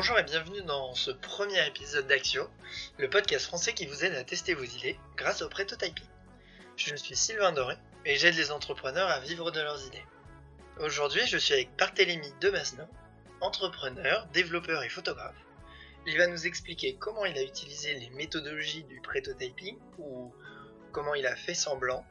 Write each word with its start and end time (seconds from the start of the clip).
Bonjour 0.00 0.18
et 0.18 0.22
bienvenue 0.22 0.62
dans 0.62 0.94
ce 0.94 1.10
premier 1.10 1.66
épisode 1.66 2.06
d'Axio, 2.06 2.48
le 2.96 3.10
podcast 3.10 3.44
français 3.44 3.74
qui 3.74 3.84
vous 3.84 4.02
aide 4.02 4.14
à 4.14 4.24
tester 4.24 4.54
vos 4.54 4.64
idées 4.64 4.98
grâce 5.14 5.42
au 5.42 5.48
prototyping. 5.50 6.06
Je 6.74 6.96
suis 6.96 7.14
Sylvain 7.14 7.52
Doré 7.52 7.76
et 8.06 8.16
j'aide 8.16 8.36
les 8.36 8.50
entrepreneurs 8.50 9.10
à 9.10 9.20
vivre 9.20 9.50
de 9.50 9.60
leurs 9.60 9.86
idées. 9.86 10.02
Aujourd'hui, 10.78 11.20
je 11.26 11.36
suis 11.36 11.52
avec 11.52 11.76
Barthélémy 11.76 12.32
Demasno, 12.40 12.84
entrepreneur, 13.42 14.26
développeur 14.32 14.82
et 14.82 14.88
photographe. 14.88 15.36
Il 16.06 16.16
va 16.16 16.28
nous 16.28 16.46
expliquer 16.46 16.96
comment 16.96 17.26
il 17.26 17.36
a 17.36 17.42
utilisé 17.42 17.92
les 17.92 18.08
méthodologies 18.08 18.84
du 18.84 19.02
prototyping 19.02 19.76
ou 19.98 20.32
comment 20.92 21.14
il 21.14 21.26
a 21.26 21.36
fait 21.36 21.52
semblant 21.52 22.06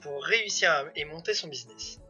pour 0.00 0.24
réussir 0.24 0.90
et 0.96 1.04
monter 1.04 1.34
son 1.34 1.46
business. 1.46 2.00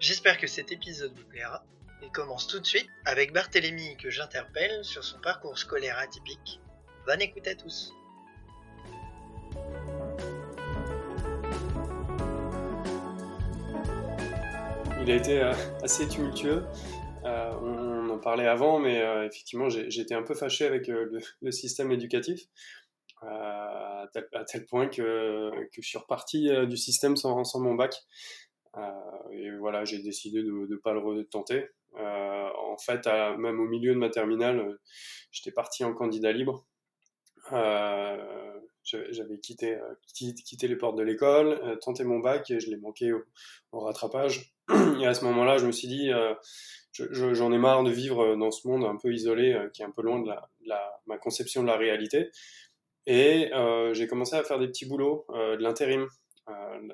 J'espère 0.00 0.38
que 0.38 0.46
cet 0.46 0.72
épisode 0.72 1.14
vous 1.14 1.26
plaira 1.26 1.62
et 2.02 2.10
commence 2.10 2.46
tout 2.46 2.60
de 2.60 2.66
suite 2.66 2.88
avec 3.04 3.32
Barthélemy 3.32 3.96
que 3.96 4.10
j'interpelle 4.10 4.84
sur 4.84 5.04
son 5.04 5.20
parcours 5.20 5.58
scolaire 5.58 5.98
atypique. 5.98 6.60
Bonne 7.06 7.22
écoute 7.22 7.46
à 7.46 7.54
tous. 7.54 7.92
Il 15.06 15.12
a 15.12 15.14
été 15.14 15.40
euh, 15.40 15.52
assez 15.84 16.08
tumultueux. 16.08 16.64
Euh, 17.24 17.52
on 17.62 18.10
en 18.10 18.18
parlait 18.18 18.48
avant, 18.48 18.80
mais 18.80 19.00
euh, 19.02 19.24
effectivement, 19.24 19.68
j'étais 19.68 20.16
un 20.16 20.24
peu 20.24 20.34
fâché 20.34 20.66
avec 20.66 20.88
le, 20.88 21.20
système 21.52 21.92
éducatif, 21.92 22.40
à 23.22 24.08
tel, 24.12 24.66
point 24.66 24.88
que, 24.88 25.52
je 25.70 25.80
suis 25.80 25.96
reparti 25.98 26.50
du 26.66 26.76
système 26.76 27.16
sans, 27.16 27.44
sans 27.44 27.60
mon 27.60 27.74
bac. 27.74 27.94
et 29.30 29.50
voilà, 29.60 29.84
j'ai 29.84 30.02
décidé 30.02 30.42
de 30.42 30.50
ne 30.50 30.76
pas 30.76 30.92
le 30.92 30.98
retenter. 30.98 31.68
Euh, 31.98 32.48
en 32.58 32.76
fait, 32.78 33.06
même 33.38 33.60
au 33.60 33.66
milieu 33.66 33.94
de 33.94 33.98
ma 33.98 34.10
terminale, 34.10 34.60
euh, 34.60 34.80
j'étais 35.30 35.52
parti 35.52 35.84
en 35.84 35.94
candidat 35.94 36.32
libre. 36.32 36.66
Euh, 37.52 38.60
j'avais 38.84 39.38
quitté, 39.38 39.78
les 40.62 40.76
portes 40.76 40.96
de 40.96 41.02
l'école, 41.02 41.78
tenté 41.80 42.04
mon 42.04 42.20
bac 42.20 42.50
et 42.50 42.60
je 42.60 42.70
l'ai 42.70 42.76
manqué 42.76 43.12
au, 43.12 43.80
rattrapage. 43.80 44.52
Et 45.00 45.06
à 45.06 45.14
ce 45.14 45.24
moment-là, 45.24 45.58
je 45.58 45.66
me 45.66 45.72
suis 45.72 45.88
dit, 45.88 46.10
j'en 46.92 47.52
ai 47.52 47.58
marre 47.58 47.82
de 47.82 47.90
vivre 47.90 48.36
dans 48.36 48.52
ce 48.52 48.66
monde 48.68 48.84
un 48.84 48.96
peu 48.96 49.12
isolé, 49.12 49.58
qui 49.72 49.82
est 49.82 49.84
un 49.84 49.90
peu 49.90 50.02
loin 50.02 50.20
de, 50.20 50.28
la, 50.66 51.00
ma 51.06 51.18
conception 51.18 51.62
de 51.62 51.68
la 51.68 51.76
réalité. 51.76 52.30
Et 53.06 53.50
j'ai 53.92 54.06
commencé 54.06 54.36
à 54.36 54.44
faire 54.44 54.60
des 54.60 54.68
petits 54.68 54.86
boulots, 54.86 55.26
de 55.30 55.62
l'intérim. 55.62 56.06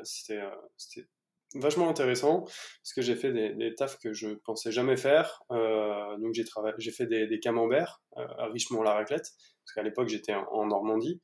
C'était 0.05 0.41
vachement 1.55 1.89
intéressant 1.89 2.43
parce 2.43 2.93
que 2.95 3.03
j'ai 3.03 3.17
fait 3.17 3.33
des, 3.33 3.55
des 3.55 3.75
tafs 3.75 3.99
que 3.99 4.13
je 4.13 4.29
pensais 4.45 4.73
jamais 4.73 4.97
faire. 4.97 5.43
Euh, 5.51 6.17
donc 6.19 6.35
j'ai 6.35 6.45
travaillé, 6.45 6.75
j'ai 6.79 6.91
fait 6.91 7.07
des, 7.07 7.41
camemberts 7.41 8.03
euh, 8.17 8.27
à 8.39 8.47
Richemont-la-Raclette 8.47 9.31
parce 9.65 9.75
qu'à 9.75 9.83
l'époque 9.83 10.09
j'étais 10.09 10.35
en, 10.35 10.67
Normandie. 10.67 11.21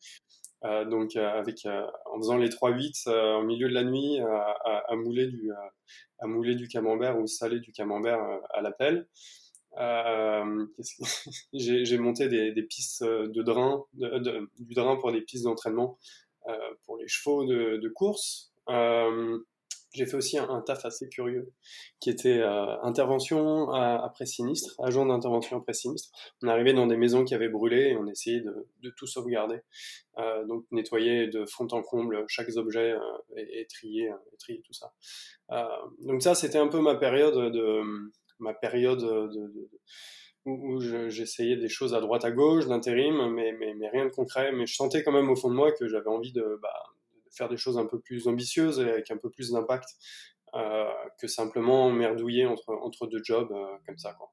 Euh, 0.65 0.84
donc 0.84 1.15
euh, 1.15 1.29
avec 1.29 1.67
en 1.67 2.19
faisant 2.19 2.37
les 2.37 2.49
3-8 2.49 3.09
au 3.41 3.45
milieu 3.45 3.69
de 3.69 3.75
la 3.75 3.84
nuit 3.84 4.19
à, 4.21 4.97
mouler 4.97 5.29
du 5.29 5.51
à 6.19 6.27
mouler 6.27 6.56
du 6.56 6.67
camembert 6.69 7.19
ou 7.19 7.27
saler 7.27 7.61
du 7.61 7.73
camembert 7.73 8.19
à 8.51 8.61
la 8.61 8.73
pelle. 8.73 9.09
j'ai 11.53 11.99
monté 11.99 12.29
des, 12.29 12.62
pistes 12.65 13.05
de 13.05 13.43
drain, 13.43 13.84
du 13.93 14.75
drain 14.75 14.97
pour 14.97 15.12
des 15.12 15.21
pistes 15.21 15.45
d'entraînement 15.45 15.99
pour 16.84 16.97
les 16.97 17.06
chevaux 17.06 17.45
de 17.45 17.89
course. 17.89 18.53
Euh, 19.88 19.99
j'ai 19.99 20.06
fait 20.06 20.16
aussi 20.16 20.38
un, 20.38 20.60
taf 20.60 20.84
assez 20.84 21.09
curieux, 21.09 21.53
qui 22.00 22.10
était 22.10 22.38
euh, 22.38 22.81
intervention 22.82 23.71
après 23.71 24.26
sinistre, 24.26 24.75
agent 24.82 25.06
d'intervention 25.06 25.59
après 25.59 25.72
sinistre. 25.72 26.10
On 26.43 26.49
arrivait 26.49 26.72
dans 26.72 26.87
des 26.87 26.97
maisons 26.97 27.25
qui 27.25 27.34
avaient 27.34 27.49
brûlé 27.49 27.91
et 27.91 27.97
on 27.97 28.06
essayait 28.06 28.41
de, 28.41 28.69
de 28.82 28.91
tout 28.91 29.06
sauvegarder. 29.06 29.60
Euh, 30.19 30.44
donc 30.47 30.65
nettoyer 30.71 31.28
de 31.28 31.44
fond 31.47 31.69
en 31.71 31.82
comble 31.82 32.25
chaque 32.28 32.49
objet 32.56 32.93
euh, 32.93 33.00
et, 33.37 33.60
et, 33.60 33.66
trier, 33.66 34.06
et 34.32 34.37
trier 34.38 34.62
tout 34.62 34.72
ça. 34.72 34.93
donc 36.00 36.22
ça, 36.22 36.34
c'était 36.34 36.59
un 36.59 36.69
peu 36.69 36.81
ma 36.81 36.97
période 36.97 37.53
de 37.53 37.82
ma 38.41 38.55
période 38.55 39.00
de, 39.00 39.49
de 39.49 39.69
où, 40.44 40.81
j'essayais 40.81 41.56
des 41.56 41.69
choses 41.69 41.94
à 41.94 42.00
droite 42.00 42.25
à 42.25 42.31
gauche, 42.31 42.66
d'intérim, 42.66 43.31
mais, 43.34 43.53
mais, 43.53 43.75
mais, 43.75 43.88
rien 43.88 44.06
de 44.06 44.10
concret. 44.10 44.53
Mais 44.53 44.66
je 44.66 44.75
sentais 44.75 45.03
quand 45.03 45.12
même 45.12 45.31
au 45.31 45.37
fond 45.37 45.50
de 45.50 45.55
moi 45.55 45.72
que 45.72 45.88
j'avais 45.88 46.09
envie 46.09 46.32
de, 46.32 46.59
bah, 46.62 46.84
faire 47.33 47.49
des 47.49 47.56
choses 47.56 47.78
un 47.78 47.87
peu 47.87 48.00
plus 48.00 48.28
ambitieuses 48.28 48.81
et 48.81 48.91
avec 48.91 49.11
un 49.11 49.16
peu 49.16 49.31
plus 49.31 49.53
d'impact 49.53 49.89
euh, 50.55 50.89
que 51.21 51.27
simplement 51.27 51.91
merdouiller 51.91 52.47
entre, 52.47 52.72
entre 52.72 53.06
deux 53.06 53.22
jobs 53.22 53.53
euh, 53.53 53.77
comme 53.84 53.99
ça. 53.99 54.15
Quoi. 54.15 54.33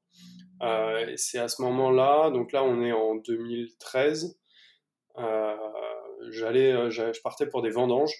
Euh, 0.62 1.12
c'est 1.16 1.38
à 1.38 1.48
ce 1.48 1.60
moment-là, 1.62 2.30
donc 2.30 2.52
là 2.52 2.64
on 2.64 2.80
est 2.80 2.92
en 2.92 3.16
2013, 3.16 4.38
j'allais, 6.30 6.90
je 6.90 7.20
partais 7.22 7.46
pour 7.46 7.60
des 7.60 7.68
vendanges, 7.68 8.14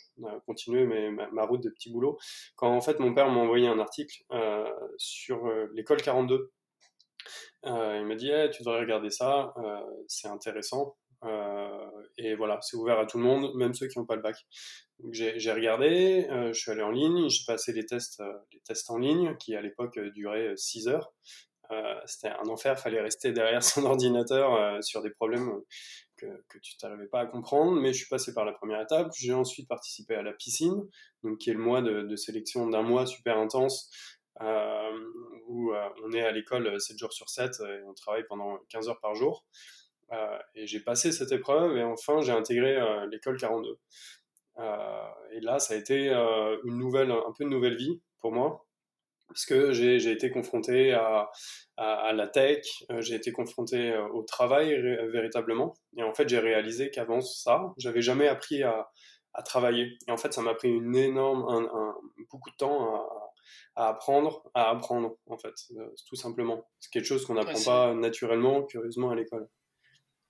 continuer 0.45 0.85
ma, 1.33 1.45
route 1.45 1.63
de 1.63 1.71
petit 1.71 1.91
boulot, 1.91 2.19
quand 2.57 2.71
en 2.71 2.83
fait 2.83 3.01
mon 3.01 3.15
père 3.15 3.31
m'a 3.31 3.41
envoyé 3.41 3.67
un 3.67 3.79
article 3.79 4.25
sur 4.99 5.51
l'école 5.73 6.03
42. 6.03 6.53
il 7.65 8.05
m'a 8.05 8.15
dit 8.15 8.31
eh, 8.31 8.51
tu 8.51 8.63
devrais 8.63 8.81
regarder 8.81 9.11
ça, 9.11 9.55
c'est 10.07 10.29
intéressant. 10.29 10.97
Euh, 11.25 11.91
et 12.19 12.35
voilà, 12.35 12.59
c'est 12.63 12.77
ouvert 12.77 12.99
à 12.99 13.07
tout 13.07 13.19
le 13.19 13.25
monde, 13.25 13.55
même 13.57 13.75
ceux 13.75 13.89
qui 13.89 13.99
n'ont 13.99 14.07
pas 14.07 14.17
le 14.17 14.23
bac. 14.23 14.47
J'ai 15.11 15.53
regardé, 15.53 16.27
euh, 16.31 16.53
je 16.53 16.61
suis 16.61 16.71
allé 16.71 16.83
en 16.83 16.91
ligne, 16.91 17.29
j'ai 17.29 17.45
passé 17.47 17.73
les 17.73 17.85
tests, 17.85 18.21
euh, 18.21 18.33
les 18.53 18.61
tests 18.61 18.91
en 18.91 18.99
ligne 18.99 19.37
qui 19.37 19.55
à 19.55 19.61
l'époque 19.61 19.99
duraient 20.15 20.55
6 20.57 20.89
heures. 20.89 21.13
C'était 22.07 22.29
un 22.29 22.49
enfer, 22.49 22.79
fallait 22.79 23.01
rester 23.01 23.33
derrière 23.33 23.63
son 23.63 23.85
ordinateur 23.87 24.83
sur 24.85 25.03
des 25.03 25.11
problèmes 25.11 25.51
que, 26.17 26.27
que 26.49 26.59
tu 26.59 26.77
n'arrivais 26.81 27.09
pas 27.09 27.21
à 27.21 27.27
comprendre, 27.27 27.73
mais 27.81 27.93
je 27.93 27.99
suis 27.99 28.09
passé 28.09 28.33
par 28.33 28.45
la 28.45 28.53
première 28.53 28.81
étape. 28.81 29.11
J'ai 29.19 29.35
ensuite 29.35 29.67
participé 29.69 30.15
à 30.15 30.23
la 30.23 30.33
piscine, 30.33 30.81
donc 31.25 31.39
qui 31.39 31.51
est 31.51 31.55
le 31.55 31.59
mois 31.59 31.83
de, 31.83 32.15
sélection 32.15 32.69
d'un 32.69 32.83
mois 32.83 33.05
super 33.05 33.37
intense, 33.37 33.91
où 35.49 35.73
on 36.05 36.13
est 36.13 36.23
à 36.23 36.31
l'école 36.31 36.81
7 36.81 36.99
jours 36.99 37.13
sur 37.13 37.29
7 37.29 37.51
et 37.61 37.83
on 37.85 37.95
travaille 37.95 38.25
pendant 38.29 38.59
15 38.69 38.89
heures 38.89 39.01
par 39.01 39.17
jour. 39.17 39.45
Euh, 40.13 40.39
et 40.55 40.67
j'ai 40.67 40.81
passé 40.81 41.11
cette 41.11 41.33
épreuve 41.33 41.77
et 41.77 41.83
enfin 41.83 42.21
j'ai 42.21 42.33
intégré 42.33 42.77
euh, 42.77 43.07
l'école 43.07 43.39
42. 43.39 43.79
Euh, 44.59 45.09
et 45.33 45.41
là, 45.41 45.59
ça 45.59 45.75
a 45.75 45.77
été 45.77 46.09
une 46.65 46.79
nouvelle, 46.79 47.11
un 47.11 47.33
peu 47.37 47.45
une 47.45 47.51
nouvelle 47.51 47.77
vie 47.77 48.01
pour 48.21 48.33
moi 48.33 48.67
parce 49.29 49.45
que 49.45 49.73
j'ai 49.73 50.11
été 50.11 50.31
confronté 50.31 50.93
à, 50.93 51.29
à, 51.77 51.95
à 51.95 52.13
la 52.13 52.29
tech, 52.29 52.65
j'ai 53.01 53.17
été 53.17 53.33
confronté 53.33 53.95
au 54.15 54.23
travail 54.23 54.81
véritablement. 55.09 55.75
Et 55.97 56.05
en 56.05 56.15
fait, 56.15 56.29
j'ai 56.29 56.39
réalisé 56.39 56.91
qu'avant 56.91 57.21
ça, 57.21 57.75
j'avais 57.77 58.03
jamais 58.03 58.29
appris 58.29 58.63
à, 58.63 58.89
à, 59.35 59.43
travailler. 59.43 59.99
Et 60.07 60.13
en 60.13 60.17
fait, 60.17 60.33
ça 60.33 60.43
m'a 60.43 60.55
pris 60.55 60.71
une 60.71 60.95
énorme, 60.95 61.45
un, 61.49 61.65
un, 61.65 61.97
beaucoup 62.31 62.51
de 62.51 62.57
temps 62.57 62.95
à, 62.95 63.33
à, 63.75 63.89
apprendre, 63.89 64.49
à 64.55 64.71
apprendre 64.71 65.17
en 65.29 65.37
fait, 65.37 65.55
tout 66.09 66.17
simplement. 66.17 66.65
C'est 66.79 66.93
quelque 66.93 67.07
chose 67.07 67.27
qu'on 67.27 67.35
n'apprend 67.35 67.63
pas 67.65 67.95
naturellement, 67.95 68.63
curieusement 68.63 69.11
à 69.11 69.17
l'école. 69.17 69.49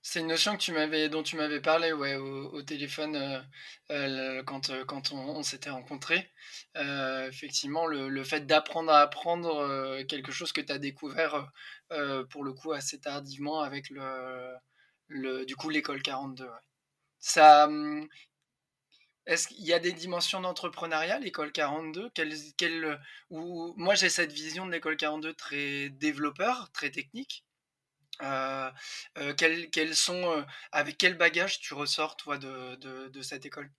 C'est 0.09 0.21
une 0.21 0.27
notion 0.27 0.53
dont 0.53 1.23
tu 1.23 1.35
m'avais 1.35 1.59
parlé 1.59 1.91
ouais, 1.91 2.15
au, 2.15 2.61
téléphone 2.61 3.17
euh, 3.17 3.41
euh, 3.91 4.43
quand, 4.43 4.69
euh, 4.69 4.85
on, 5.11 5.43
s'était 5.43 5.69
rencontrés. 5.69 6.31
effectivement, 6.75 7.85
le, 7.87 8.23
fait 8.23 8.45
d'apprendre 8.47 8.89
à 8.89 9.01
apprendre 9.01 10.01
quelque 10.07 10.31
chose 10.31 10.53
que 10.53 10.61
tu 10.61 10.71
as 10.71 10.77
découvert 10.77 11.51
pour 12.29 12.45
le 12.45 12.53
coup 12.53 12.71
assez 12.71 13.01
tardivement 13.01 13.59
avec 13.59 13.89
le, 13.89 15.45
du 15.45 15.57
coup 15.57 15.69
l'école 15.69 16.01
42. 16.01 16.47
Ça, 17.19 17.65
hum, 17.65 18.07
est-ce 19.25 19.49
qu'il 19.49 19.65
y 19.65 19.73
a 19.73 19.79
des 19.79 19.91
dimensions 19.91 20.39
d'entrepreneuriat, 20.39 21.19
l'école 21.19 21.51
42 21.51 22.11
quelle, 22.11 22.33
quelle, 22.57 22.97
où, 23.29 23.73
Moi, 23.75 23.95
j'ai 23.95 24.09
cette 24.09 24.31
vision 24.31 24.65
de 24.65 24.71
l'école 24.71 24.95
42 24.95 25.33
très 25.33 25.89
développeur, 25.89 26.71
très 26.71 26.91
technique. 26.91 27.43
Euh, 28.21 28.71
euh, 29.17 29.33
quels, 29.35 29.95
sont, 29.95 30.31
euh, 30.31 30.43
avec 30.71 30.97
quel 30.97 31.15
bagage 31.17 31.59
tu 31.59 31.73
ressors, 31.73 32.15
toi, 32.17 32.37
de, 32.37 32.75
de 33.09 33.21
cette 33.21 33.45
école? 33.45 33.71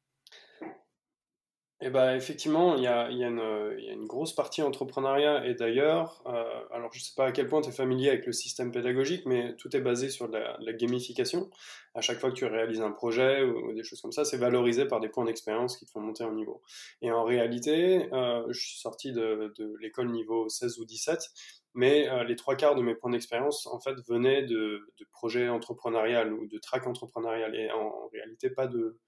Eh 1.81 1.91
ben, 1.91 2.17
effectivement, 2.17 2.75
il 2.75 2.83
y 2.83 2.89
a, 2.89 3.09
y, 3.09 3.19
y 3.19 3.25
a, 3.25 3.29
une 3.29 4.07
grosse 4.07 4.35
partie 4.35 4.63
entrepreneuriat 4.63 5.47
et 5.47 5.55
d'ailleurs, 5.55 6.25
euh, 6.27 6.65
alors 6.73 6.93
je 6.93 6.99
ne 6.99 7.03
sais 7.05 7.13
pas 7.17 7.27
à 7.27 7.33
quel 7.33 7.47
point 7.47 7.61
tu 7.61 7.69
es 7.69 7.73
familier 7.73 8.09
avec 8.09 8.27
le 8.27 8.33
système 8.33 8.73
pédagogique, 8.73 9.27
mais 9.27 9.55
tout 9.57 9.77
est 9.77 9.81
basé 9.81 10.11
sur 10.11 10.27
la, 10.27 10.59
gamification. 10.73 11.51
À 11.95 12.01
chaque 12.01 12.19
fois 12.19 12.31
que 12.31 12.35
tu 12.35 12.47
réalises 12.47 12.81
un 12.81 12.91
projet 12.91 13.45
ou, 13.45 13.73
des 13.75 13.85
choses 13.85 14.01
comme 14.01 14.11
ça, 14.11 14.25
c'est 14.25 14.39
valorisé 14.39 14.87
par 14.87 14.99
des 14.99 15.09
points 15.09 15.25
d'expérience 15.25 15.77
qui 15.77 15.87
te 15.87 15.93
font 15.93 16.01
monter 16.01 16.25
en 16.25 16.33
niveau. 16.33 16.63
Et 17.01 17.13
en 17.13 17.23
réalité, 17.23 18.13
euh, 18.13 18.45
je 18.51 18.59
suis 18.59 18.81
sorti 18.81 19.13
de, 19.13 19.53
de 19.57 19.77
l'école 19.81 20.11
niveau 20.11 20.49
16 20.49 20.81
ou 20.81 20.85
17, 20.85 21.31
mais 21.75 22.09
euh, 22.09 22.25
les 22.25 22.35
trois 22.35 22.57
quarts 22.57 22.75
de 22.75 22.83
mes 22.83 22.97
points 22.97 23.13
d'expérience, 23.13 23.69
en 23.69 23.79
fait, 23.79 23.95
venaient 24.09 24.43
de, 24.43 24.81
de 24.99 25.07
projets 25.13 25.49
entrepreneurial 25.49 26.33
ou 26.33 26.49
de 26.49 26.59
track 26.59 26.89
entrepreneurial 26.89 27.55
et 27.55 27.71
en 27.71 28.09
réalité 28.13 28.51
pas 28.51 28.67
de 28.67 28.99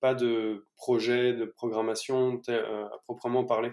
pas 0.00 0.14
de 0.14 0.66
projet 0.76 1.34
de 1.34 1.44
programmation 1.44 2.40
euh, 2.48 2.86
à 2.86 2.98
proprement 3.04 3.44
parler. 3.44 3.70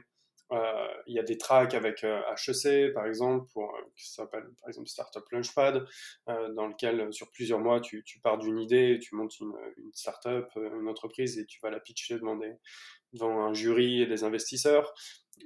il 0.52 1.14
y 1.14 1.20
a 1.20 1.24
des 1.24 1.38
tracks 1.38 1.74
avec 1.74 2.04
HEC, 2.04 2.94
par 2.94 3.06
exemple, 3.06 3.48
pour, 3.54 3.74
qui 3.96 4.12
s'appelle 4.12 4.46
par 4.62 4.70
exemple 4.70 4.88
Startup 4.88 5.24
Launchpad, 5.32 5.86
dans 6.28 6.68
lequel 6.68 7.12
sur 7.14 7.30
plusieurs 7.32 7.60
mois, 7.60 7.82
tu, 7.82 8.04
tu 8.04 8.20
pars 8.20 8.38
d'une 8.38 8.60
idée, 8.60 9.00
tu 9.02 9.16
montes 9.16 9.40
une, 9.40 9.54
startup, 9.94 10.48
une 10.56 10.88
entreprise, 10.88 11.38
et 11.38 11.46
tu 11.46 11.60
vas 11.62 11.70
la 11.70 11.80
pitcher 11.80 12.16
devant, 12.16 12.40
devant 13.14 13.42
un 13.46 13.54
jury 13.54 14.02
et 14.02 14.06
des 14.06 14.24
investisseurs. 14.24 14.94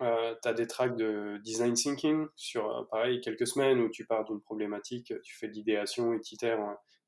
Euh, 0.01 0.35
tu 0.41 0.47
as 0.47 0.53
des 0.53 0.67
tracks 0.67 0.95
de 0.95 1.37
design 1.43 1.73
thinking 1.73 2.25
sur, 2.35 2.87
pareil, 2.89 3.19
quelques 3.21 3.47
semaines 3.47 3.79
où 3.81 3.89
tu 3.89 4.05
pars 4.05 4.23
d'une 4.23 4.41
problématique, 4.41 5.13
tu 5.23 5.37
fais 5.37 5.47
de 5.47 5.53
l'idéation 5.53 6.13
et 6.13 6.21
tu 6.21 6.35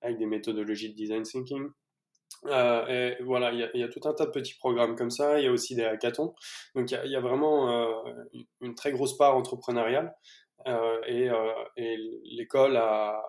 avec 0.01 0.17
des 0.17 0.25
méthodologies 0.25 0.89
de 0.89 0.95
design 0.95 1.23
thinking. 1.23 1.69
Euh, 2.45 3.15
et 3.17 3.23
voilà, 3.23 3.51
il 3.51 3.69
y, 3.73 3.79
y, 3.79 3.83
a 3.83 3.87
tout 3.87 4.01
un 4.05 4.13
tas 4.13 4.25
de 4.25 4.31
petits 4.31 4.55
programmes 4.55 4.95
comme 4.95 5.11
ça. 5.11 5.39
Il 5.39 5.45
y 5.45 5.47
a 5.47 5.51
aussi 5.51 5.75
des 5.75 5.83
hackathons. 5.83 6.35
Donc 6.75 6.91
il 6.91 6.99
y, 7.05 7.09
y, 7.09 7.15
a 7.15 7.19
vraiment 7.19 7.71
euh, 7.71 8.13
une 8.61 8.75
très 8.75 8.91
grosse 8.91 9.17
part 9.17 9.35
entrepreneuriale. 9.35 10.15
Euh, 10.67 11.01
et, 11.07 11.29
et 11.75 11.97
l'école 12.23 12.77
a, 12.77 13.21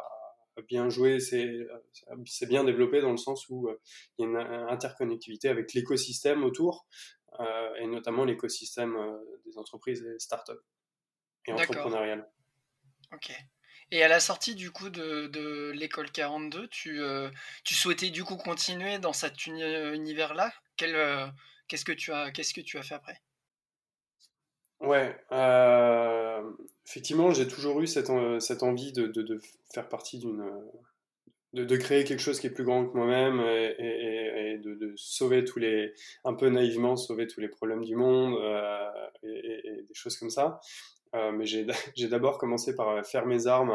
bien 0.69 0.89
joué, 0.89 1.19
c'est 1.19 2.47
bien 2.47 2.63
développé 2.63 3.01
dans 3.01 3.11
le 3.11 3.17
sens 3.17 3.49
où 3.49 3.69
il 4.19 4.23
y 4.23 4.25
a 4.25 4.29
une 4.29 4.37
interconnectivité 4.37 5.49
avec 5.49 5.75
l'écosystème 5.75 6.45
autour, 6.45 6.87
et 7.81 7.89
notamment 7.89 8.25
l'écosystème 8.25 8.97
des 9.45 9.59
entreprises 9.59 10.05
et 10.05 10.19
startups 10.21 10.53
et 11.47 11.53
entrepreneuriales. 11.53 12.31
Ok. 13.13 13.33
Et 13.95 14.03
à 14.03 14.09
la 14.09 14.19
sortie 14.19 14.57
du 14.57 14.73
coup 14.73 14.91
de, 14.91 15.29
de 15.29 15.71
l'école 15.71 16.11
42, 16.11 16.67
tu, 16.67 17.01
euh, 17.01 17.31
tu 17.63 17.75
souhaitais 17.75 18.11
du 18.11 18.25
coup 18.25 18.35
continuer 18.35 18.99
dans 18.99 19.13
cet 19.13 19.47
univers-là? 19.47 20.53
Euh, 20.83 21.29
Qu'est-ce 21.69 21.85
que 21.85 21.93
tu 21.93 22.13
as 22.13 22.33
qu'est-ce 22.33 22.53
que 22.53 22.61
tu 22.61 22.77
as 22.77 22.83
fait 22.83 22.97
après? 22.97 23.21
Ouais, 24.81 25.17
euh, 25.31 26.43
effectivement, 26.85 27.31
j'ai 27.31 27.47
toujours 27.47 27.81
eu 27.83 27.87
cette, 27.87 28.11
cette 28.41 28.65
envie 28.65 28.91
de, 28.91 29.07
de, 29.07 29.41
faire 29.73 29.89
partie 29.89 30.19
d'une 30.19 30.45
de, 31.53 31.65
de, 31.65 31.77
créer 31.77 32.03
quelque 32.03 32.19
chose 32.19 32.41
qui 32.41 32.49
est 32.49 32.51
plus 32.51 32.65
grand 32.65 32.85
que 32.85 32.97
moi-même 32.97 33.39
et, 33.79 34.59
de, 34.59 34.93
sauver 34.97 35.45
tous 35.45 35.61
les, 35.61 35.95
un 36.25 36.35
peu 36.35 36.49
naïvement, 36.49 36.97
sauver 36.97 37.29
tous 37.29 37.39
les 37.39 37.49
problèmes 37.49 37.85
du 37.85 37.95
monde 37.95 38.37
et, 39.23 39.85
des 39.89 39.95
choses 39.95 40.17
comme 40.17 40.31
ça. 40.31 40.61
Euh, 41.15 41.33
mais 41.33 41.47
j'ai 41.47 42.09
d'abord 42.09 42.39
commencé 42.39 42.75
par 42.75 43.05
faire 43.07 43.27
mes 43.27 43.47
armes 43.47 43.75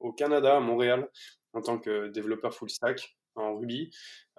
au 0.00 0.12
Canada, 0.12 0.56
à 0.56 0.60
Montréal, 0.60 1.08
en 1.52 1.60
tant 1.60 1.78
que 1.78 2.08
développeur 2.08 2.54
full 2.54 2.70
stack 2.70 3.16
en 3.36 3.56
Ruby. 3.56 3.90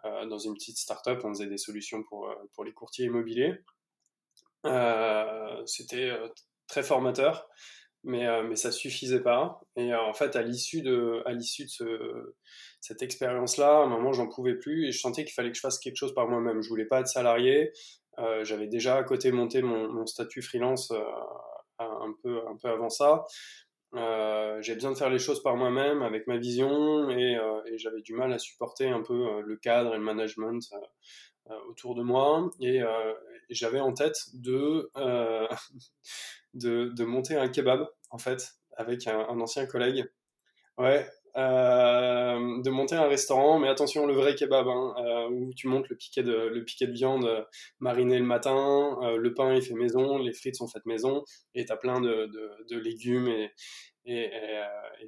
Euh, 0.06 0.26
dans 0.28 0.38
une 0.38 0.54
petite 0.54 0.78
startup, 0.78 1.20
on 1.24 1.30
faisait 1.30 1.48
des 1.48 1.58
solutions 1.58 2.04
pour, 2.04 2.30
euh, 2.30 2.64
les 2.64 2.74
courtiers 2.74 3.06
immobiliers. 3.06 3.56
Euh, 4.66 5.64
C'était 5.66 6.10
euh, 6.10 6.28
très 6.68 6.84
formateur, 6.84 7.50
mais, 8.04 8.28
euh, 8.28 8.44
mais 8.44 8.56
ça 8.56 8.72
suffisait 8.72 9.22
pas. 9.22 9.62
Et 9.76 9.94
en 9.96 10.14
fait, 10.14 10.36
à 10.36 10.44
l'issue 10.44 10.82
de, 10.82 11.24
cette 12.82 13.02
expérience-là, 13.02 13.80
à 13.80 13.84
un 13.84 13.88
moment, 13.88 14.14
j'en 14.14 14.28
pouvais 14.28 14.56
plus 14.56 14.88
et 14.88 14.92
je 14.92 15.00
sentais 15.00 15.24
qu'il 15.26 15.34
fallait 15.34 15.50
que 15.50 15.58
je 15.58 15.62
fasse 15.62 15.80
quelque 15.80 15.98
chose 15.98 16.14
par 16.14 16.28
moi-même. 16.28 16.62
Je 16.62 16.70
voulais 16.70 16.86
pas 16.86 17.00
être 17.00 17.08
salarié. 17.08 17.72
J'avais 18.44 18.68
déjà 18.68 18.96
à 18.96 19.04
côté 19.04 19.32
monté 19.32 19.62
mon, 19.62 19.92
mon 19.92 20.06
statut 20.06 20.42
freelance 20.42 20.94
un 21.80 22.14
peu, 22.22 22.42
un 22.48 22.56
peu 22.58 22.70
avant 22.70 22.90
ça. 22.90 23.26
Euh, 23.96 24.62
j'ai 24.62 24.74
besoin 24.74 24.92
de 24.92 24.98
faire 24.98 25.10
les 25.10 25.20
choses 25.20 25.42
par 25.42 25.56
moi-même 25.56 26.02
avec 26.02 26.28
ma 26.28 26.38
vision 26.38 27.10
et, 27.10 27.38
euh, 27.38 27.62
j'avais 27.78 28.02
du 28.02 28.14
mal 28.14 28.34
à 28.34 28.40
supporter 28.40 28.90
un 28.90 29.02
peu 29.02 29.28
euh, 29.28 29.42
le 29.42 29.56
cadre 29.56 29.94
et 29.94 29.98
le 29.98 30.04
management 30.04 30.62
euh, 31.50 31.56
autour 31.70 31.96
de 31.96 32.04
moi 32.04 32.50
et, 32.60 32.82
j'avais 33.50 33.80
en 33.80 33.94
tête 33.94 34.18
de, 34.34 34.90
de, 36.56 36.90
de 36.90 37.04
monter 37.06 37.36
un 37.36 37.48
kebab 37.48 37.88
en 38.10 38.18
fait 38.18 38.56
avec 38.76 39.08
un, 39.08 39.20
un 39.20 39.40
ancien 39.40 39.66
collègue 39.68 40.10
ouais 40.78 41.08
euh, 41.38 42.62
de 42.62 42.70
monter 42.70 42.96
un 42.96 43.08
restaurant, 43.10 43.60
mais 43.60 43.68
attention, 43.68 44.06
le 44.06 44.14
vrai 44.14 44.36
kebab, 44.36 44.70
hein, 44.70 44.96
euh, 45.00 45.30
où 45.30 45.54
tu 45.54 45.68
montes 45.68 45.90
le 45.90 45.98
piquet 45.98 46.24
de, 46.24 46.92
viande 46.92 47.46
mariné 47.80 48.20
le 48.20 48.26
matin, 48.26 48.98
euh, 49.04 49.18
le 49.18 49.34
pain 49.34 49.54
est 49.54 49.60
fait 49.62 49.74
maison, 49.74 50.18
les 50.18 50.32
frites 50.32 50.56
sont 50.56 50.68
faites 50.70 50.86
maison, 50.86 51.26
et 51.54 51.66
tu 51.66 51.74
as 51.74 51.76
plein 51.76 52.00
de, 52.00 52.30
légumes 52.72 53.28
et, 53.28 53.52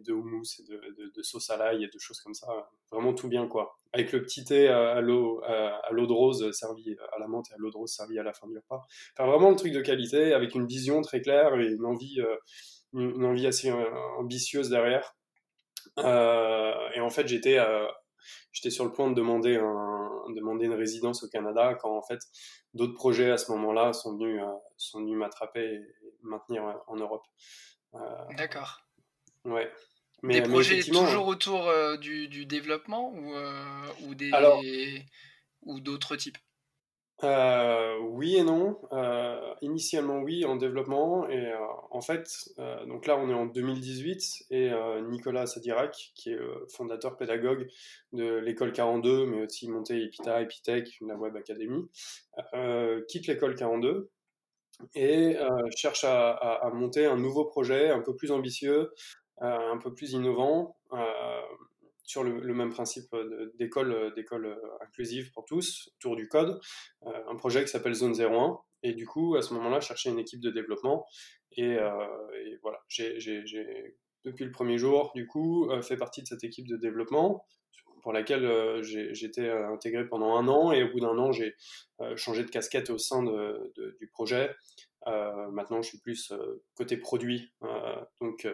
de 0.06 0.12
houmous 0.12 0.60
et 0.60 0.64
de, 0.64 1.12
de, 1.16 1.22
sauce 1.22 1.50
à 1.50 1.56
l'ail 1.56 1.86
et 1.86 1.88
de 1.88 2.00
choses 2.00 2.20
comme 2.20 2.34
ça. 2.34 2.48
Vraiment 2.92 3.14
tout 3.14 3.30
bien, 3.30 3.48
quoi. 3.48 3.80
Avec 3.94 4.12
le 4.12 4.22
petit 4.22 4.44
thé 4.44 4.68
à 4.68 5.00
l'eau, 5.00 5.42
de 5.42 6.12
rose 6.12 6.52
servi 6.52 6.94
à 7.14 7.20
la 7.20 7.28
menthe 7.28 7.46
et 7.52 7.54
à 7.54 7.58
l'eau 7.58 7.72
de 7.72 7.78
rose 7.78 7.94
servi 7.94 8.20
à 8.20 8.24
la 8.24 8.34
fin 8.34 8.48
du 8.48 8.58
repas. 8.58 8.86
Enfin, 9.14 9.32
vraiment 9.32 9.50
le 9.50 9.56
truc 9.56 9.72
de 9.72 9.82
qualité, 9.82 10.34
avec 10.34 10.56
une 10.56 10.68
vision 10.68 11.02
très 11.02 11.22
claire 11.22 11.56
et 11.56 11.68
une 11.72 11.86
envie 11.86 13.48
assez 13.48 13.72
ambitieuse 14.18 14.70
derrière. 14.70 15.17
Euh, 16.00 16.90
et 16.94 17.00
en 17.00 17.10
fait, 17.10 17.28
j'étais 17.28 17.58
euh, 17.58 17.88
j'étais 18.52 18.70
sur 18.70 18.86
le 18.86 18.92
point 18.92 19.10
de 19.10 19.16
demander, 19.16 19.58
un, 19.58 20.10
demander 20.36 20.66
une 20.66 20.74
résidence 20.74 21.24
au 21.24 21.30
Canada 21.30 21.76
quand 21.76 21.96
en 21.96 22.02
fait 22.02 22.20
d'autres 22.74 22.96
projets 22.96 23.32
à 23.32 23.38
ce 23.38 23.52
moment-là 23.52 23.94
sont 23.94 24.14
venus, 24.14 24.42
euh, 24.42 24.48
sont 24.78 25.00
venus 25.00 25.18
m'attraper 25.18 25.66
et 25.76 25.82
maintenir 26.22 26.64
en 26.88 26.96
Europe. 26.96 27.24
D'accord. 28.38 28.82
Ouais. 29.46 29.72
Mais, 30.24 30.42
des 30.42 30.50
projets 30.50 30.82
toujours 30.82 31.28
autour 31.28 31.72
du, 32.00 32.28
du, 32.28 32.46
développement 32.46 33.14
ou, 33.14 33.34
ou 34.08 34.16
des 34.16 34.32
ou 35.62 35.80
d'autres 35.80 36.16
types? 36.16 36.38
Euh, 37.24 37.98
oui 38.00 38.36
et 38.36 38.44
non. 38.44 38.80
Euh, 38.92 39.54
initialement 39.62 40.20
oui, 40.20 40.46
en 40.46 40.56
développement. 40.56 41.28
Et 41.30 41.48
euh, 41.48 41.58
en 41.90 42.02
fait, 42.02 42.28
donc 42.88 43.08
là 43.08 43.18
on 43.18 43.30
est 43.30 43.34
en 43.34 43.46
2018 43.46 44.46
et 44.52 44.72
Nicolas 45.10 45.48
Sadirac, 45.48 46.12
qui 46.16 46.32
est 46.32 46.40
fondateur 46.70 47.18
pédagogue 47.18 47.68
de 48.14 48.36
l'école 48.38 48.72
42, 48.72 49.26
mais 49.26 49.46
aussi 49.46 49.70
monté 49.70 50.04
Epita, 50.04 50.42
Epitech, 50.42 51.00
la 51.02 51.16
Web 51.16 51.36
Academy, 51.36 51.90
quitte 53.08 53.28
l'école 53.28 53.56
42 53.56 54.10
et 54.94 55.36
cherche 55.76 56.04
à, 56.04 56.32
à, 56.32 56.68
à, 56.68 56.70
monter 56.70 57.08
un 57.08 57.18
nouveau 57.18 57.46
projet 57.46 57.90
un 57.90 58.02
peu 58.02 58.16
plus 58.16 58.32
ambitieux, 58.32 58.94
un 59.40 59.78
peu 59.78 59.94
plus 59.94 60.14
innovant 60.14 60.78
sur 62.08 62.24
le, 62.24 62.54
même 62.54 62.72
principe 62.72 63.16
d'école 63.60 64.14
d'école 64.16 64.60
inclusive 64.82 65.32
pour 65.34 65.46
tous, 65.46 65.90
autour 65.98 66.16
du 66.16 66.28
code, 66.28 66.60
euh, 67.06 67.12
un 67.30 67.36
projet 67.36 67.64
qui 67.64 67.70
s'appelle 67.70 67.94
Zone 67.94 68.20
01. 68.20 68.58
Et 68.84 68.94
du 68.94 69.06
coup, 69.06 69.36
à 69.36 69.42
ce 69.42 69.54
moment-là, 69.54 69.80
chercher 69.82 70.10
une 70.10 70.20
équipe 70.20 70.40
de 70.40 70.50
développement. 70.50 71.06
Et, 71.52 71.76
euh, 71.76 72.08
voilà, 72.62 72.80
j'ai, 72.88 73.20
depuis 74.28 74.46
le 74.46 74.52
premier 74.52 74.78
jour, 74.78 75.12
du 75.16 75.26
coup, 75.26 75.70
euh, 75.70 75.82
fait 75.82 75.98
partie 75.98 76.22
de 76.22 76.28
cette 76.28 76.44
équipe 76.44 76.68
de 76.68 76.78
développement 76.78 77.46
pour 78.04 78.14
laquelle 78.14 78.46
euh, 78.46 78.84
j'étais 78.84 79.50
intégré 79.50 80.08
pendant 80.08 80.36
un 80.36 80.48
an. 80.48 80.72
Et 80.72 80.84
au 80.84 80.92
bout 80.92 81.00
d'un 81.00 81.18
an, 81.18 81.32
j'ai 81.32 81.56
euh, 82.02 82.16
changé 82.16 82.44
de 82.44 82.50
casquette 82.50 82.90
au 82.90 82.98
sein 82.98 83.24
du 83.24 84.08
projet. 84.12 84.54
maintenant, 85.06 85.82
je 85.82 85.90
suis 85.90 86.00
plus 86.00 86.34
côté 86.76 86.98
produit. 86.98 87.54
donc, 88.22 88.48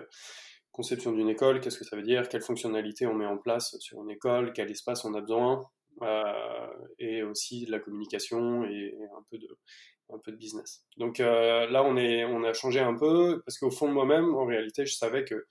conception 0.74 1.14
d'une 1.14 1.30
école, 1.30 1.62
qu'est-ce 1.62 1.78
que 1.78 1.86
ça 1.86 1.96
veut 1.96 2.04
dire, 2.04 2.28
quelles 2.28 2.42
fonctionnalités 2.42 3.06
on 3.06 3.14
met 3.14 3.26
en 3.26 3.38
place 3.38 3.78
sur 3.80 4.02
une 4.04 4.10
école, 4.10 4.52
quel 4.54 4.70
espace 4.70 5.06
on 5.06 5.14
a 5.14 5.22
besoin, 5.22 5.64
euh, 6.02 6.68
et 6.98 7.24
aussi 7.24 7.66
de 7.66 7.72
la 7.72 7.80
communication 7.80 8.66
et, 8.66 8.94
un 9.16 9.24
peu 9.30 10.32
de 10.32 10.38
business. 10.38 10.84
Donc 10.98 11.20
euh, 11.20 11.68
là, 11.70 11.84
on 11.84 12.44
a 12.44 12.54
changé 12.54 12.80
un 12.80 12.96
peu 12.96 13.42
parce 13.46 13.58
qu'au 13.58 13.72
fond 13.72 13.88
de 13.88 13.94
moi-même, 13.94 14.36
en 14.36 14.46
réalité, 14.46 14.86
je 14.86 14.96
savais 14.96 15.24
que 15.24 15.46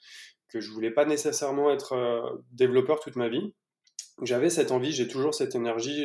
que 0.49 0.61
je 0.61 0.71
voulais 0.71 0.91
pas 0.91 1.07
nécessairement 1.07 1.71
être 1.71 1.95
euh, 1.95 2.45
développeur 2.51 3.01
toute 3.01 3.17
ma 3.17 3.29
vie 3.29 3.55
j'avais 4.21 4.51
cette 4.51 4.71
envie, 4.71 4.93
j'ai 4.93 5.09
toujours 5.09 5.35
cette 5.35 5.55
énergie, 5.55 6.05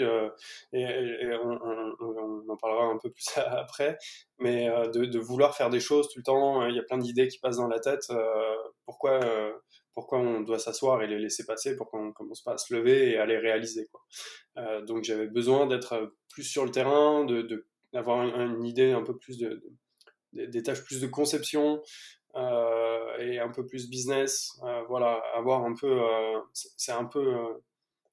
et, 0.74 0.86
on, 1.44 2.17
en 2.58 2.60
parlera 2.60 2.86
un 2.86 2.98
peu 2.98 3.12
plus 3.12 3.26
après, 3.38 3.98
mais 4.40 4.70
euh, 4.70 4.88
de, 4.90 5.06
de, 5.06 5.20
vouloir 5.20 5.56
faire 5.56 5.70
des 5.70 5.80
choses 5.80 6.10
tout 6.10 6.20
le 6.20 6.24
temps. 6.24 6.66
Il 6.68 6.76
y 6.76 6.80
a 6.80 6.84
plein 6.84 6.98
d'idées 6.98 7.28
qui 7.28 7.40
passent 7.40 7.58
dans 7.58 7.68
la 7.68 7.80
tête. 7.80 8.06
Euh, 8.10 8.56
pourquoi, 8.86 9.24
euh, 9.24 9.54
pourquoi 9.94 10.20
on 10.20 10.42
doit 10.42 10.60
s'asseoir 10.60 11.02
et 11.04 11.08
les 11.08 11.20
laisser 11.20 11.46
passer 11.46 11.76
Pourquoi 11.76 12.02
on 12.02 12.12
commence 12.12 12.42
pas 12.42 12.54
à 12.54 12.58
se 12.58 12.74
lever 12.74 13.12
et 13.12 13.18
à 13.18 13.26
les 13.26 13.38
réaliser. 13.38 13.90
Euh, 14.58 14.82
Donc 14.82 15.04
j'avais 15.04 15.28
besoin 15.28 15.68
d'être 15.68 16.14
plus 16.30 16.44
sur 16.44 16.66
le 16.66 16.72
terrain, 16.72 17.26
de 17.26 17.68
d'avoir 17.94 18.22
une, 18.24 18.58
une, 18.58 18.66
idée 18.66 18.92
un 18.92 19.02
peu 19.02 19.18
plus 19.18 19.38
de, 19.38 19.62
de, 20.34 20.46
des 20.46 20.62
tâches 20.62 20.84
plus 20.84 21.00
de 21.02 21.08
conception. 21.08 21.82
et 23.20 23.40
un 23.40 23.50
peu 23.50 23.66
plus 23.66 23.90
business, 23.90 24.52
voilà, 24.90 25.22
avoir 25.34 25.64
un 25.64 25.74
peu, 25.74 26.00
c'est 26.54 26.92
un 26.92 27.06
peu 27.06 27.24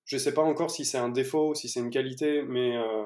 je 0.05 0.19
sais 0.19 0.35
pas 0.35 0.43
encore 0.43 0.71
si 0.71 0.85
c'est 0.85 0.99
un 0.99 1.09
défaut, 1.09 1.55
si 1.55 1.69
c'est 1.69 1.81
une 1.81 1.91
qualité, 1.91 2.43
mais 2.43 2.77
euh, 2.77 3.05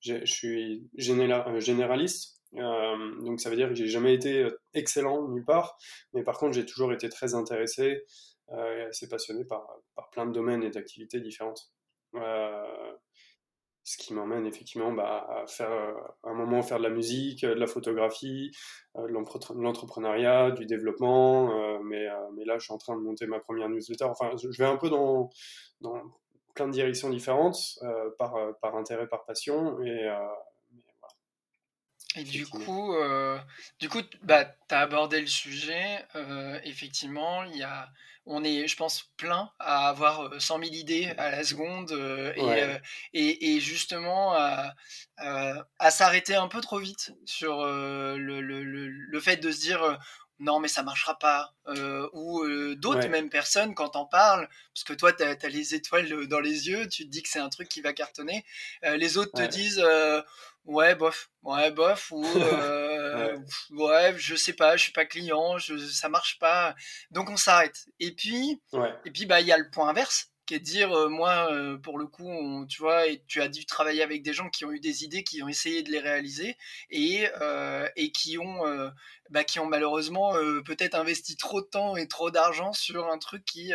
je 0.00 0.24
suis 0.24 0.88
euh, 0.98 1.60
généraliste. 1.60 2.40
Euh, 2.54 3.20
donc 3.22 3.40
ça 3.40 3.50
veut 3.50 3.56
dire 3.56 3.68
que 3.68 3.74
j'ai 3.74 3.88
jamais 3.88 4.14
été 4.14 4.44
euh, 4.44 4.60
excellent 4.72 5.28
nulle 5.28 5.44
part, 5.44 5.76
mais 6.14 6.22
par 6.22 6.38
contre 6.38 6.54
j'ai 6.54 6.64
toujours 6.64 6.92
été 6.92 7.08
très 7.08 7.34
intéressé 7.34 8.04
et 8.50 8.82
assez 8.88 9.06
passionné 9.10 9.44
par, 9.44 9.66
par 9.94 10.08
plein 10.08 10.24
de 10.24 10.32
domaines 10.32 10.62
et 10.62 10.70
d'activités 10.70 11.20
différentes. 11.20 11.70
Ce 12.14 13.96
qui 13.98 14.14
m'emmène 14.14 14.46
effectivement 14.46 14.90
bah, 14.90 15.26
à 15.28 15.46
faire 15.46 15.70
à 15.70 16.30
un 16.30 16.32
moment 16.32 16.62
faire 16.62 16.78
de 16.78 16.82
la 16.82 16.88
musique, 16.88 17.42
de 17.42 17.48
la 17.52 17.66
photographie, 17.66 18.50
de 18.94 19.60
l'entrepreneuriat, 19.60 20.52
du 20.52 20.64
développement. 20.64 21.80
mais, 21.82 22.06
mais 22.34 22.46
là, 22.46 22.56
je 22.58 22.64
suis 22.64 22.72
en 22.72 22.78
train 22.78 22.96
de 22.96 23.02
monter 23.02 23.26
ma 23.26 23.38
première 23.38 23.68
newsletter. 23.68 24.04
Enfin, 24.04 24.30
je 24.36 24.48
vais 24.56 24.68
un 24.68 24.78
peu 24.78 24.88
dans 24.88 25.30
plein 26.58 26.66
de 26.66 26.72
directions 26.72 27.08
différentes, 27.08 27.78
par, 28.18 28.34
par 28.60 28.74
intérêt, 28.74 29.06
par 29.06 29.24
passion. 29.24 29.80
Et, 29.84 30.10
et 32.16 32.24
du 32.24 32.46
coup, 32.46 32.96
du 33.78 33.88
coup, 33.88 34.00
bah, 34.22 34.44
tu 34.44 34.74
as 34.74 34.80
abordé 34.80 35.20
le 35.20 35.28
sujet. 35.28 36.04
effectivement, 36.64 37.44
il 37.44 37.58
y 37.58 37.62
a, 37.62 37.88
on 38.26 38.42
est, 38.42 38.66
je 38.66 38.76
pense, 38.76 39.04
plein 39.16 39.52
à 39.60 39.88
avoir 39.88 40.40
100 40.40 40.58
000 40.58 40.74
idées 40.74 41.14
à 41.16 41.30
la 41.30 41.44
seconde 41.44 41.92
et, 43.12 43.54
et, 43.54 43.60
justement 43.60 44.34
à, 44.34 44.74
à 45.16 45.90
s'arrêter 45.92 46.34
un 46.34 46.48
peu 46.48 46.60
trop 46.60 46.80
vite 46.80 47.12
sur 47.24 47.64
le, 47.64 48.18
le, 48.18 48.40
le, 48.40 48.88
le, 48.88 49.20
fait 49.20 49.36
de 49.36 49.52
se 49.52 49.60
dire 49.60 49.98
non 50.40 50.60
mais 50.60 50.68
ça 50.68 50.82
marchera 50.82 51.18
pas. 51.18 51.54
Ou 52.12 52.44
d'autres 52.76 53.08
même 53.08 53.30
personnes 53.30 53.74
quand 53.74 53.90
t'en 53.90 54.06
parles 54.06 54.48
parce 54.74 54.84
que 54.84 54.92
toi 54.92 55.12
tu 55.12 55.22
as, 55.22 55.48
les 55.48 55.74
étoiles 55.74 56.26
dans 56.28 56.40
les 56.40 56.68
yeux 56.68 56.88
tu 56.88 57.04
te 57.04 57.10
dis 57.10 57.22
que 57.22 57.28
c'est 57.28 57.38
un 57.38 57.48
truc 57.48 57.68
qui 57.68 57.80
va 57.80 57.92
cartonner. 57.92 58.44
Les 58.82 59.16
autres 59.16 59.32
te 59.32 59.46
disent 59.46 59.84
ouais 60.64 60.94
bof 60.94 61.30
ouais 61.42 61.70
bof 61.70 62.10
ou 62.10 62.24
ouais. 63.70 64.14
je 64.16 64.34
sais 64.34 64.52
pas 64.52 64.76
je 64.76 64.82
suis 64.82 64.92
pas 64.92 65.06
client 65.06 65.58
je, 65.58 65.76
ça 65.78 66.08
marche 66.08 66.38
pas. 66.38 66.74
Donc 67.10 67.30
on 67.30 67.36
s'arrête. 67.36 67.86
Et 68.00 68.12
puis 68.12 68.60
et 69.04 69.10
puis 69.10 69.26
bah 69.26 69.40
il 69.40 69.46
y 69.46 69.52
a 69.52 69.58
le 69.58 69.70
point 69.70 69.88
inverse 69.88 70.30
qui 70.48 70.54
est 70.54 70.60
de 70.60 70.64
dire 70.64 71.10
moi 71.10 71.50
pour 71.82 71.98
le 71.98 72.06
coup 72.06 72.64
tu 72.70 72.80
vois 72.80 73.06
et 73.06 73.22
tu 73.28 73.42
as 73.42 73.48
dû 73.48 73.66
travailler 73.66 74.02
avec 74.02 74.22
des 74.22 74.32
gens 74.32 74.48
qui 74.48 74.64
ont 74.64 74.72
eu 74.72 74.80
des 74.80 75.04
idées 75.04 75.22
qui 75.22 75.42
ont 75.42 75.48
essayé 75.48 75.82
de 75.82 75.92
les 75.92 75.98
réaliser 76.00 76.56
et, 76.88 77.26
et 77.96 78.12
qui 78.12 78.38
ont 78.38 78.90
bah, 79.28 79.44
qui 79.44 79.60
ont 79.60 79.66
malheureusement 79.66 80.32
peut-être 80.64 80.94
investi 80.94 81.36
trop 81.36 81.60
de 81.60 81.66
temps 81.66 81.96
et 81.96 82.08
trop 82.08 82.30
d'argent 82.30 82.72
sur 82.72 83.10
un 83.10 83.18
truc 83.18 83.44
qui 83.44 83.72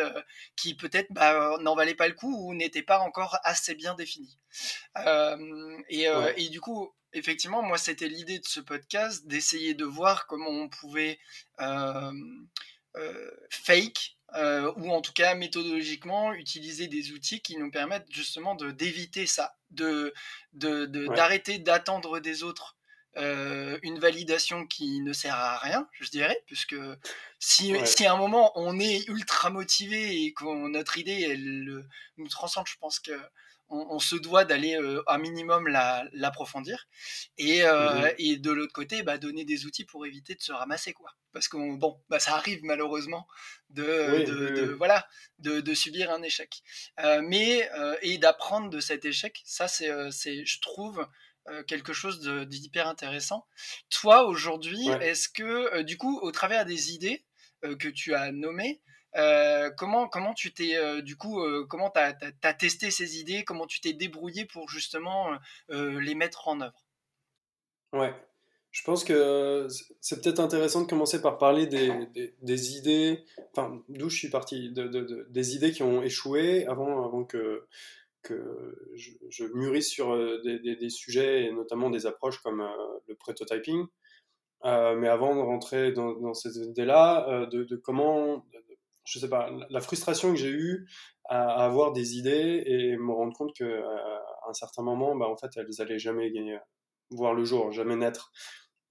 qui 0.56 0.74
peut-être 0.76 1.12
bah, 1.12 1.58
n'en 1.62 1.76
valait 1.76 1.94
pas 1.94 2.08
le 2.08 2.16
coup 2.16 2.36
ou 2.48 2.56
n'était 2.56 2.82
pas 2.82 3.00
encore 3.00 3.38
assez 3.44 3.76
bien 3.76 3.94
défini. 3.94 4.40
Et, 5.90 6.08
et 6.38 6.50
du 6.50 6.60
coup 6.60 6.92
effectivement 7.14 7.62
moi 7.62 7.78
c'était 7.78 8.08
l'idée 8.08 8.40
de 8.40 8.48
ce 8.48 8.60
podcast 8.60 9.28
d'essayer 9.28 9.76
de 9.76 9.86
voir 9.86 10.26
comment 10.26 10.50
on 10.50 10.70
pouvait 10.70 11.20
fake 13.52 14.13
euh, 14.36 14.72
ou 14.78 14.92
en 14.92 15.02
tout 15.02 15.14
cas 15.14 15.36
méthodologiquement 15.36 16.34
utiliser 16.34 16.88
des 16.88 17.12
outils 17.12 17.42
qui 17.42 17.58
nous 17.58 17.70
permettent 17.72 18.12
justement 18.12 18.56
de 18.56 18.72
d'éviter 18.72 19.26
ça, 19.26 19.56
de 19.72 20.14
d'arrêter 20.54 21.60
d'attendre 21.60 22.20
des 22.20 22.44
autres 22.44 22.76
euh, 23.18 23.78
une 23.84 24.00
validation 24.00 24.66
qui 24.66 25.00
ne 25.02 25.14
sert 25.14 25.36
à 25.36 25.60
rien, 25.60 25.88
je 26.00 26.10
dirais, 26.10 26.42
puisque 26.48 26.76
si, 27.38 27.76
si 27.86 28.06
à 28.08 28.14
un 28.14 28.18
moment 28.18 28.52
on 28.56 28.80
est 28.80 29.08
ultra 29.08 29.52
motivé 29.52 30.24
et 30.24 30.34
que 30.34 30.46
notre 30.70 30.98
idée 30.98 31.28
elle 31.30 31.86
nous 32.18 32.28
transcende, 32.28 32.66
je 32.68 32.78
pense 32.80 33.00
que 33.00 33.12
on, 33.74 34.00
se 34.00 34.16
doit 34.16 34.46
d'aller 34.46 34.76
euh, 34.76 35.04
un 35.08 35.18
minimum 35.18 35.68
l'approfondir. 36.14 36.88
et, 37.38 37.64
euh, 37.64 37.94
mmh 37.94 38.14
et, 38.18 38.38
de 38.38 38.52
l'autre 38.52 38.74
côté, 38.74 39.04
bah, 39.04 39.18
donner 39.18 39.46
des 39.46 39.66
outils 39.66 39.86
pour 39.86 40.06
éviter 40.06 40.36
de 40.36 40.42
se 40.42 40.52
ramasser. 40.52 40.94
quoi. 40.94 41.12
Parce 41.32 41.48
que 41.48 41.58
bon, 41.78 42.00
bah, 42.10 42.20
ça 42.20 42.36
arrive 42.36 42.64
malheureusement 42.64 43.28
de, 43.70 44.24
de, 44.26 44.74
voilà, 44.74 45.08
de, 45.40 45.74
subir 45.74 46.12
un 46.12 46.22
échec. 46.22 46.62
Euh, 47.00 47.22
mais, 47.24 47.70
et 48.02 48.18
d'apprendre 48.18 48.70
de 48.70 48.80
cet 48.80 49.06
échec, 49.06 49.42
ça 49.46 49.68
c'est, 49.68 50.46
je 50.46 50.62
trouve, 50.62 51.08
quelque 51.68 51.92
chose 51.92 52.22
d'hyper 52.48 52.88
intéressant. 52.88 53.46
Toi, 53.90 54.26
aujourd'hui, 54.26 54.88
est-ce 55.02 55.28
que, 55.30 55.82
du 55.82 55.98
coup, 55.98 56.20
au 56.22 56.32
travers 56.32 56.66
des 56.66 56.94
idées 56.94 57.26
que 57.62 57.88
tu 57.88 58.14
as 58.14 58.32
nommées, 58.32 58.82
euh, 59.16 59.70
comment, 59.72 60.08
comment 60.08 60.34
tu 60.34 60.54
t'es, 60.54 60.76
euh, 60.76 61.02
du 61.02 61.16
coup, 61.16 61.42
euh, 61.42 61.66
comment 61.70 61.92
tu 61.92 62.56
testé 62.58 62.92
ces 62.92 63.20
idées? 63.20 63.44
Comment 63.44 63.68
tu 63.68 63.80
t'es 63.80 63.94
débrouillé 63.94 64.46
pour 64.46 64.70
justement 64.70 65.38
les 65.70 66.16
mettre 66.16 66.48
en 66.48 66.62
œuvre? 66.62 66.86
Ouais, 67.94 68.14
je 68.72 68.84
pense 68.84 69.04
que 69.04 69.68
c'est 70.02 70.22
peut-être 70.22 70.40
intéressant 70.40 70.82
de 70.82 70.88
commencer 70.88 71.22
par 71.22 71.38
parler 71.38 71.68
des, 71.68 71.92
des, 72.42 72.76
idées, 72.76 73.24
enfin, 73.56 73.84
d'où 73.90 74.10
je 74.10 74.18
suis 74.18 74.30
parti, 74.30 74.72
de, 74.72 75.28
des 75.30 75.56
idées 75.56 75.72
qui 75.72 75.84
ont 75.84 76.02
échoué 76.02 76.66
avant, 76.66 77.06
avant 77.06 77.24
que, 77.24 77.68
que 78.24 78.90
je, 78.96 79.46
mûrisse 79.54 79.90
sur 79.90 80.18
des, 80.44 80.60
des, 80.60 80.90
sujets 80.90 81.46
et 81.46 81.52
notamment 81.52 81.92
des 81.92 82.08
approches 82.08 82.40
comme 82.40 82.68
le 83.08 83.16
prototyping. 83.16 83.86
mais 84.64 85.08
avant 85.08 85.36
de 85.36 85.42
rentrer 85.42 85.92
dans, 85.92 86.14
dans 86.14 86.34
ces 86.34 86.58
idées-là, 86.58 87.46
de, 87.52 87.76
comment, 87.76 88.44
je 89.06 89.20
sais 89.20 89.30
pas, 89.30 89.50
la 89.70 89.82
frustration 89.82 90.32
que 90.32 90.38
j'ai 90.38 90.50
eue 90.50 90.88
à, 91.26 91.64
avoir 91.64 91.92
des 91.92 92.18
idées 92.18 92.64
et 92.66 92.98
me 92.98 93.12
rendre 93.12 93.34
compte 93.36 93.56
que 93.56 93.64
euh, 93.64 94.18
à 94.46 94.50
un 94.50 94.54
certain 94.54 94.84
moment, 94.84 95.16
bah, 95.16 95.28
en 95.28 95.38
fait, 95.38 95.52
elles 95.58 95.82
allaient 95.82 96.00
jamais 96.00 96.32
gagner, 96.32 96.58
voir 97.12 97.34
le 97.34 97.44
jour, 97.44 97.72
jamais 97.72 97.96
naître. 97.96 98.32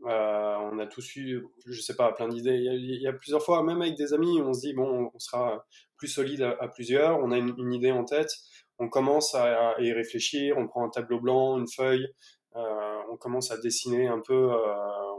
Euh, 0.07 0.57
on 0.73 0.79
a 0.79 0.87
tous 0.87 1.17
eu, 1.17 1.47
je 1.67 1.81
sais 1.81 1.95
pas, 1.95 2.13
plein 2.13 2.29
d'idées. 2.29 2.57
Il, 2.57 3.01
y, 3.01 3.07
a 3.07 3.13
plusieurs 3.13 3.43
fois, 3.43 3.63
même 3.63 3.83
avec 3.83 3.97
des 3.97 4.13
amis, 4.13 4.41
on 4.43 4.53
se 4.53 4.61
dit 4.61 4.75
bon, 4.75 5.11
on 5.15 5.19
sera 5.19 5.65
plus 5.97 6.09
solide 6.09 6.43
à, 6.43 6.69
plusieurs. 6.69 7.19
On 7.21 7.31
a 7.31 7.39
une, 7.39 7.73
idée 7.73 7.93
en 7.93 8.05
tête, 8.05 8.31
on 8.79 8.89
commence 8.89 9.35
à, 9.35 9.77
y 9.79 9.93
réfléchir, 9.93 10.57
on 10.59 10.67
prend 10.67 10.85
un 10.85 10.91
tableau 10.91 11.21
blanc, 11.21 11.59
une 11.59 11.69
feuille, 11.69 12.09
euh, 12.57 12.99
on 13.13 13.17
commence 13.17 13.53
à 13.53 13.59
dessiner 13.59 14.09
un 14.09 14.21
peu 14.21 14.51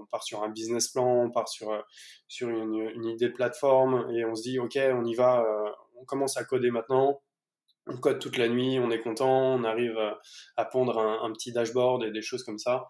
on 0.04 0.06
part 0.08 0.24
sur 0.24 0.44
un 0.44 0.50
business 0.50 0.90
plan, 0.90 1.24
on 1.24 1.32
part 1.32 1.48
sur, 1.48 1.72
euh, 1.72 1.82
une, 2.42 3.06
idée 3.06 3.30
de 3.30 3.34
plateforme 3.34 4.10
et 4.12 4.26
on 4.26 4.36
se 4.36 4.44
dit, 4.44 4.60
OK, 4.60 4.78
on 4.78 5.06
y 5.06 5.16
va, 5.16 5.42
euh, 5.42 5.72
on 6.00 6.06
commence 6.06 6.38
à 6.38 6.44
coder 6.44 6.72
maintenant. 6.72 7.22
On 7.88 7.98
code 7.98 8.20
toute 8.20 8.38
la 8.38 8.48
nuit, 8.48 8.80
on 8.80 8.92
est 8.92 9.02
content, 9.02 9.56
on 9.56 9.64
arrive 9.66 9.98
à 10.56 10.64
pondre 10.64 11.00
un, 11.00 11.34
petit 11.34 11.52
dashboard 11.52 12.04
et 12.06 12.12
des 12.12 12.22
choses 12.22 12.44
comme 12.44 12.58
ça. 12.58 12.88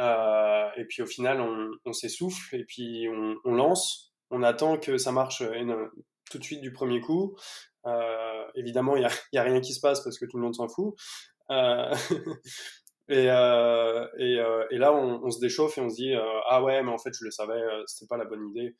Euh, 0.00 0.66
et 0.78 0.86
puis 0.86 1.02
au 1.02 1.06
final, 1.06 1.42
on, 1.84 1.92
s'essouffle 1.92 2.56
et 2.56 2.64
puis 2.64 3.06
on, 3.44 3.52
lance. 3.52 4.14
On 4.30 4.42
attend 4.42 4.78
que 4.78 4.96
ça 4.96 5.12
marche 5.12 5.42
tout 6.30 6.38
de 6.38 6.42
suite 6.42 6.62
du 6.62 6.72
premier 6.72 7.02
coup. 7.02 7.36
évidemment, 8.54 8.96
il 8.96 9.06
n'y 9.34 9.38
a, 9.38 9.42
a, 9.42 9.44
rien 9.44 9.60
qui 9.60 9.74
se 9.74 9.80
passe 9.80 10.02
parce 10.02 10.18
que 10.18 10.24
tout 10.24 10.38
le 10.38 10.44
monde 10.44 10.54
s'en 10.54 10.68
fout. 10.68 10.94
Et, 13.10 13.28
euh, 13.28 14.06
euh, 14.20 14.66
et, 14.70 14.78
là, 14.78 14.94
on, 14.94 15.30
se 15.32 15.40
déchauffe 15.40 15.78
et 15.78 15.80
on 15.80 15.90
se 15.90 15.96
dit 15.96 16.14
euh, 16.14 16.22
ah 16.46 16.62
ouais, 16.62 16.80
mais 16.84 16.92
en 16.92 16.98
fait, 16.98 17.12
je 17.12 17.24
le 17.24 17.32
savais, 17.32 17.60
c'était 17.86 18.06
pas 18.06 18.16
la 18.16 18.24
bonne 18.24 18.48
idée. 18.48 18.76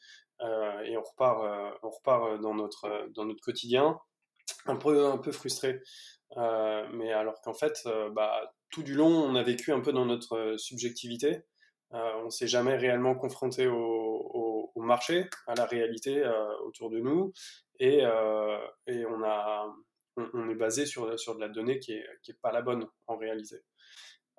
Et 0.85 0.97
on 0.97 1.03
repart, 1.03 1.77
on 1.83 1.91
repart 1.91 2.41
dans 2.41 2.55
notre 2.55 3.09
dans 3.15 3.25
notre 3.25 3.43
quotidien, 3.43 3.99
un 4.67 4.77
peu 4.77 5.07
un 5.07 5.19
peu 5.19 5.33
frustré. 5.33 5.83
mais 6.37 7.13
alors 7.13 7.41
qu'en 7.43 7.55
fait, 7.55 7.77
bah, 8.13 8.55
tout 8.71 8.85
du 8.85 8.95
long, 8.95 9.09
on 9.09 9.35
a 9.35 9.43
vécu 9.43 9.73
un 9.73 9.81
peu 9.81 9.93
dans 9.93 10.07
notre 10.07 10.55
subjectivité. 10.59 11.43
on 11.93 12.31
s'est 12.31 12.49
jamais 12.49 12.77
réellement 12.77 13.17
confronté 13.17 13.67
au, 13.67 14.73
marché, 14.77 15.29
à 15.47 15.55
la 15.55 15.67
réalité 15.67 16.25
autour 16.65 16.91
de 16.91 17.01
nous, 17.01 17.33
et, 17.81 18.05
on, 18.07 19.23
on, 20.17 20.49
est 20.49 20.55
basé 20.55 20.87
sur, 20.87 21.19
sur 21.19 21.35
de 21.35 21.41
la 21.41 21.49
donnée 21.49 21.81
qui 21.81 21.93
est, 21.93 22.07
qui 22.23 22.31
est 22.31 22.41
pas 22.41 22.53
la 22.53 22.63
bonne 22.63 22.87
en 23.07 23.17
réalité. 23.17 23.63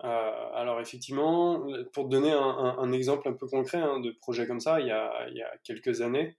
Euh, 0.04 0.50
alors 0.54 0.80
effectivement, 0.80 1.68
pour 1.94 2.06
te 2.06 2.10
donner 2.10 2.32
un, 2.32 2.92
exemple 2.92 3.28
un 3.28 3.34
peu 3.34 3.48
concret 3.48 3.78
hein, 3.78 4.00
de 4.00 4.12
projet 4.12 4.48
comme 4.48 4.60
ça, 4.60 4.80
il 4.80 4.88
y 4.88 4.92
a, 4.92 5.28
il 5.30 5.38
y 5.38 5.44
a 5.44 5.52
quelques 5.64 6.02
années, 6.02 6.38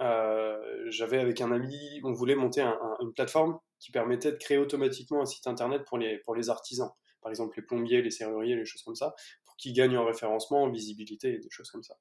euh, 0.00 0.58
j'avais 0.88 1.18
avec 1.18 1.40
un 1.40 1.52
ami, 1.52 2.00
on 2.04 2.12
voulait 2.12 2.34
monter 2.34 2.62
une 3.00 3.12
plateforme 3.12 3.58
qui 3.78 3.90
permettait 3.92 4.32
de 4.32 4.36
créer 4.36 4.58
automatiquement 4.58 5.22
un 5.22 5.26
site 5.26 5.46
internet 5.46 5.82
pour 5.86 5.98
les, 5.98 6.18
pour 6.18 6.34
les 6.34 6.48
artisans, 6.48 6.90
par 7.20 7.30
exemple 7.30 7.58
les 7.58 7.66
plombiers, 7.66 8.00
les 8.00 8.10
serruriers, 8.10 8.56
les 8.56 8.64
choses 8.64 8.82
comme 8.82 8.94
ça, 8.96 9.14
qui 9.58 9.72
gagnent 9.72 9.96
en 9.96 10.04
référencement, 10.04 10.64
en 10.64 10.70
visibilité 10.70 11.34
et 11.34 11.38
des 11.38 11.50
choses 11.50 11.70
comme 11.70 11.82
ça. 11.82 11.96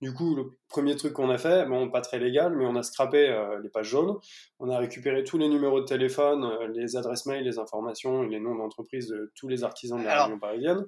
Du 0.00 0.12
coup, 0.12 0.34
le 0.34 0.58
premier 0.68 0.96
truc 0.96 1.12
qu'on 1.12 1.30
a 1.30 1.38
fait, 1.38 1.66
bon, 1.66 1.90
pas 1.90 2.00
très 2.00 2.18
légal, 2.18 2.54
mais 2.56 2.66
on 2.66 2.76
a 2.76 2.82
scrappé 2.82 3.28
euh, 3.28 3.60
les 3.62 3.68
pages 3.68 3.88
jaunes, 3.88 4.16
on 4.58 4.70
a 4.70 4.78
récupéré 4.78 5.24
tous 5.24 5.38
les 5.38 5.48
numéros 5.48 5.80
de 5.80 5.86
téléphone, 5.86 6.44
euh, 6.44 6.68
les 6.68 6.96
adresses 6.96 7.26
mail, 7.26 7.44
les 7.44 7.58
informations 7.58 8.24
et 8.24 8.28
les 8.28 8.40
noms 8.40 8.56
d'entreprise 8.56 9.08
de 9.08 9.32
tous 9.34 9.48
les 9.48 9.64
artisans 9.64 9.98
de 10.00 10.04
la 10.04 10.24
région 10.24 10.38
parisienne. 10.38 10.84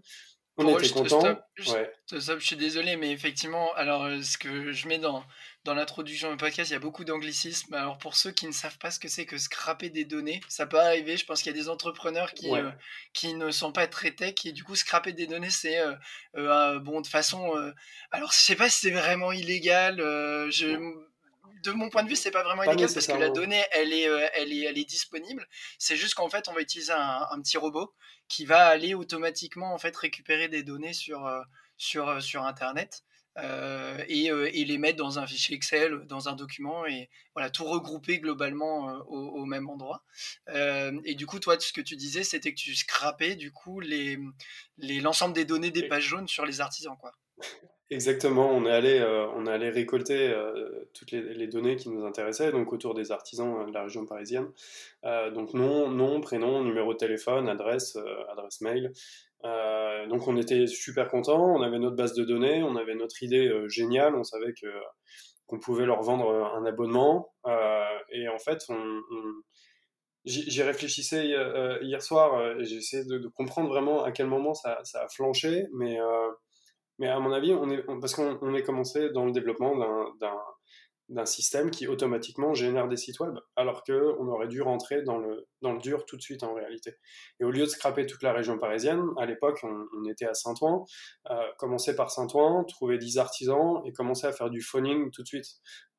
On 0.60 0.76
était 0.76 0.88
contents. 0.88 1.22
Ouais. 1.68 1.92
je 2.10 2.38
suis 2.40 2.56
désolé, 2.56 2.96
mais 2.96 3.12
effectivement, 3.12 3.72
alors 3.74 4.04
euh, 4.04 4.22
ce 4.22 4.36
que 4.36 4.72
je 4.72 4.88
mets 4.88 4.98
dans, 4.98 5.22
dans 5.68 5.74
l'introduction 5.74 6.30
du 6.30 6.38
podcast, 6.38 6.70
il 6.70 6.72
y 6.72 6.76
a 6.76 6.80
beaucoup 6.80 7.04
d'anglicismes. 7.04 7.74
Alors 7.74 7.98
pour 7.98 8.16
ceux 8.16 8.30
qui 8.30 8.46
ne 8.46 8.52
savent 8.52 8.78
pas 8.78 8.90
ce 8.90 8.98
que 8.98 9.06
c'est 9.06 9.26
que 9.26 9.36
scraper 9.36 9.90
des 9.90 10.06
données, 10.06 10.40
ça 10.48 10.64
peut 10.64 10.80
arriver. 10.80 11.18
Je 11.18 11.26
pense 11.26 11.42
qu'il 11.42 11.54
y 11.54 11.54
a 11.54 11.62
des 11.62 11.68
entrepreneurs 11.68 12.32
qui, 12.32 12.50
euh, 12.50 12.70
qui 13.12 13.34
ne 13.34 13.50
sont 13.50 13.70
pas 13.70 13.86
très 13.86 14.12
tech 14.12 14.46
et 14.46 14.52
du 14.52 14.64
coup 14.64 14.74
scraper 14.74 15.12
des 15.12 15.26
données, 15.26 15.50
c'est 15.50 15.78
euh, 15.78 15.92
euh 16.36 16.78
bon 16.78 17.02
de 17.02 17.06
façon. 17.06 17.52
alors 18.12 18.32
je 18.32 18.38
sais 18.38 18.56
pas 18.56 18.70
si 18.70 18.80
c'est 18.80 18.90
vraiment 18.90 19.30
illégal. 19.30 19.98
je 19.98 21.04
de 21.64 21.72
mon 21.72 21.90
point 21.90 22.02
de 22.02 22.08
vue, 22.08 22.16
c'est 22.16 22.30
pas 22.30 22.44
vraiment 22.44 22.62
illégal 22.62 22.88
parce 22.94 23.06
que 23.06 23.12
la 23.12 23.28
donnée, 23.28 23.62
elle 23.72 23.92
est, 23.92 24.08
elle 24.34 24.52
est, 24.52 24.62
elle 24.62 24.78
est 24.78 24.88
disponible. 24.88 25.46
C'est 25.76 25.96
juste 25.96 26.14
qu'en 26.14 26.30
fait, 26.30 26.48
on 26.48 26.54
va 26.54 26.62
utiliser 26.62 26.92
un, 26.92 27.26
un, 27.30 27.42
petit 27.42 27.58
robot 27.58 27.92
qui 28.28 28.46
va 28.46 28.68
aller 28.68 28.94
automatiquement 28.94 29.74
en 29.74 29.78
fait 29.78 29.94
récupérer 29.94 30.48
des 30.48 30.62
données 30.62 30.94
sur, 30.94 31.28
sur, 31.76 32.22
sur 32.22 32.44
Internet. 32.44 33.02
Euh, 33.38 33.98
euh, 34.10 34.50
et, 34.52 34.64
les 34.64 34.78
mettre 34.78 34.96
dans 34.96 35.18
un 35.18 35.26
fichier 35.26 35.54
Excel, 35.54 36.00
dans 36.06 36.28
un 36.28 36.34
document, 36.34 36.86
et 36.86 37.08
voilà, 37.34 37.50
tout 37.50 37.64
regrouper 37.64 38.18
globalement 38.18 38.90
euh, 38.90 38.98
au, 39.06 39.44
même 39.44 39.68
endroit. 39.68 40.02
et 41.04 41.14
du 41.14 41.26
coup, 41.26 41.38
toi, 41.38 41.58
ce 41.58 41.72
que 41.72 41.80
tu 41.80 41.96
disais, 41.96 42.22
c'était 42.22 42.52
que 42.52 42.58
tu 42.58 42.74
scrapais 42.74 43.36
du 43.36 43.52
coup 43.52 43.80
les, 43.80 44.18
l'ensemble 44.78 45.34
des 45.34 45.44
données 45.44 45.70
des 45.70 45.88
pages 45.88 46.04
jaunes 46.04 46.28
sur 46.28 46.46
les 46.46 46.60
artisans, 46.60 46.96
quoi. 46.98 47.12
Exactement, 47.90 48.50
on 48.50 48.66
est 48.66 48.70
allé, 48.70 49.02
on 49.34 49.46
est 49.46 49.50
allé 49.50 49.70
récolter 49.70 50.34
toutes 50.92 51.12
les, 51.12 51.46
données 51.46 51.76
qui 51.76 51.88
nous 51.88 52.04
intéressaient, 52.04 52.52
donc 52.52 52.72
autour 52.72 52.92
des 52.92 53.12
artisans 53.12 53.66
de 53.66 53.72
la 53.72 53.84
région 53.84 54.04
parisienne. 54.04 54.48
donc 55.32 55.54
nom, 55.54 55.88
nom, 55.88 56.20
prénom, 56.20 56.62
numéro 56.62 56.92
de 56.92 56.98
téléphone, 56.98 57.48
adresse, 57.48 57.96
adresse 58.30 58.60
mail, 58.60 58.92
euh, 59.44 60.06
donc 60.08 60.26
on 60.26 60.36
était 60.36 60.66
super 60.66 61.08
contents, 61.08 61.54
on 61.54 61.62
avait 61.62 61.78
notre 61.78 61.96
base 61.96 62.14
de 62.14 62.24
données, 62.24 62.62
on 62.62 62.76
avait 62.76 62.94
notre 62.94 63.22
idée 63.22 63.46
euh, 63.46 63.68
géniale, 63.68 64.14
on 64.14 64.24
savait 64.24 64.52
que 64.52 64.66
qu'on 65.46 65.58
pouvait 65.58 65.86
leur 65.86 66.02
vendre 66.02 66.30
un 66.54 66.66
abonnement. 66.66 67.32
Euh, 67.46 67.98
et 68.10 68.28
en 68.28 68.38
fait, 68.38 68.62
on, 68.68 69.00
j'y 70.26 70.62
réfléchissais 70.62 71.26
hier 71.80 72.02
soir 72.02 72.58
et 72.58 72.64
j'ai 72.64 72.76
essayé 72.76 73.04
de, 73.04 73.28
comprendre 73.28 73.68
vraiment 73.70 74.04
à 74.04 74.12
quel 74.12 74.26
moment 74.26 74.52
ça, 74.52 74.78
ça 74.84 75.04
a 75.04 75.08
flanché. 75.08 75.66
Mais, 75.72 75.98
mais 76.98 77.08
à 77.08 77.18
mon 77.18 77.32
avis, 77.32 77.54
on 77.54 77.70
est, 77.70 77.82
parce 77.98 78.14
qu'on 78.14 78.54
est 78.54 78.62
commencé 78.62 79.08
dans 79.10 79.24
le 79.24 79.32
développement 79.32 79.74
d'un 80.20 80.38
d'un 81.08 81.24
système 81.24 81.70
qui 81.70 81.86
automatiquement 81.86 82.54
génère 82.54 82.88
des 82.88 82.96
sites 82.96 83.18
web, 83.20 83.34
alors 83.56 83.82
qu'on 83.82 84.28
aurait 84.28 84.48
dû 84.48 84.60
rentrer 84.62 85.02
dans 85.02 85.18
le, 85.18 85.46
dur 85.80 86.04
tout 86.06 86.16
de 86.16 86.22
suite 86.22 86.42
en 86.42 86.54
réalité. 86.54 86.94
Et 87.40 87.44
au 87.44 87.50
lieu 87.50 87.62
de 87.62 87.68
scraper 87.68 88.06
toute 88.06 88.22
la 88.22 88.32
région 88.32 88.58
parisienne, 88.58 89.02
à 89.16 89.26
l'époque 89.26 89.60
on, 89.62 90.04
était 90.10 90.26
à 90.26 90.34
Saint-Ouen, 90.34 90.84
euh, 91.30 91.34
commencer 91.58 91.96
par 91.96 92.10
Saint-Ouen, 92.10 92.64
trouver 92.64 92.98
10 92.98 93.18
artisans 93.18 93.82
et 93.84 93.92
commencer 93.92 94.26
à 94.26 94.32
faire 94.32 94.50
du 94.50 94.60
phoning 94.60 95.10
tout 95.10 95.22
de 95.22 95.28
suite. 95.28 95.46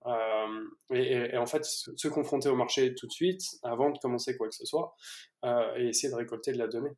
Euh, 0.05 0.95
et, 0.95 1.37
en 1.37 1.45
fait 1.45 1.65
se, 1.65 2.07
confronter 2.07 2.47
au 2.47 2.55
marché 2.55 2.95
tout 2.95 3.05
de 3.05 3.11
suite 3.11 3.41
avant 3.63 3.89
de 3.89 3.97
commencer 3.99 4.37
quoi 4.37 4.47
que 4.47 4.55
ce 4.55 4.65
soit 4.65 4.95
euh, 5.43 5.75
et 5.75 5.89
essayer 5.89 6.09
de 6.09 6.15
récolter 6.15 6.53
de 6.53 6.57
la 6.57 6.67
donnée. 6.67 6.91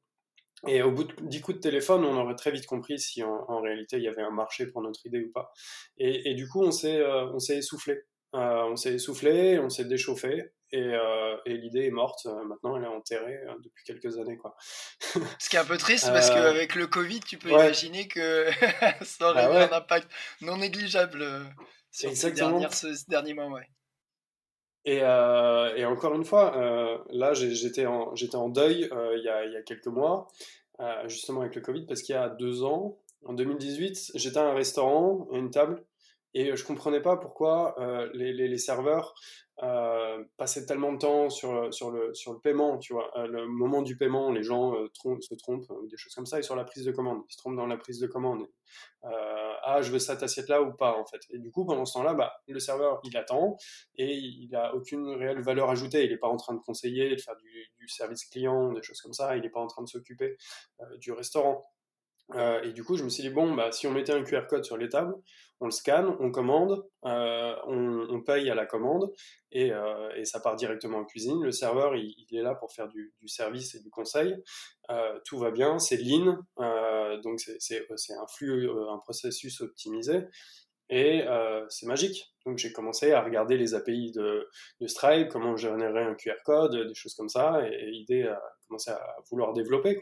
Et 0.67 0.83
au 0.83 0.91
bout 0.91 1.05
de 1.05 1.13
10 1.21 1.41
coups 1.41 1.57
de 1.57 1.61
téléphone, 1.61 2.05
on 2.05 2.15
aurait 2.17 2.35
très 2.35 2.51
vite 2.51 2.67
compris 2.67 2.99
si 2.99 3.23
en, 3.23 3.61
réalité 3.61 3.97
il 3.97 4.03
y 4.03 4.07
avait 4.07 4.21
un 4.21 4.31
marché 4.31 4.67
pour 4.67 4.81
notre 4.81 5.03
idée 5.05 5.23
ou 5.23 5.31
pas. 5.31 5.51
Et, 5.97 6.35
du 6.35 6.47
coup, 6.47 6.63
on 6.63 6.71
s'est 6.71 6.99
euh, 6.99 7.37
essoufflé. 7.49 8.01
Euh, 8.33 8.63
on 8.65 8.75
s'est 8.75 8.93
essoufflé, 8.93 9.59
on 9.59 9.69
s'est 9.69 9.85
déchauffé, 9.85 10.53
et, 10.71 10.81
euh, 10.81 11.35
et 11.45 11.57
l'idée 11.57 11.87
est 11.87 11.91
morte. 11.91 12.25
Maintenant, 12.47 12.77
elle 12.77 12.83
est 12.83 12.87
enterrée 12.87 13.39
depuis 13.61 13.83
quelques 13.83 14.17
années. 14.19 14.37
Quoi. 14.37 14.55
Ce 15.39 15.49
qui 15.49 15.57
est 15.57 15.59
un 15.59 15.65
peu 15.65 15.77
triste, 15.77 16.05
parce 16.07 16.29
qu'avec 16.29 16.75
le 16.75 16.87
Covid, 16.87 17.19
tu 17.21 17.37
peux 17.37 17.49
imaginer 17.49 18.07
que 18.07 18.47
ça 19.01 19.31
aurait 19.31 19.47
bah 19.47 19.67
eu 19.67 19.69
un 19.69 19.75
impact 19.75 20.09
non 20.41 20.57
négligeable 20.57 21.25
sur 21.91 22.15
ces 22.15 22.31
derniers, 22.31 23.33
mois. 23.33 23.47
Ouais. 23.49 23.67
Et, 24.85 24.99
euh, 25.03 25.75
et, 25.75 25.85
encore 25.85 26.15
une 26.15 26.25
fois, 26.25 26.57
euh, 26.57 26.97
là, 27.11 27.33
j'étais 27.33 27.85
en, 27.85 28.13
en, 28.33 28.49
deuil 28.49 28.89
euh, 28.91 29.15
il, 29.15 29.23
y 29.23 29.29
a, 29.29 29.45
il, 29.45 29.53
y 29.53 29.55
a, 29.55 29.61
quelques 29.61 29.87
mois, 29.87 30.27
justement 31.05 31.41
avec 31.41 31.55
le 31.55 31.61
Covid, 31.61 31.85
parce 31.85 32.01
qu'il 32.01 32.15
y 32.15 32.17
a 32.17 32.29
deux 32.29 32.63
ans, 32.63 32.97
en 33.25 33.33
2018, 33.33 34.13
j'étais 34.15 34.39
à 34.39 34.47
un 34.47 34.53
restaurant, 34.53 35.27
à 35.31 35.37
une 35.37 35.51
table, 35.51 35.83
et 36.33 36.55
je 36.55 36.65
comprenais 36.65 37.01
pas 37.01 37.17
pourquoi 37.17 37.75
euh, 37.79 38.09
les, 38.13 38.57
serveurs 38.57 39.13
euh, 39.63 40.23
passaient 40.37 40.65
tellement 40.65 40.93
de 40.93 40.97
temps 40.97 41.29
sur, 41.29 41.51
le, 41.51 42.39
paiement, 42.39 42.77
tu 42.77 42.93
vois. 42.93 43.11
le 43.27 43.47
moment 43.47 43.81
du 43.81 43.97
paiement, 43.97 44.31
les 44.31 44.43
gens 44.43 44.73
se 44.93 45.35
trompent, 45.35 45.67
des 45.89 45.97
choses 45.97 46.13
comme 46.15 46.25
ça, 46.25 46.39
et 46.39 46.43
sur 46.43 46.55
la 46.55 46.63
prise 46.63 46.85
de 46.85 46.91
commande. 46.91 47.21
Ils 47.29 47.33
se 47.33 47.37
trompent 47.37 47.57
dans 47.57 47.67
la 47.67 47.77
prise 47.77 47.99
de 47.99 48.07
commande. 48.07 48.47
Euh, 49.03 49.53
ah, 49.63 49.81
je 49.81 49.91
veux 49.91 49.99
cette 49.99 50.23
assiette-là 50.23 50.61
ou 50.61 50.73
pas, 50.73 50.97
en 50.97 51.05
fait. 51.05 51.21
Et 51.29 51.39
du 51.39 51.51
coup, 51.51 51.65
pendant 51.65 51.85
ce 51.85 51.93
temps-là, 51.93 52.13
bah, 52.13 52.33
le 52.47 52.59
serveur, 52.59 52.99
il 53.03 53.15
attend 53.17 53.57
et 53.95 54.15
il 54.15 54.49
n'a 54.51 54.73
aucune 54.75 55.07
réelle 55.09 55.41
valeur 55.41 55.69
ajoutée. 55.69 56.05
Il 56.05 56.11
n'est 56.11 56.17
pas 56.17 56.27
en 56.27 56.37
train 56.37 56.53
de 56.53 56.59
conseiller, 56.59 57.15
de 57.15 57.21
faire 57.21 57.35
du, 57.35 57.87
service 57.87 58.25
client, 58.25 58.71
des 58.71 58.81
choses 58.81 59.01
comme 59.01 59.13
ça. 59.13 59.35
Il 59.35 59.41
n'est 59.41 59.49
pas 59.49 59.59
en 59.59 59.67
train 59.67 59.83
de 59.83 59.89
s'occuper 59.89 60.37
euh, 60.81 60.97
du 60.97 61.11
restaurant. 61.11 61.65
Euh, 62.35 62.61
et 62.63 62.71
du 62.71 62.83
coup, 62.83 62.97
je 62.97 63.03
me 63.03 63.09
suis 63.09 63.23
dit, 63.23 63.29
bon, 63.29 63.53
bah, 63.53 63.71
si 63.71 63.87
on 63.87 63.91
mettait 63.91 64.13
un 64.13 64.23
QR 64.23 64.47
code 64.47 64.63
sur 64.63 64.77
les 64.77 64.89
tables, 64.89 65.15
on 65.59 65.65
le 65.65 65.71
scanne, 65.71 66.15
on 66.19 66.31
commande, 66.31 66.83
euh, 67.05 67.55
on, 67.67 68.21
paye 68.21 68.49
à 68.49 68.55
la 68.55 68.65
commande 68.65 69.11
et, 69.51 69.71
euh, 69.71 70.09
et, 70.15 70.25
ça 70.25 70.39
part 70.39 70.55
directement 70.55 70.99
en 70.99 71.05
cuisine. 71.05 71.43
Le 71.43 71.51
serveur, 71.51 71.95
il, 71.95 72.25
est 72.31 72.41
là 72.41 72.55
pour 72.55 72.71
faire 72.71 72.87
du, 72.87 73.13
service 73.27 73.75
et 73.75 73.79
du 73.79 73.89
conseil. 73.89 74.35
Tout 75.25 75.37
va 75.37 75.51
bien, 75.51 75.79
c'est 75.79 75.97
lean, 75.97 76.39
donc 77.23 77.39
c'est 77.39 77.85
un 77.87 78.27
flux, 78.27 78.69
un 78.69 78.97
processus 78.97 79.61
optimisé 79.61 80.25
et 80.89 81.23
c'est 81.69 81.85
magique. 81.85 82.33
Donc 82.45 82.57
j'ai 82.57 82.73
commencé 82.73 83.13
à 83.13 83.21
regarder 83.21 83.57
les 83.57 83.73
API 83.73 84.11
de, 84.11 84.49
Stripe, 84.87 85.29
comment 85.29 85.55
générer 85.55 86.03
un 86.03 86.15
QR 86.15 86.35
code, 86.43 86.75
des 86.75 86.93
choses 86.93 87.13
comme 87.13 87.29
ça, 87.29 87.65
et, 87.65 87.91
l'idée 87.91 88.23
a 88.23 88.41
commencé 88.67 88.91
à 88.91 89.15
vouloir 89.29 89.53
développer. 89.53 90.01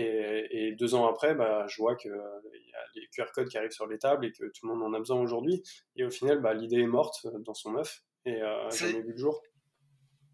Et, 0.00 0.74
deux 0.78 0.94
ans 0.94 1.08
après, 1.08 1.34
bah, 1.34 1.66
je 1.68 1.76
vois 1.78 1.96
qu'il 1.96 2.12
euh, 2.12 2.40
y 2.54 2.74
a 2.74 2.78
les 2.94 3.08
QR 3.08 3.30
codes 3.34 3.48
qui 3.48 3.58
arrivent 3.58 3.72
sur 3.72 3.86
les 3.86 3.98
tables 3.98 4.24
et 4.24 4.32
que 4.32 4.44
tout 4.44 4.66
le 4.66 4.74
monde 4.74 4.82
en 4.82 4.94
a 4.94 4.98
besoin 4.98 5.20
aujourd'hui. 5.20 5.62
Et 5.96 6.04
au 6.04 6.10
final, 6.10 6.40
bah, 6.40 6.54
l'idée 6.54 6.80
est 6.80 6.86
morte 6.86 7.26
euh, 7.26 7.38
dans 7.40 7.54
son 7.54 7.76
œuf 7.76 8.02
et 8.24 8.40
euh, 8.42 8.70
jamais 8.70 9.02
vu 9.02 9.12
le 9.12 9.18
jour. 9.18 9.42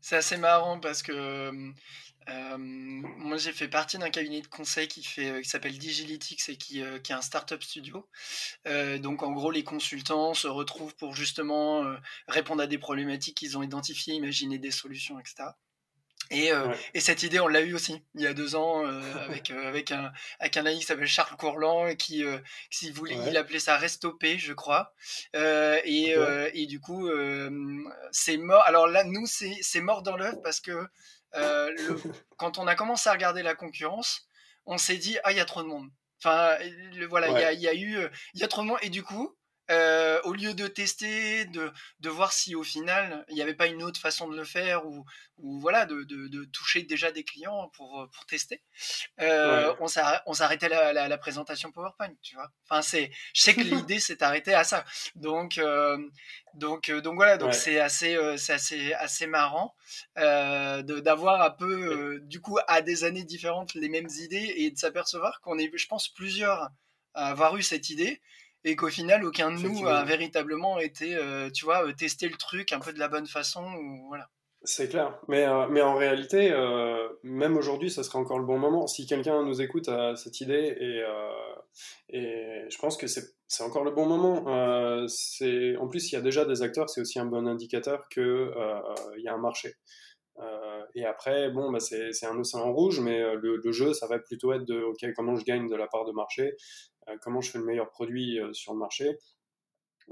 C'est 0.00 0.16
assez 0.16 0.36
marrant 0.36 0.80
parce 0.80 1.02
que 1.02 1.72
euh, 2.28 2.58
moi 2.58 3.38
j'ai 3.38 3.52
fait 3.52 3.68
partie 3.68 3.96
d'un 3.96 4.10
cabinet 4.10 4.42
de 4.42 4.46
conseil 4.48 4.86
qui, 4.86 5.02
fait, 5.02 5.40
qui 5.40 5.48
s'appelle 5.48 5.78
Digilytics 5.78 6.46
et 6.50 6.56
qui, 6.58 6.82
qui 7.02 7.12
est 7.12 7.14
un 7.14 7.22
startup 7.22 7.62
studio. 7.62 8.06
donc 9.00 9.22
en 9.22 9.32
gros, 9.32 9.50
les 9.50 9.64
consultants 9.64 10.34
se 10.34 10.46
retrouvent 10.46 10.94
pour 10.96 11.14
justement 11.14 11.96
répondre 12.28 12.62
à 12.62 12.66
des 12.66 12.76
problématiques 12.76 13.38
qu'ils 13.38 13.56
ont 13.56 13.62
identifiées, 13.62 14.12
imaginer 14.12 14.58
des 14.58 14.70
solutions, 14.70 15.18
etc. 15.18 15.44
Et, 16.30 16.52
euh, 16.52 16.74
et, 16.94 17.00
cette 17.00 17.22
idée, 17.22 17.40
on 17.40 17.48
l'a 17.48 17.60
eu 17.60 17.74
aussi 17.74 18.02
il 18.14 18.22
y 18.22 18.26
a 18.26 18.34
deux 18.34 18.56
ans 18.56 18.86
euh, 18.86 19.00
avec, 19.24 19.50
euh, 19.50 19.68
avec, 19.68 19.92
un, 19.92 20.12
avec 20.40 20.56
un 20.56 20.66
ami 20.66 20.78
qui 20.78 20.86
s'appelle 20.86 21.06
Charles 21.06 21.36
Courland 21.36 21.94
qui, 21.96 22.24
si 22.70 22.90
vous 22.90 22.96
voulez, 22.96 23.16
il 23.26 23.36
appelait 23.36 23.58
ça 23.58 23.76
Restopé, 23.76 24.38
je 24.38 24.52
crois. 24.52 24.94
et, 25.34 26.14
et, 26.54 26.66
du 26.66 26.80
coup, 26.80 27.08
c'est 28.10 28.36
mort. 28.36 28.62
Alors 28.66 28.86
là, 28.86 29.04
nous, 29.04 29.26
c'est 29.26 29.80
mort 29.80 30.02
dans 30.02 30.16
l'œuf 30.16 30.36
parce 30.42 30.60
que 30.60 30.86
le, 31.34 32.00
quand 32.36 32.58
on 32.58 32.66
a 32.66 32.74
commencé 32.74 33.08
à 33.08 33.12
regarder 33.12 33.42
la 33.42 33.54
concurrence, 33.54 34.26
on 34.66 34.78
s'est 34.78 34.96
dit, 34.96 35.18
ah, 35.24 35.32
il 35.32 35.36
y 35.36 35.40
a 35.40 35.44
trop 35.44 35.62
de 35.62 35.68
monde. 35.68 35.88
Enfin, 36.22 36.56
le, 36.94 37.06
voilà, 37.06 37.28
il 37.28 37.38
y, 37.38 37.44
a, 37.44 37.52
y, 37.52 37.68
a, 37.68 37.74
eu, 37.74 38.08
il 38.32 38.40
y 38.40 38.44
a 38.44 38.48
trop 38.48 38.62
de 38.62 38.68
monde. 38.68 38.78
Et 38.80 38.88
du 38.88 39.02
coup, 39.02 39.36
euh, 39.70 40.20
au 40.24 40.32
lieu 40.32 40.54
de 40.54 40.66
tester, 40.66 41.46
de, 41.46 41.72
de, 42.00 42.08
voir 42.08 42.32
si 42.32 42.54
au 42.54 42.62
final 42.62 43.24
il 43.28 43.34
n'y 43.34 43.42
avait 43.42 43.54
pas 43.54 43.66
une 43.66 43.82
autre 43.82 44.00
façon 44.00 44.28
de 44.28 44.36
le 44.36 44.44
faire 44.44 44.86
ou, 44.86 45.04
ou 45.38 45.58
voilà, 45.58 45.86
de, 45.86 46.04
de, 46.04 46.28
de, 46.28 46.44
toucher 46.44 46.82
déjà 46.82 47.10
des 47.10 47.24
clients 47.24 47.68
pour, 47.74 48.08
pour 48.12 48.26
tester, 48.26 48.62
euh, 49.20 49.74
on 49.80 49.88
s'arrêtait 50.34 50.68
la, 50.68 50.92
la, 50.92 51.08
la, 51.08 51.18
présentation 51.18 51.72
PowerPoint, 51.72 52.12
tu 52.22 52.34
vois. 52.34 52.50
Enfin, 52.68 52.82
c'est, 52.82 53.10
je 53.32 53.40
sais 53.40 53.54
que 53.54 53.60
l'idée 53.60 54.00
s'est 54.00 54.22
arrêtée 54.22 54.54
à 54.54 54.64
ça. 54.64 54.84
Donc, 55.14 55.58
euh, 55.58 55.98
donc, 56.54 56.88
euh, 56.88 57.00
donc 57.00 57.16
voilà, 57.16 57.36
donc 57.36 57.54
c'est 57.54 57.80
assez, 57.80 58.14
euh, 58.16 58.36
assez, 58.48 58.92
assez 58.94 59.26
marrant 59.26 59.74
d'avoir 60.16 61.42
un 61.42 61.50
peu, 61.50 62.20
du 62.22 62.40
coup, 62.40 62.58
à 62.68 62.82
des 62.82 63.04
années 63.04 63.24
différentes 63.24 63.74
les 63.74 63.88
mêmes 63.88 64.08
idées 64.18 64.54
et 64.56 64.70
de 64.70 64.78
s'apercevoir 64.78 65.40
qu'on 65.40 65.58
est, 65.58 65.70
je 65.74 65.86
pense, 65.86 66.08
plusieurs 66.08 66.70
à 67.14 67.28
avoir 67.28 67.56
eu 67.56 67.62
cette 67.62 67.90
idée 67.90 68.20
et 68.64 68.76
qu'au 68.76 68.88
final 68.88 69.24
aucun 69.24 69.52
de 69.52 69.60
nous 69.60 69.86
a 69.86 70.04
véritablement 70.04 70.78
été 70.78 71.14
euh, 71.14 71.50
tu 71.50 71.64
vois 71.64 71.86
euh, 71.86 71.92
tester 71.92 72.28
le 72.28 72.36
truc 72.36 72.72
un 72.72 72.80
peu 72.80 72.92
de 72.92 72.98
la 72.98 73.08
bonne 73.08 73.26
façon 73.26 73.62
ou, 73.62 74.06
voilà. 74.08 74.28
C'est 74.66 74.88
clair. 74.88 75.20
Mais, 75.28 75.44
euh, 75.46 75.66
mais 75.68 75.82
en 75.82 75.94
réalité 75.94 76.50
même 77.22 77.56
aujourd'hui 77.56 77.90
ça 77.90 78.02
serait 78.02 78.18
encore 78.18 78.38
le 78.38 78.46
bon 78.46 78.58
moment. 78.58 78.86
Si 78.86 79.06
quelqu'un 79.06 79.44
nous 79.44 79.60
écoute 79.60 79.88
à 79.88 80.16
cette 80.16 80.40
idée 80.40 80.74
et, 80.80 81.02
et 82.08 82.64
je 82.70 82.78
pense 82.78 82.96
que 82.96 83.06
c'est 83.06 83.62
encore 83.62 83.84
le 83.84 83.90
bon 83.90 84.06
moment. 84.06 85.06
C'est 85.06 85.76
en 85.76 85.86
plus 85.86 86.10
il 86.10 86.14
y 86.14 86.18
a 86.18 86.22
déjà 86.22 86.46
des 86.46 86.62
acteurs 86.62 86.88
c'est 86.88 87.02
aussi 87.02 87.18
un 87.18 87.26
bon 87.26 87.46
indicateur 87.46 88.08
que 88.08 88.52
il 89.18 89.22
y 89.22 89.28
a 89.28 89.34
un 89.34 89.38
marché. 89.38 89.74
Et 90.96 91.04
après, 91.04 91.50
bon, 91.50 91.70
bah 91.70 91.80
c'est 91.80 92.26
un 92.26 92.38
océan 92.38 92.72
rouge, 92.72 93.00
mais 93.00 93.18
le, 93.36 93.56
le, 93.56 93.72
jeu, 93.72 93.92
ça 93.92 94.06
va 94.06 94.18
plutôt 94.18 94.52
être 94.52 94.64
de, 94.64 94.80
OK, 94.80 95.04
comment 95.14 95.36
je 95.36 95.44
gagne 95.44 95.68
de 95.68 95.74
la 95.74 95.88
part 95.88 96.04
de 96.04 96.12
marché, 96.12 96.56
comment 97.20 97.40
je 97.40 97.50
fais 97.50 97.58
le 97.58 97.64
meilleur 97.64 97.90
produit 97.90 98.40
euh, 98.40 98.52
sur 98.52 98.72
le 98.72 98.78
marché. 98.78 99.16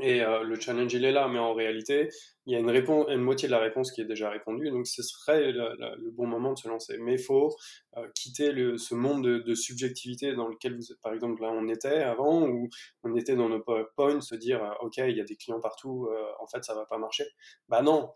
Et 0.00 0.22
euh, 0.22 0.42
le 0.42 0.58
challenge, 0.58 0.94
il 0.94 1.04
est 1.04 1.12
là, 1.12 1.28
mais 1.28 1.38
en 1.38 1.52
réalité, 1.52 2.08
il 2.46 2.52
y 2.52 2.56
a 2.56 2.60
une, 2.60 3.20
moitié 3.20 3.46
de 3.46 3.52
la 3.52 3.58
réponse 3.58 3.92
qui 3.92 4.00
est 4.00 4.06
déjà 4.06 4.30
répondue, 4.30 4.70
donc 4.70 4.86
ce 4.86 5.02
serait 5.02 5.52
le, 5.52 6.10
bon 6.12 6.26
moment 6.26 6.54
de 6.54 6.58
se 6.58 6.66
lancer. 6.66 6.96
Mais 6.98 7.14
il 7.14 7.22
faut 7.22 7.54
euh, 7.98 8.08
quitter 8.14 8.52
ce 8.78 8.94
monde 8.94 9.22
de, 9.22 9.54
subjectivité 9.54 10.34
dans 10.34 10.48
lequel 10.48 10.76
vous 10.76 10.90
êtes, 10.92 11.00
par 11.02 11.12
exemple, 11.12 11.42
là, 11.42 11.50
on 11.52 11.68
était 11.68 12.02
avant, 12.02 12.48
où 12.48 12.70
on 13.02 13.14
était 13.16 13.36
dans 13.36 13.50
nos 13.50 13.60
PowerPoint, 13.60 14.22
se 14.22 14.34
dire, 14.34 14.64
euh, 14.64 14.72
OK, 14.80 14.96
il 14.96 15.16
y 15.16 15.20
a 15.20 15.24
des 15.24 15.36
clients 15.36 15.60
partout, 15.60 16.08
en 16.40 16.46
fait, 16.46 16.64
ça 16.64 16.74
va 16.74 16.86
pas 16.86 16.98
marcher. 16.98 17.26
Bah 17.68 17.82
non, 17.82 18.12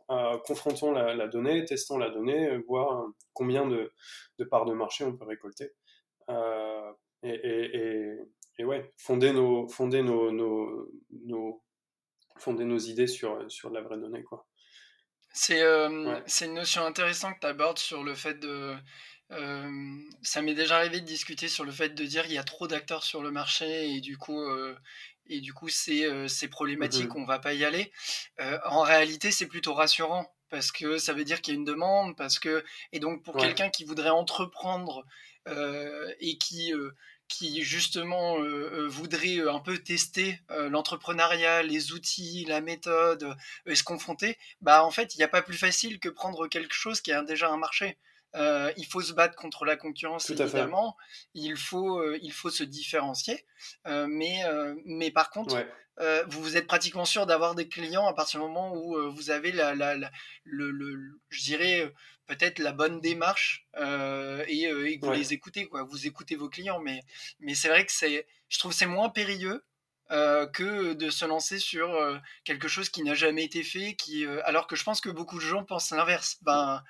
confrontons 0.46 0.92
la, 0.92 1.28
donnée, 1.28 1.64
testons 1.66 1.98
la 1.98 2.08
donnée, 2.08 2.56
voir 2.66 3.06
combien 3.34 3.66
de, 3.66 3.92
parts 4.50 4.64
de 4.64 4.72
marché 4.72 5.04
on 5.04 5.14
peut 5.14 5.26
récolter. 5.26 5.72
et, 7.22 8.16
et 8.59 8.64
ouais, 8.64 8.92
fonder 8.97 9.33
nos, 9.33 9.69
fonder 9.69 10.03
nos, 10.03 10.31
nos, 10.33 10.90
nos 11.25 11.62
fonder 12.38 12.64
nos 12.64 12.79
idées 12.79 13.07
sur, 13.07 13.51
sur 13.51 13.71
de 13.71 13.75
la 13.75 13.83
vraie 13.83 13.99
donnée. 13.99 14.23
Quoi. 14.23 14.47
C'est 15.33 15.62
euh, 15.62 16.21
une 16.40 16.55
notion 16.55 16.85
intéressante 16.85 17.35
que 17.35 17.40
tu 17.40 17.47
abordes 17.47 17.79
sur 17.79 18.03
le 18.03 18.14
fait 18.14 18.38
de... 18.40 18.75
Euh, 19.33 19.99
ça 20.23 20.40
m'est 20.40 20.55
déjà 20.55 20.77
arrivé 20.77 21.01
de 21.01 21.07
discuter 21.07 21.49
sur 21.49 21.64
le 21.64 21.73
fait 21.73 21.90
de 21.90 22.05
dire 22.05 22.25
il 22.27 22.33
y 22.33 22.38
a 22.38 22.45
trop 22.45 22.69
d'acteurs 22.69 23.03
sur 23.03 23.23
le 23.23 23.33
marché 23.33 23.90
et 23.90 24.01
du 24.01 24.16
coup, 24.16 24.40
euh, 24.40 24.77
et 25.27 25.40
du 25.40 25.53
coup 25.53 25.69
c'est 25.69 26.49
problématique, 26.49 27.12
mmh 27.12 27.19
on 27.19 27.25
va 27.25 27.40
pas 27.40 27.53
y 27.53 27.64
aller. 27.64 27.92
en 28.38 28.83
réalité, 28.83 29.33
c'est 29.33 29.47
plutôt 29.47 29.75
rassurant 29.75 30.33
parce 30.49 30.71
que 30.71 30.97
ça 30.97 31.12
veut 31.12 31.25
dire 31.25 31.40
qu'il 31.40 31.55
y 31.55 31.57
a 31.57 31.59
une 31.59 31.64
demande, 31.64 32.16
parce 32.16 32.38
que 32.38 32.64
et 32.92 33.01
donc 33.01 33.25
pour 33.25 33.37
quelqu'un 33.37 33.69
qui 33.69 33.85
voudrait 33.85 34.11
entreprendre 34.11 35.05
et 36.21 36.38
qui 36.38 36.73
qui 37.28 37.62
justement 37.62 38.38
euh, 38.38 38.70
euh, 38.72 38.88
voudrait 38.88 39.38
euh, 39.38 39.52
un 39.52 39.60
peu 39.60 39.78
tester 39.78 40.40
l'entrepreneuriat, 40.48 41.62
les 41.62 41.92
outils, 41.92 42.44
la 42.46 42.60
méthode, 42.60 43.36
et 43.66 43.74
se 43.74 43.82
confronter, 43.82 44.38
bah 44.60 44.84
en 44.84 44.90
fait 44.90 45.14
il 45.14 45.18
n'y 45.18 45.24
a 45.24 45.28
pas 45.28 45.42
plus 45.42 45.56
facile 45.56 45.98
que 45.98 46.08
prendre 46.08 46.46
quelque 46.48 46.74
chose 46.74 47.00
qui 47.00 47.12
a 47.12 47.22
déjà 47.22 47.50
un 47.50 47.56
marché. 47.56 47.98
il 48.34 48.86
faut 48.88 49.02
se 49.02 49.12
battre 49.12 49.36
contre 49.36 49.64
la 49.64 49.76
concurrence 49.76 50.30
évidemment, 50.30 50.96
il 51.34 51.56
faut, 51.56 52.02
il 52.16 52.32
faut 52.32 52.50
se 52.50 52.64
différencier, 52.64 53.44
mais, 53.86 54.42
mais 54.84 55.10
par 55.10 55.30
contre, 55.30 55.56
vous, 56.28 56.42
vous 56.42 56.56
êtes 56.56 56.66
pratiquement 56.66 57.04
sûr 57.04 57.26
d'avoir 57.26 57.54
des 57.54 57.68
clients 57.68 58.06
à 58.06 58.14
partir 58.14 58.40
du 58.40 58.46
moment 58.46 58.74
où 58.74 59.10
vous 59.10 59.30
avez 59.30 59.52
la, 59.52 59.74
la, 59.74 59.96
le, 60.44 60.70
le, 60.70 61.18
je 61.30 61.42
dirais 61.42 61.92
peut-être 62.26 62.58
la 62.58 62.72
bonne 62.72 63.00
démarche 63.00 63.66
euh, 63.76 64.44
et, 64.48 64.66
euh, 64.66 64.88
et, 64.88 64.98
que 64.98 65.06
vous 65.06 65.12
les 65.12 65.32
écoutez 65.32 65.66
quoi. 65.66 65.82
Vous 65.84 66.06
écoutez 66.06 66.36
vos 66.36 66.48
clients 66.48 66.80
mais 66.80 67.02
mais 67.40 67.54
c'est 67.54 67.68
vrai 67.68 67.86
que 67.86 67.92
c'est 67.92 68.26
je 68.48 68.58
trouve 68.58 68.72
c'est 68.72 68.86
moins 68.86 69.08
périlleux 69.08 69.64
euh, 70.12 70.46
que 70.46 70.92
de 70.92 71.10
se 71.10 71.24
lancer 71.24 71.58
sur 71.58 72.20
quelque 72.44 72.68
chose 72.68 72.90
qui 72.90 73.02
n'a 73.02 73.14
jamais 73.14 73.44
été 73.44 73.62
fait 73.62 73.94
qui 73.94 74.26
alors 74.44 74.66
que 74.66 74.76
je 74.76 74.84
pense 74.84 75.00
que 75.00 75.10
beaucoup 75.10 75.36
de 75.36 75.44
gens 75.44 75.64
pensent 75.64 75.90
l'inverse. 75.90 76.38
Ben 76.42 76.82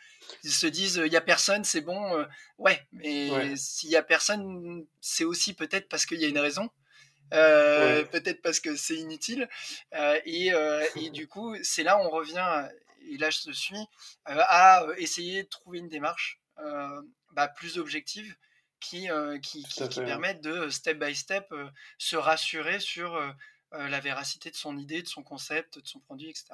ils 0.43 0.53
se 0.53 0.67
disent 0.67 1.01
il 1.05 1.13
y 1.13 1.17
a 1.17 1.21
personne 1.21 1.65
c'est 1.65 1.83
bon 1.83 2.27
ouais 2.59 2.87
mais 2.93 3.57
s'il 3.57 3.91
y 3.91 3.97
a 3.97 4.03
personne 4.03 4.87
c'est 5.01 5.25
aussi 5.25 5.55
peut-être 5.55 5.89
parce 5.89 6.07
qu'il 6.07 6.21
y 6.21 6.25
a 6.25 6.29
une 6.29 6.39
raison 6.39 6.71
peut-être 7.31 8.43
parce 8.43 8.61
que 8.61 8.77
c'est 8.77 8.97
inutile 8.97 9.49
et, 10.25 10.53
et, 10.97 11.11
du 11.11 11.27
coup 11.27 11.57
c'est 11.63 11.83
là 11.83 11.99
on 11.99 12.11
revient 12.11 12.69
et 13.11 13.19
là 13.19 13.31
je 13.31 13.41
te 13.41 13.53
suis, 13.53 13.77
euh, 14.29 14.43
à 14.49 14.85
euh, 14.85 14.95
essayer 14.99 15.45
de 15.45 15.49
trouver 15.49 15.79
une 15.79 15.89
démarche 15.89 16.41
euh, 16.59 17.03
bah, 17.33 17.49
plus 17.49 17.79
objective 17.79 18.35
qui, 18.81 19.09
qui, 19.43 19.65
qui, 19.65 20.01
permette 20.01 20.43
de, 20.43 20.69
step 20.69 20.99
by 20.99 21.15
step, 21.15 21.53
se 21.97 22.15
rassurer 22.15 22.79
sur 22.79 23.19
la 23.73 24.01
véracité 24.01 24.51
de 24.51 24.55
son 24.55 24.77
idée, 24.77 25.03
de 25.03 25.09
son 25.09 25.23
concept, 25.23 25.79
de 25.81 25.87
son 25.87 25.99
produit, 25.99 26.29
etc. 26.29 26.49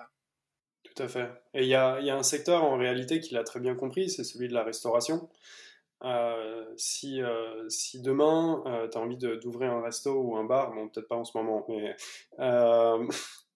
Tout 0.85 1.03
à 1.03 1.09
fait. 1.09 1.31
Et 1.53 1.63
il 1.63 1.69
y 1.69 1.75
a, 1.75 2.01
y 2.01 2.11
a, 2.11 2.17
un 2.17 2.23
secteur 2.23 2.63
en 2.63 2.79
réalité 2.79 3.21
qu'il 3.21 3.37
a 3.37 3.43
très 3.43 3.59
bien 3.59 3.75
compris, 3.75 4.09
c'est 4.09 4.23
celui 4.23 4.49
de 4.49 4.55
la 4.55 4.63
restauration. 4.63 5.29
si, 6.77 7.21
si 7.69 8.01
demain 8.01 8.63
tu 8.91 8.97
as 8.97 9.01
envie 9.01 9.19
d'ouvrir 9.19 9.73
un 9.73 9.83
resto 9.83 10.15
ou 10.15 10.37
un 10.37 10.45
bar, 10.45 10.73
bon, 10.73 10.89
peut-être 10.89 11.09
pas 11.09 11.17
en 11.17 11.25
ce 11.25 11.37
moment, 11.37 11.67
mais 11.69 11.97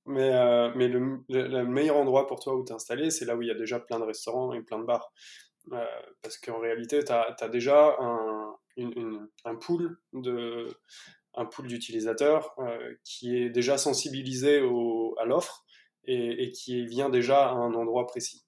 mais, 0.06 0.30
euh, 0.32 0.70
mais 0.74 0.88
le, 0.88 1.18
le, 1.28 1.64
meilleur 1.64 1.96
endroit 1.96 2.26
pour 2.26 2.40
toi 2.40 2.54
où 2.54 2.64
t'installer, 2.64 3.10
c'est 3.10 3.24
là 3.24 3.36
où 3.36 3.42
il 3.42 3.48
y 3.48 3.50
a 3.50 3.54
déjà 3.54 3.80
plein 3.80 3.98
de 3.98 4.04
restaurants 4.04 4.52
et 4.52 4.62
plein 4.62 4.78
de 4.78 4.84
bars. 4.84 5.12
Euh, 5.72 5.84
parce 6.22 6.38
qu'en 6.38 6.58
réalité, 6.60 7.04
tu 7.04 7.12
as, 7.12 7.48
déjà 7.48 7.96
un, 7.98 8.54
un 9.44 9.54
pool 9.56 9.98
de 10.12 10.68
un 11.38 11.44
pool 11.44 11.66
d'utilisateurs 11.66 12.54
euh, 12.58 12.94
qui 13.04 13.36
est 13.36 13.50
déjà 13.50 13.76
sensibilisé 13.76 14.62
au, 14.62 15.14
à 15.18 15.26
l'offre 15.26 15.66
et, 16.04 16.44
et, 16.44 16.50
qui 16.50 16.86
vient 16.86 17.10
déjà 17.10 17.48
à 17.48 17.52
un 17.52 17.74
endroit 17.74 18.06
précis. 18.06 18.42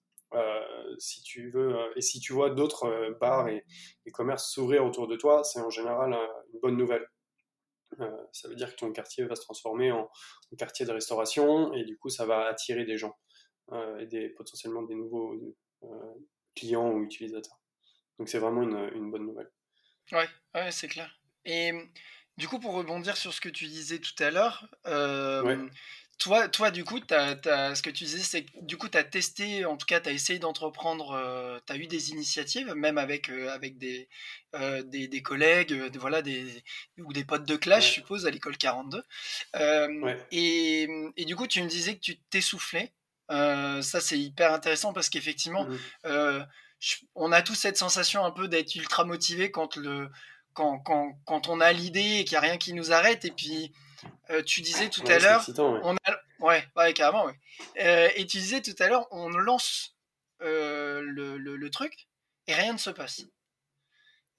Si 0.99 1.23
tu 1.23 1.51
veux 1.51 1.75
et 1.97 2.01
si 2.03 2.21
tu 2.21 2.33
vois 2.33 2.51
d'autres 2.51 3.17
bars 3.21 3.49
et, 3.49 3.65
et 4.05 4.11
commerces 4.11 4.51
s'ouvrir 4.51 4.85
autour 4.85 5.07
de 5.07 5.17
toi, 5.17 5.43
c'est 5.45 5.61
en 5.61 5.71
général 5.71 6.17
une 6.53 6.61
bonne 6.61 6.77
nouvelle. 6.77 7.07
Euh, 8.01 8.25
ça 8.33 8.49
veut 8.49 8.55
dire 8.55 8.71
que 8.71 8.77
ton 8.77 8.93
quartier 8.93 9.25
va 9.25 9.35
se 9.35 9.43
transformer 9.43 9.91
en, 9.93 10.11
quartier 10.57 10.87
de 10.87 10.93
restauration 10.93 11.73
et 11.75 11.85
du 11.85 11.97
coup 11.97 12.09
ça 12.09 12.27
va 12.27 12.47
attirer 12.47 12.85
des 12.85 12.97
gens 12.97 13.17
euh, 13.73 13.99
et 13.99 14.07
des, 14.07 14.29
potentiellement 14.29 14.83
des 14.83 14.95
nouveaux 14.95 15.35
euh, 15.85 16.15
clients 16.55 16.91
ou 16.93 17.03
utilisateurs. 17.03 17.61
Donc 18.19 18.29
c'est 18.29 18.39
vraiment 18.39 18.63
une, 18.63 19.11
bonne 19.11 19.27
nouvelle. 19.27 19.51
Ouais, 20.13 20.29
ouais 20.55 20.71
c'est 20.71 20.89
clair. 20.89 21.21
Et 21.45 21.73
du 22.37 22.49
coup, 22.49 22.59
pour 22.59 22.75
rebondir 22.75 23.17
sur 23.17 23.33
ce 23.33 23.41
que 23.41 23.49
tu 23.49 23.67
disais 23.67 24.01
tout 24.01 24.23
à 24.23 24.31
l'heure, 24.31 24.69
toi, 26.19 26.49
toi, 26.49 26.71
du 26.73 26.85
coup, 26.85 26.99
ce 26.99 27.83
que 27.83 27.91
tu 27.91 28.05
disais, 28.05 28.19
c'est 28.19 28.45
que 28.45 28.51
du 28.63 28.77
coup, 28.77 28.89
tu 28.89 28.99
as 28.99 29.05
testé, 29.05 29.65
en 29.65 29.77
tout 29.77 29.87
cas, 29.87 30.01
tu 30.01 30.09
as 30.09 30.13
essayé 30.13 30.41
d'entreprendre, 30.41 31.13
euh, 31.13 31.61
tu 31.65 31.73
as 31.73 31.77
eu 31.77 31.87
des 31.87 32.11
initiatives, 32.11 32.75
même 32.75 32.99
avec, 32.99 33.31
euh, 33.31 33.51
avec 33.51 33.79
des, 33.79 34.09
euh, 34.57 34.83
des, 34.83 35.07
des, 35.07 35.23
collègues, 35.23 35.73
voilà, 35.97 36.21
des, 36.21 36.65
ou 36.99 37.13
des 37.13 37.25
potes 37.25 37.45
de 37.47 37.55
classe, 37.55 37.87
je 37.87 37.93
suppose, 37.93 38.27
à 38.27 38.31
l'école 38.31 38.57
42. 38.57 39.03
Et, 40.33 40.89
et, 41.17 41.25
du 41.25 41.37
coup, 41.37 41.47
tu 41.47 41.63
me 41.63 41.69
disais 41.69 41.95
que 41.95 42.01
tu 42.01 42.19
t'essoufflais. 42.31 42.93
ça, 43.29 44.01
c'est 44.01 44.19
hyper 44.19 44.53
intéressant 44.53 44.93
parce 44.93 45.09
qu'effectivement, 45.09 45.67
mmh 46.05 46.45
on 47.17 47.33
a 47.33 47.43
tous 47.43 47.57
cette 47.57 47.77
sensation 47.77 48.25
un 48.25 48.31
peu 48.31 48.47
d'être 48.47 48.73
ultra 48.77 49.05
motivé 49.05 49.51
quand, 49.51 49.75
le, 49.77 50.09
quand, 50.53 50.79
quand, 50.79 51.19
quand 51.25 51.49
on 51.49 51.61
a 51.61 51.73
l'idée 51.73 52.19
et 52.21 52.25
qu'il 52.25 52.39
n'y 52.39 52.47
a 52.47 52.49
rien 52.49 52.57
qui 52.57 52.73
nous 52.73 52.93
arrête. 52.93 53.25
Et 53.25 53.33
puis, 53.33 53.73
euh, 54.31 54.43
tu 54.43 54.61
disais 54.61 54.89
tout 54.89 55.05
à 55.07 55.19
l'heure, 55.19 55.45
on 55.59 55.97
a, 55.97 56.21
ouais, 56.41 56.67
ouais, 56.77 56.93
carrément, 56.93 57.25
ouais. 57.25 57.39
Euh, 57.81 58.09
et 58.17 58.27
tu 58.27 58.39
disais 58.39 58.61
tout 58.61 58.75
à 58.79 58.89
l'heure, 58.89 59.07
on 59.11 59.29
lance 59.29 59.97
euh, 60.43 61.03
le, 61.03 61.37
le, 61.39 61.71
truc 61.71 62.09
et 62.47 62.55
rien 62.55 62.73
ne 62.73 62.79
se 62.79 62.91
passe. 62.91 63.23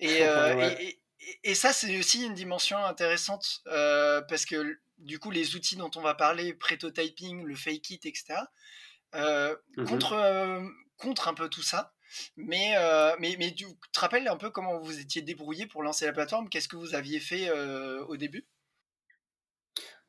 Et, 0.02 0.22
et, 0.22 1.02
et, 1.44 1.56
ça, 1.56 1.74
c'est 1.74 2.00
aussi 2.00 2.24
une 2.24 2.34
dimension 2.34 2.78
intéressante 2.78 3.62
parce 3.66 4.46
que 4.46 4.80
du 4.98 5.20
coup, 5.20 5.30
les 5.30 5.58
outils 5.58 5.76
dont 5.76 5.92
on 5.98 6.02
va 6.02 6.14
parler, 6.14 6.54
prototyping, 6.54 7.44
le 7.44 7.54
fake 7.54 7.90
it, 7.90 8.06
etc., 8.06 8.40
mmh 9.14 9.84
contre, 9.86 10.64
contre 10.96 11.28
un 11.28 11.34
peu 11.34 11.50
tout 11.50 11.64
ça. 11.64 11.92
Mais, 12.38 12.76
mais, 13.20 13.36
mais 13.38 13.54
tu 13.54 13.66
te 13.92 14.00
rappelles 14.00 14.30
un 14.30 14.38
peu 14.38 14.52
comment 14.52 14.80
vous 14.80 15.02
étiez 15.02 15.22
débrouillé 15.22 15.68
pour 15.68 15.84
lancer 15.84 16.06
la 16.06 16.14
plateforme? 16.14 16.48
Qu'est-ce 16.48 16.70
que 16.70 16.78
vous 16.78 16.96
aviez 16.96 17.20
fait 17.20 17.52
au 17.52 18.16
début? 18.16 18.48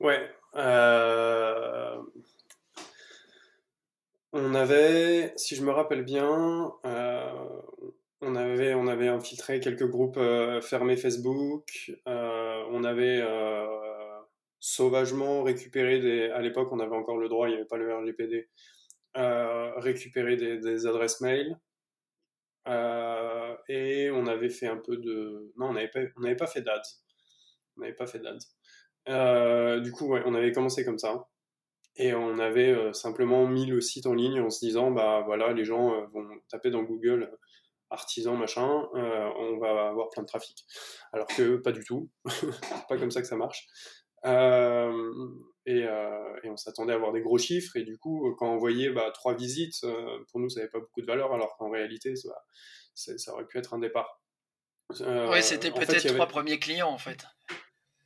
Ouais. 0.00 0.30
Euh, 0.56 2.02
on 4.32 4.54
avait, 4.54 5.32
si 5.36 5.56
je 5.56 5.62
me 5.62 5.70
rappelle 5.70 6.04
bien, 6.04 6.72
euh, 6.86 7.60
on 8.22 8.34
avait, 8.34 8.74
on 8.74 8.86
avait 8.86 9.08
infiltré 9.08 9.60
quelques 9.60 9.86
groupes 9.88 10.16
euh, 10.16 10.60
fermés 10.62 10.96
Facebook. 10.96 11.92
on 12.06 12.84
avait 12.84 13.22
sauvagement 14.60 15.42
récupéré 15.42 16.00
des. 16.00 16.30
À 16.30 16.40
l'époque, 16.40 16.72
on 16.72 16.80
avait 16.80 16.96
encore 16.96 17.18
le 17.18 17.28
droit, 17.28 17.48
il 17.48 17.52
n'y 17.52 17.56
avait 17.56 17.66
pas 17.66 17.76
le 17.76 17.94
RGPD. 17.94 18.48
récupéré 19.14 20.36
des, 20.36 20.86
adresses 20.86 21.20
mail. 21.20 21.58
et 23.68 24.10
on 24.12 24.26
avait 24.26 24.50
fait 24.50 24.68
un 24.68 24.78
peu 24.78 24.96
de. 24.96 25.52
Non, 25.56 25.70
on 25.70 25.72
n'avait 25.74 25.88
pas, 25.88 26.00
pas 26.38 26.46
fait 26.46 26.62
d'ads. 26.62 26.82
On 27.76 27.82
n'avait 27.82 27.94
pas 27.94 28.06
fait 28.06 28.20
d'ads. 28.20 28.38
Euh, 29.08 29.80
du 29.80 29.92
coup, 29.92 30.06
ouais, 30.08 30.22
on 30.26 30.34
avait 30.34 30.52
commencé 30.52 30.84
comme 30.84 30.98
ça. 30.98 31.28
Et 31.96 32.14
on 32.14 32.38
avait 32.38 32.70
euh, 32.70 32.92
simplement 32.92 33.46
mis 33.46 33.66
le 33.66 33.80
site 33.80 34.06
en 34.06 34.14
ligne 34.14 34.40
en 34.40 34.50
se 34.50 34.64
disant, 34.64 34.90
bah 34.90 35.22
voilà, 35.26 35.52
les 35.52 35.64
gens 35.64 35.92
euh, 35.92 36.06
vont 36.12 36.26
taper 36.48 36.70
dans 36.70 36.82
Google 36.82 37.30
artisan 37.92 38.36
machin, 38.36 38.88
on 38.94 39.58
va 39.58 39.88
avoir 39.88 40.10
plein 40.10 40.22
de 40.22 40.28
trafic. 40.28 40.64
Alors 41.12 41.26
que 41.26 41.56
pas 41.56 41.72
du 41.72 41.84
tout, 41.84 42.08
c'est 42.28 42.46
pas 42.88 42.96
comme 42.96 43.10
ça 43.10 43.20
que 43.20 43.26
ça 43.26 43.34
marche. 43.34 43.66
Et, 45.66 45.80
et, 46.44 46.48
on 46.48 46.56
s'attendait 46.56 46.92
à 46.92 46.96
avoir 46.96 47.10
des 47.10 47.20
gros 47.20 47.36
chiffres, 47.36 47.76
et 47.76 47.82
du 47.82 47.98
coup, 47.98 48.32
quand 48.38 48.54
on 48.54 48.58
voyait 48.58 48.90
bah, 48.90 49.10
trois 49.12 49.34
visites, 49.34 49.84
pour 50.30 50.38
nous, 50.38 50.48
ça 50.48 50.60
n'avait 50.60 50.70
pas 50.70 50.78
beaucoup 50.78 51.00
de 51.00 51.06
valeur, 51.06 51.34
alors 51.34 51.56
qu'en 51.56 51.68
réalité, 51.68 52.14
ça, 52.14 52.30
ça, 52.94 53.32
aurait 53.32 53.46
pu 53.46 53.58
être 53.58 53.74
un 53.74 53.80
départ. 53.80 54.22
oui, 54.90 55.42
c'était 55.42 55.72
peut-être 55.72 56.14
trois 56.14 56.28
premiers 56.28 56.60
clients 56.60 56.90
en 56.90 56.98
fait. 56.98 57.26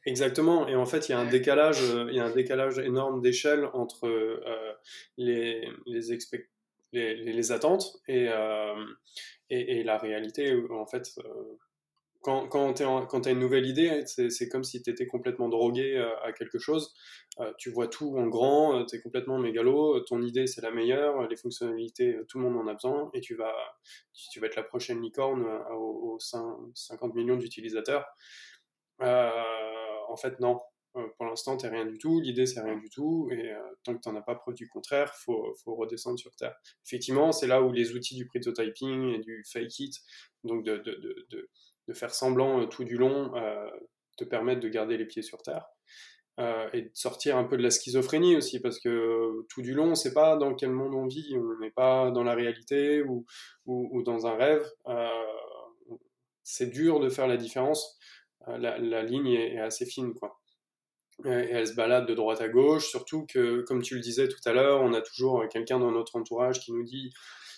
Exactement, 0.06 0.68
et 0.68 0.76
en 0.76 0.84
fait, 0.84 1.08
il 1.08 1.12
y 1.12 1.14
a 1.14 1.18
un 1.18 1.28
décalage, 1.28 1.80
il 1.80 2.14
y 2.14 2.20
a 2.20 2.24
un 2.24 2.34
décalage 2.34 2.78
énorme 2.78 3.22
d'échelle 3.22 3.68
entre 3.72 4.08
les, 5.16 5.66
les, 5.86 6.00
les, 6.92 7.14
les, 7.32 7.52
attentes 7.52 7.96
et, 8.06 8.28
et, 9.50 9.78
et, 9.78 9.82
la 9.82 9.96
réalité. 9.96 10.54
En 10.70 10.84
fait, 10.86 11.08
quand, 12.24 12.48
quand 12.48 12.72
tu 12.72 13.28
as 13.28 13.32
une 13.32 13.38
nouvelle 13.38 13.66
idée, 13.66 14.02
c'est 14.06 14.48
comme 14.48 14.64
si 14.64 14.82
tu 14.82 14.88
étais 14.88 15.06
complètement 15.06 15.50
drogué 15.50 15.98
euh, 15.98 16.08
à 16.22 16.32
quelque 16.32 16.58
chose. 16.58 16.94
Euh, 17.40 17.52
tu 17.58 17.70
vois 17.70 17.86
tout 17.86 18.16
en 18.16 18.26
grand, 18.28 18.80
euh, 18.80 18.84
tu 18.86 18.96
es 18.96 19.00
complètement 19.00 19.38
mégalo, 19.38 20.00
ton 20.00 20.22
idée 20.22 20.46
c'est 20.46 20.62
la 20.62 20.70
meilleure, 20.70 21.28
les 21.28 21.36
fonctionnalités, 21.36 22.16
tout 22.28 22.38
le 22.38 22.44
monde 22.44 22.56
en 22.56 22.66
a 22.66 22.72
besoin, 22.72 23.10
et 23.12 23.20
tu 23.20 23.34
vas, 23.34 23.54
tu 24.30 24.40
vas 24.40 24.46
être 24.46 24.56
la 24.56 24.62
prochaine 24.62 25.02
licorne 25.02 25.44
aux, 25.76 26.18
50 26.18 27.14
millions 27.14 27.36
d'utilisateurs. 27.36 28.06
En 30.14 30.16
fait, 30.16 30.38
non. 30.38 30.60
pour 30.92 31.26
l'instant, 31.26 31.56
tu 31.56 31.66
rien 31.66 31.84
du 31.84 31.98
tout, 31.98 32.20
l'idée 32.20 32.46
c'est 32.46 32.60
rien 32.60 32.76
du 32.76 32.88
tout, 32.88 33.28
et 33.32 33.52
tant 33.82 33.94
que 33.94 34.00
tu 34.00 34.08
n'en 34.08 34.16
as 34.16 34.22
pas 34.22 34.36
produit 34.36 34.68
contraire, 34.68 35.12
il 35.12 35.24
faut, 35.24 35.54
faut, 35.64 35.74
redescendre 35.74 36.18
sur 36.18 36.34
Terre. 36.36 36.54
Effectivement, 36.86 37.32
c'est 37.32 37.48
là 37.48 37.62
où 37.62 37.72
les 37.72 37.92
outils 37.96 38.14
du 38.14 38.26
prototyping 38.26 39.12
et 39.12 39.18
du 39.18 39.44
fake 39.44 39.80
it, 39.80 39.94
donc 40.44 40.64
de, 40.64 41.50
faire 41.92 42.14
semblant 42.14 42.60
euh, 42.60 42.66
tout 42.66 42.84
du 42.84 42.96
long 42.96 43.34
euh, 43.36 43.68
te 44.16 44.24
permettre 44.24 44.60
de 44.60 44.68
garder 44.68 44.96
les 44.96 45.06
pieds 45.06 45.22
sur 45.22 45.42
terre. 45.42 45.66
Euh, 46.40 46.68
et 46.72 46.82
de 46.82 46.90
sortir 46.94 47.36
un 47.36 47.44
peu 47.44 47.56
de 47.56 47.62
la 47.62 47.70
schizophrénie 47.70 48.36
aussi, 48.36 48.60
parce 48.60 48.80
que 48.80 49.46
tout 49.48 49.62
du 49.62 49.72
long, 49.72 49.84
on 49.84 49.90
ne 49.90 49.94
sait 49.94 50.14
pas 50.14 50.36
dans 50.36 50.54
quel 50.54 50.70
monde 50.70 50.94
on 50.94 51.06
vit, 51.06 51.36
on 51.36 51.60
n'est 51.60 51.70
pas 51.70 52.10
dans 52.10 52.24
la 52.24 52.34
réalité 52.34 53.02
ou, 53.02 53.24
dans 54.02 54.26
un 54.26 54.36
rêve. 54.36 54.68
c'est 56.42 56.70
dur 56.70 56.98
de 56.98 57.08
faire 57.08 57.28
la 57.28 57.36
différence. 57.36 57.98
La, 58.46 59.02
ligne 59.02 59.28
est, 59.28 59.58
assez 59.58 59.86
fine, 59.86 60.14
quoi. 60.14 60.38
Et 61.24 61.28
elle 61.28 61.66
se 61.66 61.74
balade 61.74 62.06
de 62.06 62.14
droite 62.14 62.40
à 62.40 62.48
gauche, 62.48 62.88
surtout 62.88 63.24
que, 63.26 63.62
comme 63.62 63.82
tu 63.82 63.94
le 63.94 64.00
disais 64.00 64.28
tout 64.28 64.40
à 64.44 64.52
l'heure, 64.52 64.82
on 64.82 64.92
a 64.92 65.00
toujours 65.00 65.46
quelqu'un 65.48 65.78
dans 65.78 65.92
notre 65.92 66.16
entourage 66.16 66.60
qui 66.60 66.72
nous 66.72 66.82
dit 66.82 67.12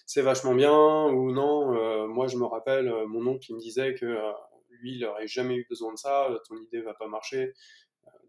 c'est 0.07 0.23
vachement 0.23 0.55
bien 0.55 1.07
ou 1.07 1.33
non. 1.33 1.77
Euh, 1.77 2.07
moi, 2.07 2.29
je 2.29 2.37
me 2.37 2.45
rappelle 2.45 2.89
euh, 2.89 3.07
mon 3.07 3.27
oncle 3.27 3.41
qui 3.41 3.55
me 3.55 3.59
disait 3.59 3.95
que 3.95 4.07
euh, 4.07 4.33
lui, 4.71 4.95
il 4.95 5.01
n'aurait 5.01 5.27
jamais 5.27 5.57
eu 5.57 5.67
besoin 5.69 5.93
de 5.93 5.99
ça, 5.99 6.29
ton 6.49 6.57
idée 6.57 6.81
va 6.81 6.95
pas 6.95 7.09
marcher, 7.09 7.53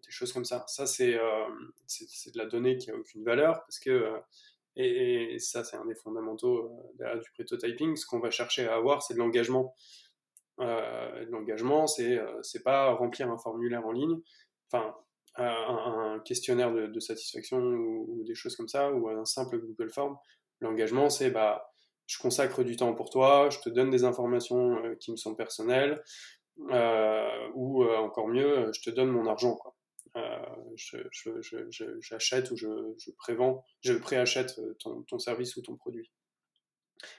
des 0.03 0.11
choses 0.11 0.33
comme 0.33 0.45
ça. 0.45 0.65
Ça, 0.67 0.87
c'est 0.87 1.13
de 1.13 2.37
la 2.37 2.45
donnée 2.45 2.77
qui 2.77 2.89
a 2.89 2.95
aucune 2.95 3.23
valeur 3.23 3.61
parce 3.61 3.79
que 3.79 4.11
et, 4.75 5.37
ça, 5.39 5.63
c'est 5.63 5.75
un 5.75 5.85
des 5.85 5.95
fondamentaux 5.95 6.71
du 6.99 7.31
prototyping. 7.33 7.95
Ce 7.95 8.05
qu'on 8.05 8.19
va 8.19 8.31
chercher 8.31 8.67
à 8.67 8.75
avoir, 8.75 9.01
c'est 9.01 9.15
de 9.15 9.19
l'engagement. 9.19 9.75
L'engagement, 10.59 11.87
c'est 11.87 12.19
c'est 12.41 12.63
pas 12.63 12.93
remplir 12.93 13.29
un 13.29 13.37
formulaire 13.37 13.85
en 13.85 13.91
ligne, 13.91 14.19
enfin 14.71 14.95
un, 15.35 16.19
questionnaire 16.25 16.73
de, 16.73 16.99
satisfaction 16.99 17.57
ou, 17.57 18.05
ou, 18.09 18.23
des 18.23 18.35
choses 18.35 18.55
comme 18.55 18.67
ça, 18.67 18.91
ou 18.91 19.07
un 19.09 19.25
simple 19.25 19.59
Google 19.59 19.91
Form. 19.91 20.17
L'engagement, 20.61 21.09
c'est 21.09 21.29
bah, 21.29 21.71
je 22.07 22.17
consacre 22.17 22.63
du 22.63 22.75
temps 22.75 22.93
pour 22.95 23.09
toi, 23.09 23.49
je 23.49 23.59
te 23.59 23.69
donne 23.69 23.89
des 23.89 24.03
informations 24.05 24.83
euh, 24.83 24.95
qui 24.95 25.11
me 25.11 25.17
sont 25.17 25.35
personnelles, 25.35 26.01
euh, 26.71 27.49
ou 27.53 27.83
euh, 27.83 27.97
encore 27.97 28.29
mieux, 28.29 28.71
je 28.73 28.81
te 28.81 28.89
donne 28.89 29.09
mon 29.09 29.27
argent. 29.27 29.55
Quoi. 29.55 29.75
j'achète 31.99 32.49
ou 32.51 32.55
je, 32.55 32.67
je 32.97 33.11
prévends, 33.11 33.63
je 33.81 33.93
préachète 33.93 34.59
ton, 34.79 35.19
service 35.19 35.55
ou 35.57 35.61
ton 35.61 35.75
produit. 35.75 36.09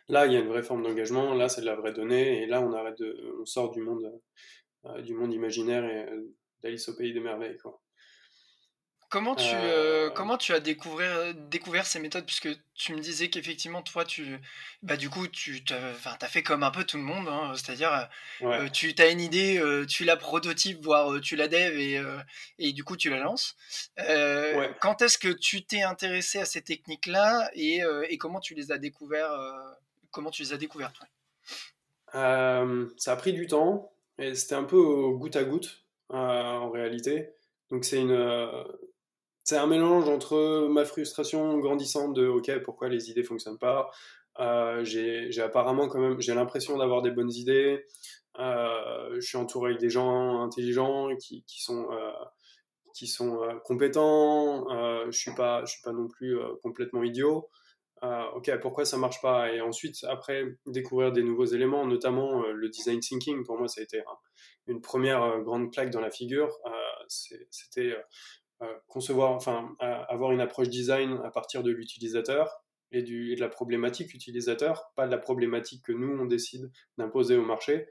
Là, 0.08 0.26
il 0.26 0.32
y 0.32 0.36
a 0.36 0.40
une 0.40 0.48
vraie 0.48 0.62
forme 0.62 0.82
d'engagement, 0.82 1.34
là, 1.34 1.48
c'est 1.48 1.60
de 1.60 1.66
la 1.66 1.76
vraie 1.76 1.92
donnée, 1.92 2.42
et 2.42 2.46
là, 2.46 2.60
on, 2.60 2.72
arrête 2.72 2.98
de, 2.98 3.34
on 3.40 3.44
sort 3.44 3.70
du 3.70 3.80
monde, 3.80 4.12
du 5.04 5.14
monde 5.14 5.32
imaginaire 5.32 5.84
et 5.84 6.08
d'Alice 6.62 6.88
au 6.88 6.96
pays 6.96 7.12
des 7.12 7.20
merveilles. 7.20 7.56
Comment 9.10 9.34
tu, 9.34 9.54
euh, 9.54 10.08
euh, 10.08 10.10
comment 10.10 10.36
tu 10.36 10.52
as 10.52 10.60
découvert, 10.60 11.16
euh, 11.16 11.32
découvert 11.32 11.86
ces 11.86 11.98
méthodes? 11.98 12.26
Puisque 12.26 12.50
tu 12.74 12.94
me 12.94 13.00
disais 13.00 13.30
qu'effectivement, 13.30 13.80
toi, 13.80 14.04
tu, 14.04 14.38
bah, 14.82 14.98
du 14.98 15.08
coup, 15.08 15.26
tu 15.28 15.62
as 15.72 16.28
fait 16.28 16.42
comme 16.42 16.62
un 16.62 16.70
peu 16.70 16.84
tout 16.84 16.98
le 16.98 17.02
monde. 17.02 17.26
Hein, 17.26 17.54
c'est-à-dire, 17.54 18.06
tu 18.74 18.94
as 18.98 19.08
une 19.08 19.20
idée, 19.22 19.62
tu 19.88 20.04
la 20.04 20.18
prototypes, 20.18 20.82
voire 20.82 21.20
tu 21.22 21.36
la 21.36 21.48
dev 21.48 21.78
et, 21.78 22.02
et 22.58 22.72
du 22.72 22.84
coup, 22.84 22.98
tu 22.98 23.08
la 23.08 23.18
lances. 23.18 23.56
Quand 23.96 25.00
est-ce 25.00 25.16
que 25.16 25.28
tu 25.28 25.64
t'es 25.64 25.82
intéressé 25.82 26.38
à 26.38 26.44
ces 26.44 26.60
techniques-là 26.60 27.48
et, 27.54 27.80
et, 28.10 28.18
comment 28.18 28.40
tu 28.40 28.54
les 28.54 28.72
as 28.72 28.78
découvert 28.78 29.30
Comment 30.10 30.30
tu 30.30 30.42
les 30.42 30.52
as 30.52 30.58
découvertes 30.58 30.96
Ça 32.12 33.12
a 33.12 33.16
pris 33.16 33.32
du 33.32 33.46
temps 33.46 33.90
et 34.18 34.34
c'était 34.34 34.56
un 34.56 34.64
peu 34.64 34.76
au 34.76 35.16
goutte 35.16 35.36
à 35.36 35.44
goutte 35.44 35.82
en 36.10 36.70
réalité. 36.70 37.30
Donc 37.70 37.84
c'est 37.84 38.00
une, 38.00 38.16
c'est 39.48 39.56
un 39.56 39.66
mélange 39.66 40.06
entre 40.10 40.68
ma 40.68 40.84
frustration 40.84 41.56
grandissante 41.56 42.12
de 42.12 42.26
ok 42.26 42.62
pourquoi 42.62 42.90
les 42.90 43.08
idées 43.08 43.22
fonctionnent 43.22 43.56
pas 43.56 43.90
euh, 44.40 44.84
j'ai 44.84 45.40
apparemment 45.40 45.88
quand 45.88 46.00
même 46.00 46.20
j'ai 46.20 46.34
l'impression 46.34 46.76
d'avoir 46.76 47.00
des 47.00 47.10
bonnes 47.10 47.32
idées 47.32 47.86
euh, 48.38 49.14
je 49.14 49.26
suis 49.26 49.38
entouré 49.38 49.70
avec 49.70 49.80
des 49.80 49.88
gens 49.88 50.42
intelligents 50.42 51.16
qui, 51.16 51.44
qui 51.46 51.62
sont 51.62 51.88
euh, 51.90 52.12
qui 52.92 53.06
sont 53.06 53.40
compétents 53.64 54.66
je 55.10 55.18
suis 55.18 55.34
pas 55.34 55.64
je 55.64 55.72
suis 55.72 55.82
pas 55.82 55.92
non 55.92 56.08
plus 56.08 56.36
complètement 56.62 57.02
idiot 57.02 57.48
ok 58.02 58.60
pourquoi 58.60 58.84
ça 58.84 58.98
marche 58.98 59.22
pas? 59.22 59.50
Et 59.50 59.62
ensuite 59.62 60.04
après 60.10 60.44
découvrir 60.66 61.10
des 61.10 61.22
nouveaux 61.22 61.46
éléments 61.46 61.86
notamment 61.86 62.42
le 62.42 62.68
design 62.68 63.00
thinking 63.00 63.44
pour 63.46 63.56
moi 63.56 63.66
ça 63.66 63.80
a 63.80 63.84
été 63.84 64.02
une 64.66 64.82
première 64.82 65.40
grande 65.40 65.72
claque 65.72 65.88
dans 65.88 66.02
la 66.02 66.10
figure 66.10 66.50
c'était 67.08 67.96
concevoir, 68.88 69.32
enfin, 69.32 69.76
avoir 69.80 70.32
une 70.32 70.40
approche 70.40 70.68
design 70.68 71.20
à 71.24 71.30
partir 71.30 71.62
de 71.62 71.70
l'utilisateur 71.70 72.62
et, 72.90 73.02
du, 73.02 73.34
de 73.34 73.40
la 73.40 73.48
problématique 73.48 74.14
utilisateur, 74.14 74.92
pas 74.96 75.06
de 75.06 75.10
la 75.10 75.18
problématique 75.18 75.84
que 75.84 75.92
nous 75.92 76.18
on 76.20 76.24
décide 76.24 76.70
d'imposer 76.96 77.36
au 77.36 77.44
marché. 77.44 77.88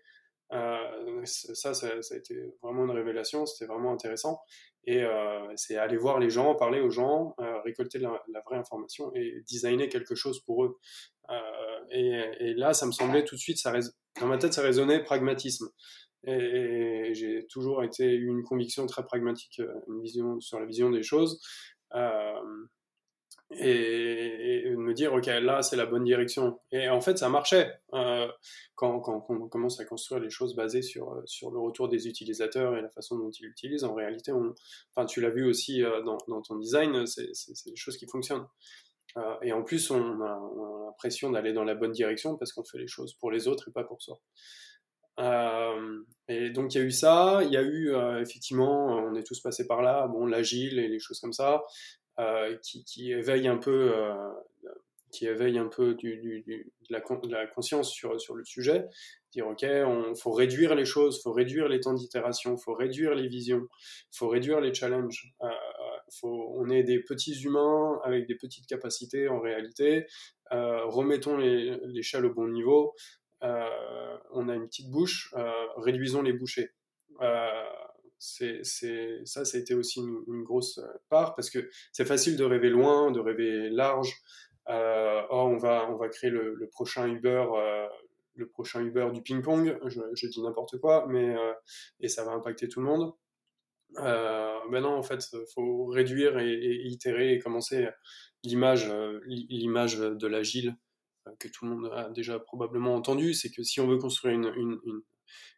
Euh, 0.54 1.22
ça, 1.26 1.74
ça, 1.74 1.88
a 1.88 2.16
été 2.16 2.36
vraiment 2.62 2.86
une 2.86 2.92
révélation, 2.92 3.46
c'était 3.46 3.72
vraiment 3.72 3.92
intéressant. 3.92 4.40
Et 4.86 5.04
euh, 5.04 5.46
c'est 5.56 5.76
aller 5.76 5.98
voir 5.98 6.20
les 6.20 6.30
gens, 6.30 6.56
parler 6.56 6.80
aux 6.80 6.90
gens, 6.90 7.36
récolter 7.66 8.00
la, 8.00 8.24
vraie 8.46 8.58
information 8.58 9.12
et 9.14 9.44
designer 9.46 9.90
quelque 9.90 10.16
chose 10.16 10.42
pour 10.46 10.64
eux. 10.64 10.80
Et, 11.92 12.22
et, 12.40 12.54
là, 12.54 12.74
ça 12.74 12.86
me 12.86 12.92
semblait 12.92 13.26
tout 13.26 13.36
de 13.36 13.40
suite, 13.40 13.58
ça 13.58 13.74
dans 14.20 14.28
ma 14.28 14.38
tête, 14.38 14.54
ça 14.54 14.62
résonnait 14.62 15.04
pragmatisme. 15.04 15.68
Et, 16.24 17.14
j'ai 17.14 17.46
toujours 17.48 17.84
été 17.84 18.14
une 18.14 18.44
conviction 18.44 18.86
très 18.86 19.04
pragmatique, 19.04 19.60
euh, 19.60 19.74
une 19.88 20.02
vision 20.02 20.40
sur 20.40 20.60
la 20.60 20.66
vision 20.66 20.90
des 20.90 21.04
choses. 21.04 21.42
Euh, 21.96 22.66
et, 23.52 24.64
et, 24.66 24.76
me 24.76 24.94
dire, 24.94 25.14
ok, 25.14 25.28
là, 25.28 25.62
c'est 25.62 25.78
la 25.78 25.86
bonne 25.86 26.04
direction. 26.04 26.60
Et 26.72 26.90
en 26.90 27.00
fait, 27.00 27.18
ça 27.18 27.30
marchait. 27.30 27.72
Euh, 27.94 28.28
quand, 28.76 29.02
on 29.08 29.48
commence 29.48 29.80
à 29.80 29.86
construire 29.86 30.22
les 30.22 30.30
choses 30.30 30.54
basées 30.54 30.82
sur, 30.82 31.22
sur 31.26 31.50
le 31.52 31.60
retour 31.60 31.88
des 31.88 32.08
utilisateurs 32.08 32.76
et 32.76 32.82
la 32.82 32.90
façon 32.90 33.18
dont 33.18 33.30
ils 33.30 33.46
l'utilisent, 33.46 33.86
en 33.86 33.94
réalité, 33.94 34.34
enfin, 34.94 35.06
tu 35.06 35.22
l'as 35.22 35.30
vu 35.30 35.46
aussi 35.48 35.82
dans, 36.06 36.42
ton 36.42 36.58
design, 36.58 37.06
c'est 37.08 37.32
des 37.66 37.76
choses 37.76 37.96
qui 37.98 38.06
fonctionnent. 38.06 38.46
et 39.42 39.54
en 39.54 39.64
plus, 39.64 39.92
on 39.92 40.22
a 40.22 40.40
l'impression 40.86 41.32
d'aller 41.32 41.54
dans 41.54 41.64
la 41.64 41.76
bonne 41.76 41.92
direction 41.94 42.36
parce 42.38 42.52
qu'on 42.52 42.66
fait 42.66 42.80
les 42.80 42.88
choses 42.88 43.14
pour 43.14 43.32
les 43.32 43.48
autres 43.48 43.70
et 43.70 43.72
pas 43.72 43.86
pour 43.86 44.02
soi. 44.02 44.20
Euh, 45.20 46.04
et 46.28 46.50
donc 46.50 46.76
il 46.76 46.78
y 46.78 46.82
a 46.82 46.84
eu 46.84 46.92
ça, 46.92 47.42
il 47.44 47.52
y 47.52 47.58
a 47.58 47.62
eu 47.62 47.94
euh, 47.94 48.22
effectivement, 48.22 48.88
on 48.88 49.16
est 49.16 49.24
tous 49.24 49.40
passés 49.40 49.66
par 49.66 49.82
là, 49.82 50.08
bon 50.08 50.26
l'agile 50.26 50.80
et 50.80 50.88
les 50.88 51.00
choses 51.00 51.20
comme 51.20 51.34
ça, 51.34 51.64
euh, 52.20 52.56
qui, 52.62 52.84
qui 52.84 53.12
éveillent 53.12 53.48
un 53.48 53.58
peu, 53.58 53.94
qui 55.12 55.26
éveille 55.26 55.58
un 55.58 55.68
peu 55.68 55.96
de, 55.96 56.66
la, 56.90 57.48
conscience 57.48 57.92
sur, 57.92 58.20
sur 58.20 58.36
le 58.36 58.44
sujet. 58.44 58.86
Dire 59.32 59.48
ok, 59.48 59.66
on 59.86 60.16
faut 60.16 60.32
réduire 60.32 60.76
les 60.76 60.86
choses, 60.86 61.22
faut 61.22 61.34
réduire 61.34 61.68
les 61.68 61.80
temps 61.80 61.94
d'itération, 61.94 62.58
faut 62.58 62.74
réduire 62.74 63.16
les 63.16 63.28
visions, 63.28 63.68
faut 64.12 64.28
réduire 64.28 64.62
les 64.62 64.74
challenges. 64.74 65.34
faut, 66.12 66.54
on 66.58 66.70
est 66.70 66.84
des 66.84 67.00
petits 67.00 67.42
humains 67.44 68.00
avec 68.04 68.28
des 68.28 68.36
petites 68.36 68.68
capacités 68.68 69.28
en 69.28 69.40
réalité. 69.40 70.06
remettons 70.52 71.38
l'échelle 71.38 72.26
au 72.26 72.34
bon 72.34 72.50
niveau. 72.50 72.94
Euh, 73.44 74.18
on 74.32 74.50
a 74.50 74.56
une 74.56 74.68
petite 74.68 74.90
bouche, 74.90 75.34
euh, 75.38 75.52
réduisons 75.78 76.22
les 76.22 76.34
bouchées. 76.34 76.72
Euh, 77.22 77.64
c'est, 78.20 78.64
ça, 78.64 79.46
ça 79.46 79.58
a 79.58 79.60
été 79.60 79.76
aussi 79.76 80.00
une, 80.00 80.44
grosse 80.44 80.80
part 81.10 81.36
parce 81.36 81.52
que 81.52 81.70
c'est 81.92 82.06
facile 82.06 82.36
de 82.36 82.44
rêver 82.44 82.70
loin, 82.70 83.12
de 83.12 83.20
rêver 83.20 83.70
large. 83.70 84.12
oh, 84.68 85.28
on 85.30 85.58
va, 85.58 85.88
on 85.92 85.98
va 85.98 86.10
créer 86.10 86.32
le, 86.32 86.68
prochain 86.72 87.08
Uber, 87.08 87.46
le 88.36 88.48
prochain 88.48 88.82
Uber 88.82 89.10
du 89.14 89.22
ping-pong. 89.22 89.78
Je, 89.86 90.28
dis 90.28 90.42
n'importe 90.42 90.80
quoi, 90.80 91.06
mais 91.08 91.36
et 92.00 92.08
ça 92.08 92.26
va 92.26 92.32
impacter 92.32 92.68
tout 92.68 92.80
le 92.80 92.88
monde. 92.88 93.14
ben 93.96 94.82
non, 94.82 94.96
en 94.96 95.04
fait, 95.04 95.24
faut 95.54 95.86
réduire 95.86 96.40
et, 96.40 96.54
et 96.54 96.88
itérer 96.88 97.34
et 97.34 97.40
commencer 97.40 97.88
l'image, 98.44 98.92
l'image 99.28 100.00
de 100.00 100.28
l'agile 100.28 100.76
que 101.40 101.48
tout 101.48 101.66
le 101.66 101.72
monde 101.76 101.92
a 101.94 102.10
déjà 102.10 102.40
probablement 102.40 102.96
entendu, 102.96 103.34
c'est 103.34 103.52
que 103.52 103.64
si 103.64 103.80
on 103.80 103.88
veut 103.88 103.98
construire 103.98 104.36
une, 104.36 104.80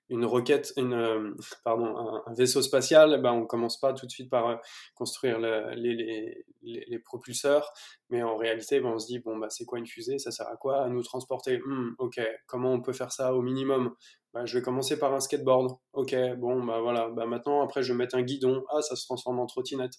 une 0.10 0.26
roquette, 0.26 0.74
une, 0.78 0.94
euh, 0.94 1.32
pardon, 1.64 1.96
un, 1.98 2.34
vaisseau 2.34 2.62
spatial, 2.62 3.22
ben, 3.22 3.32
on 3.32 3.46
commence 3.46 3.80
pas 3.80 3.94
tout 3.94 4.06
de 4.06 4.12
suite 4.12 4.30
par 4.30 4.48
euh, 4.48 4.56
construire 4.96 5.40
les, 5.40 5.94
les, 5.96 6.86
les, 6.88 7.00
propulseurs, 7.00 7.72
mais 8.10 8.24
en 8.24 8.38
réalité, 8.38 8.80
ben, 8.80 8.90
on 8.90 9.00
se 9.00 9.08
dit, 9.08 9.20
bon, 9.20 9.38
bah, 9.38 9.48
c'est 9.50 9.66
quoi 9.66 9.80
une 9.80 9.88
fusée? 9.88 10.18
Ça 10.20 10.32
sert 10.32 10.48
à 10.48 10.58
quoi? 10.58 10.84
À 10.84 10.90
nous 10.90 11.04
transporter. 11.04 11.60
Hmm, 11.66 11.94
Ok, 12.00 12.20
comment 12.48 12.74
on 12.74 12.82
peut 12.82 12.94
faire 12.94 13.12
ça 13.12 13.34
au 13.36 13.42
minimum? 13.42 13.96
Bah, 14.34 14.46
Je 14.46 14.58
vais 14.58 14.64
commencer 14.64 14.98
par 15.00 15.14
un 15.14 15.20
skateboard. 15.20 15.78
Ok, 15.94 16.16
bon, 16.38 16.64
bah 16.64 16.82
voilà, 16.82 17.10
bah, 17.10 17.26
maintenant, 17.26 17.64
après, 17.64 17.84
je 17.84 17.94
vais 17.94 17.98
mettre 17.98 18.16
un 18.16 18.24
guidon. 18.24 18.64
Ah, 18.70 18.82
ça 18.82 18.96
se 18.96 19.06
transforme 19.06 19.40
en 19.40 19.46
trottinette. 19.46 19.94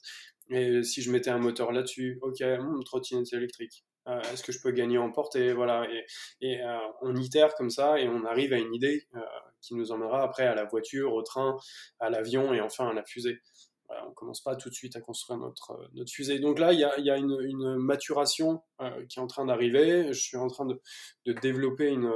Et 0.51 0.83
si 0.83 1.03
je 1.03 1.13
mettais 1.13 1.31
un 1.31 1.39
moteur 1.39 1.73
là-dessus, 1.73 2.19
ok, 2.23 2.41
hmm, 2.41 2.83
trottinette 2.85 3.33
électrique. 3.33 3.85
Euh, 4.11 4.21
est-ce 4.33 4.43
que 4.43 4.53
je 4.53 4.61
peux 4.61 4.73
gagner 4.73 4.99
en 4.99 5.11
portée 5.11 5.53
voilà 5.53 5.87
et, 6.41 6.63
euh, 6.63 6.79
on 7.03 7.15
itère 7.17 7.55
comme 7.55 7.71
ça 7.71 8.01
et 8.01 8.09
on 8.09 8.25
arrive 8.25 8.53
à 8.53 8.59
une 8.59 8.75
idée 8.75 9.07
euh, 9.15 9.21
qui 9.61 9.75
nous 9.75 9.93
emmènera 9.93 10.23
après 10.23 10.47
à 10.47 10.55
la 10.55 10.65
voiture 10.65 11.13
au 11.15 11.23
train 11.23 11.57
à 12.01 12.11
l'avion 12.11 12.53
et 12.53 12.61
enfin 12.61 12.89
à 12.89 12.93
la 12.93 13.05
fusée. 13.05 13.39
Voilà, 13.87 14.07
on 14.09 14.13
commence 14.13 14.41
pas 14.41 14.55
tout 14.55 14.69
de 14.69 14.75
suite 14.75 14.95
à 14.97 15.01
construire 15.01 15.39
notre 15.39 15.77
fusée. 16.09 16.39
Donc 16.39 16.59
là 16.59 16.73
il 16.73 16.79
y 16.79 16.85
a, 16.85 17.17
une, 17.17 17.77
maturation 17.77 18.63
qui 19.09 19.19
est 19.19 19.23
en 19.23 19.27
train 19.27 19.45
d'arriver. 19.47 20.13
Je 20.13 20.21
suis 20.21 20.37
en 20.37 20.47
train 20.47 20.65
de, 20.65 20.81
développer 21.33 21.89
une, 21.89 22.13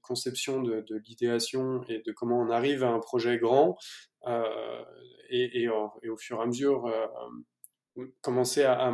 conception 0.00 0.62
de, 0.62 0.84
l'idéation 1.06 1.84
et 1.88 2.00
de 2.00 2.12
comment 2.12 2.40
on 2.40 2.48
arrive 2.48 2.84
à 2.84 2.88
un 2.88 3.00
projet 3.00 3.36
grand 3.36 3.76
et, 5.28 5.68
au 5.68 6.16
fur 6.16 6.38
et 6.38 6.42
à 6.42 6.46
mesure 6.46 6.90
commencer 8.22 8.64
à 8.64 8.90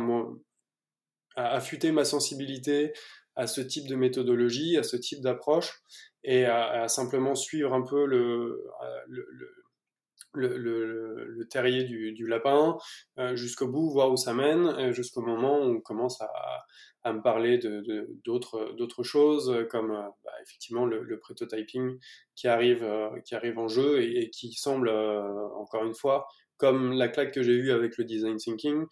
à 1.35 1.53
affûter 1.55 1.91
ma 1.91 2.05
sensibilité 2.05 2.93
à 3.35 3.47
ce 3.47 3.61
type 3.61 3.87
de 3.87 3.95
méthodologie, 3.95 4.77
à 4.77 4.83
ce 4.83 4.95
type 4.95 5.21
d'approche, 5.21 5.81
et 6.23 6.45
à, 6.45 6.87
simplement 6.87 7.35
suivre 7.35 7.73
un 7.73 7.81
peu 7.81 8.05
le, 8.05 8.63
le, 9.07 9.27
le, 10.33 10.57
le, 10.57 11.25
le 11.27 11.47
terrier 11.47 11.83
du, 11.83 12.13
du 12.13 12.27
lapin 12.27 12.77
euh, 13.19 13.35
jusqu'au 13.35 13.67
bout, 13.67 13.89
voir 13.89 14.11
où 14.11 14.17
ça 14.17 14.33
mène, 14.33 14.67
euh, 14.67 14.91
jusqu'au 14.91 15.21
moment 15.21 15.59
où 15.59 15.75
on 15.75 15.81
commence 15.81 16.21
à, 16.21 16.31
à 17.03 17.13
me 17.13 17.21
parler 17.21 17.57
de 17.57 18.07
d'autres 18.23 18.73
d'autres 18.77 19.03
choses, 19.03 19.53
comme 19.69 19.91
euh, 19.91 20.09
bah, 20.23 20.31
effectivement 20.41 20.85
le, 20.85 21.19
prototyping 21.19 21.99
qui 22.35 22.47
arrive, 22.47 22.87
qui 23.25 23.35
arrive 23.35 23.59
en 23.59 23.67
jeu 23.67 24.01
et, 24.01 24.29
qui 24.29 24.53
semble, 24.53 24.89
encore 24.89 25.83
une 25.83 25.93
fois, 25.93 26.27
comme 26.57 26.93
la 26.93 27.09
claque 27.09 27.33
que 27.33 27.43
j'ai 27.43 27.53
eue 27.53 27.71
avec 27.71 27.97
le 27.97 28.05
design 28.05 28.37
thinking, 28.37 28.85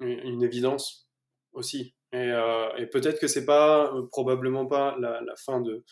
une 0.00 0.42
évidence 0.42 1.08
aussi. 1.52 1.94
Et, 2.12 2.32
euh, 2.32 2.76
et 2.76 2.86
peut-être 2.86 3.20
que 3.20 3.28
c'est 3.28 3.44
pas, 3.44 3.92
euh, 3.94 4.06
probablement 4.10 4.66
pas 4.66 4.96
la, 4.98 5.22
fin 5.36 5.60
de, 5.60 5.84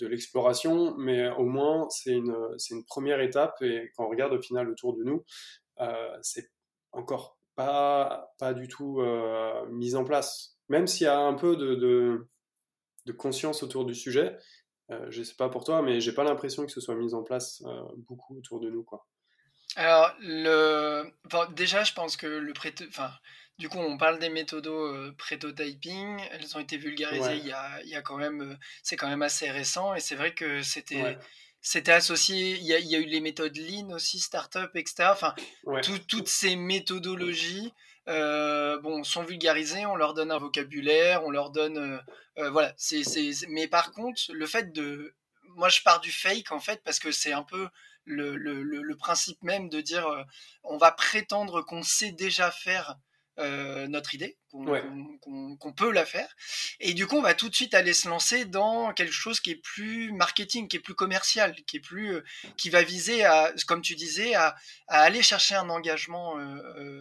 l'exploration, 0.00 0.96
mais 0.96 1.28
au 1.30 1.44
moins 1.44 1.88
c'est 1.90 2.12
une, 2.12 2.34
première 2.86 3.20
étape. 3.20 3.54
Et 3.62 3.90
quand 3.96 4.06
on 4.06 4.08
regarde 4.08 4.32
au 4.32 4.42
final 4.42 4.68
autour 4.68 4.96
de 4.96 5.04
nous, 5.04 5.24
euh, 5.80 6.18
c'est 6.22 6.50
encore 6.92 7.38
pas, 7.54 8.28
du 8.56 8.66
tout 8.66 9.00
euh, 9.00 9.66
mis 9.68 9.94
en 9.94 10.04
place. 10.04 10.58
Même 10.68 10.86
s'il 10.86 11.04
y 11.04 11.08
a 11.08 11.20
un 11.20 11.34
peu 11.34 11.56
de 11.56 13.12
conscience 13.12 13.62
autour 13.62 13.84
du 13.84 13.94
sujet, 13.94 14.36
euh, 14.90 15.06
je 15.10 15.22
sais 15.22 15.36
pas 15.36 15.48
pour 15.48 15.64
toi, 15.64 15.82
mais 15.82 16.00
j'ai 16.00 16.12
pas 16.12 16.24
l'impression 16.24 16.66
que 16.66 16.72
ce 16.72 16.80
soit 16.80 16.96
mis 16.96 17.14
en 17.14 17.22
place 17.22 17.62
beaucoup 17.96 18.36
autour 18.36 18.60
de 18.60 18.70
nous, 18.70 18.82
quoi. 18.82 19.06
Alors, 19.76 20.14
le... 20.20 21.10
déjà, 21.54 21.84
je 21.84 21.92
pense 21.92 22.16
que 22.16 22.26
le 22.26 22.52
pré... 22.52 22.74
enfin, 22.88 23.10
du 23.58 23.68
coup, 23.68 23.78
on 23.78 23.96
parle 23.96 24.18
des 24.18 24.28
méthodos 24.28 24.86
euh, 24.86 25.14
prototyping. 25.16 26.20
Elles 26.32 26.56
ont 26.56 26.60
été 26.60 26.76
vulgarisées 26.76 27.36
il, 27.36 27.46
y 27.46 27.52
a, 27.52 27.80
il 27.82 27.90
y 27.90 27.94
a 27.94 28.02
quand 28.02 28.16
même, 28.16 28.42
euh, 28.42 28.56
c'est 28.82 28.96
quand 28.96 29.08
même 29.08 29.22
assez 29.22 29.50
récent. 29.50 29.94
Et 29.94 30.00
c'est 30.00 30.14
vrai 30.14 30.34
que 30.34 30.62
c'était, 30.62 31.16
c'était 31.60 31.92
associé. 31.92 32.56
Il 32.56 32.64
y, 32.64 32.74
a, 32.74 32.78
il 32.78 32.86
y, 32.86 32.96
a, 32.96 32.98
eu 32.98 33.04
les 33.04 33.20
méthodes 33.20 33.56
Lean 33.56 33.90
aussi, 33.90 34.18
startup, 34.18 34.74
etc. 34.74 35.10
Enfin, 35.12 35.34
toutes 36.08 36.28
ces 36.28 36.56
méthodologies. 36.56 37.72
Euh, 38.08 38.80
bon, 38.80 39.04
sont 39.04 39.22
vulgarisées, 39.22 39.86
on 39.86 39.94
leur 39.94 40.12
donne 40.12 40.32
un 40.32 40.38
vocabulaire, 40.38 41.24
on 41.24 41.30
leur 41.30 41.50
donne, 41.50 42.02
voilà. 42.36 42.74
C'est, 42.76 43.04
c'est, 43.04 43.30
mais 43.46 43.68
par 43.68 43.92
contre, 43.92 44.20
le 44.32 44.46
fait 44.46 44.72
de, 44.72 45.14
moi, 45.54 45.68
je 45.68 45.82
pars 45.82 46.00
du 46.00 46.10
fake 46.10 46.50
en 46.50 46.58
fait 46.58 46.82
parce 46.82 46.98
que 46.98 47.12
c'est 47.12 47.32
un 47.32 47.44
peu 47.44 47.68
le, 48.04 48.36
le, 48.36 48.62
le, 48.62 48.96
principe 48.96 49.42
même 49.42 49.68
de 49.68 49.80
dire 49.80 50.06
euh, 50.06 50.22
on 50.64 50.76
va 50.76 50.92
prétendre 50.92 51.62
qu'on 51.62 51.82
sait 51.82 52.12
déjà 52.12 52.50
faire 52.50 52.96
euh, 53.38 53.88
notre 53.88 54.14
idée, 54.14 54.36
qu'on 54.50 55.72
peut 55.74 55.90
la 55.90 56.04
faire. 56.04 56.28
Et 56.80 56.92
du 56.92 57.06
coup, 57.06 57.16
on 57.16 57.22
va 57.22 57.32
tout 57.32 57.48
de 57.48 57.54
suite 57.54 57.72
aller 57.72 57.94
se 57.94 58.06
lancer 58.06 58.44
dans 58.44 58.92
quelque 58.92 59.12
chose 59.12 59.40
qui 59.40 59.52
est 59.52 59.62
plus 59.62 60.12
marketing, 60.12 60.68
qui 60.68 60.76
est 60.76 60.80
plus 60.80 60.94
commercial, 60.94 61.54
qui 61.66 61.78
est 61.78 61.80
plus, 61.80 62.16
euh, 62.16 62.24
qui 62.58 62.68
va 62.68 62.82
viser 62.82 63.24
à, 63.24 63.50
comme 63.66 63.80
tu 63.80 63.94
disais, 63.94 64.34
à, 64.34 64.54
à 64.86 65.00
aller 65.00 65.22
chercher 65.22 65.54
un 65.54 65.70
engagement 65.70 66.36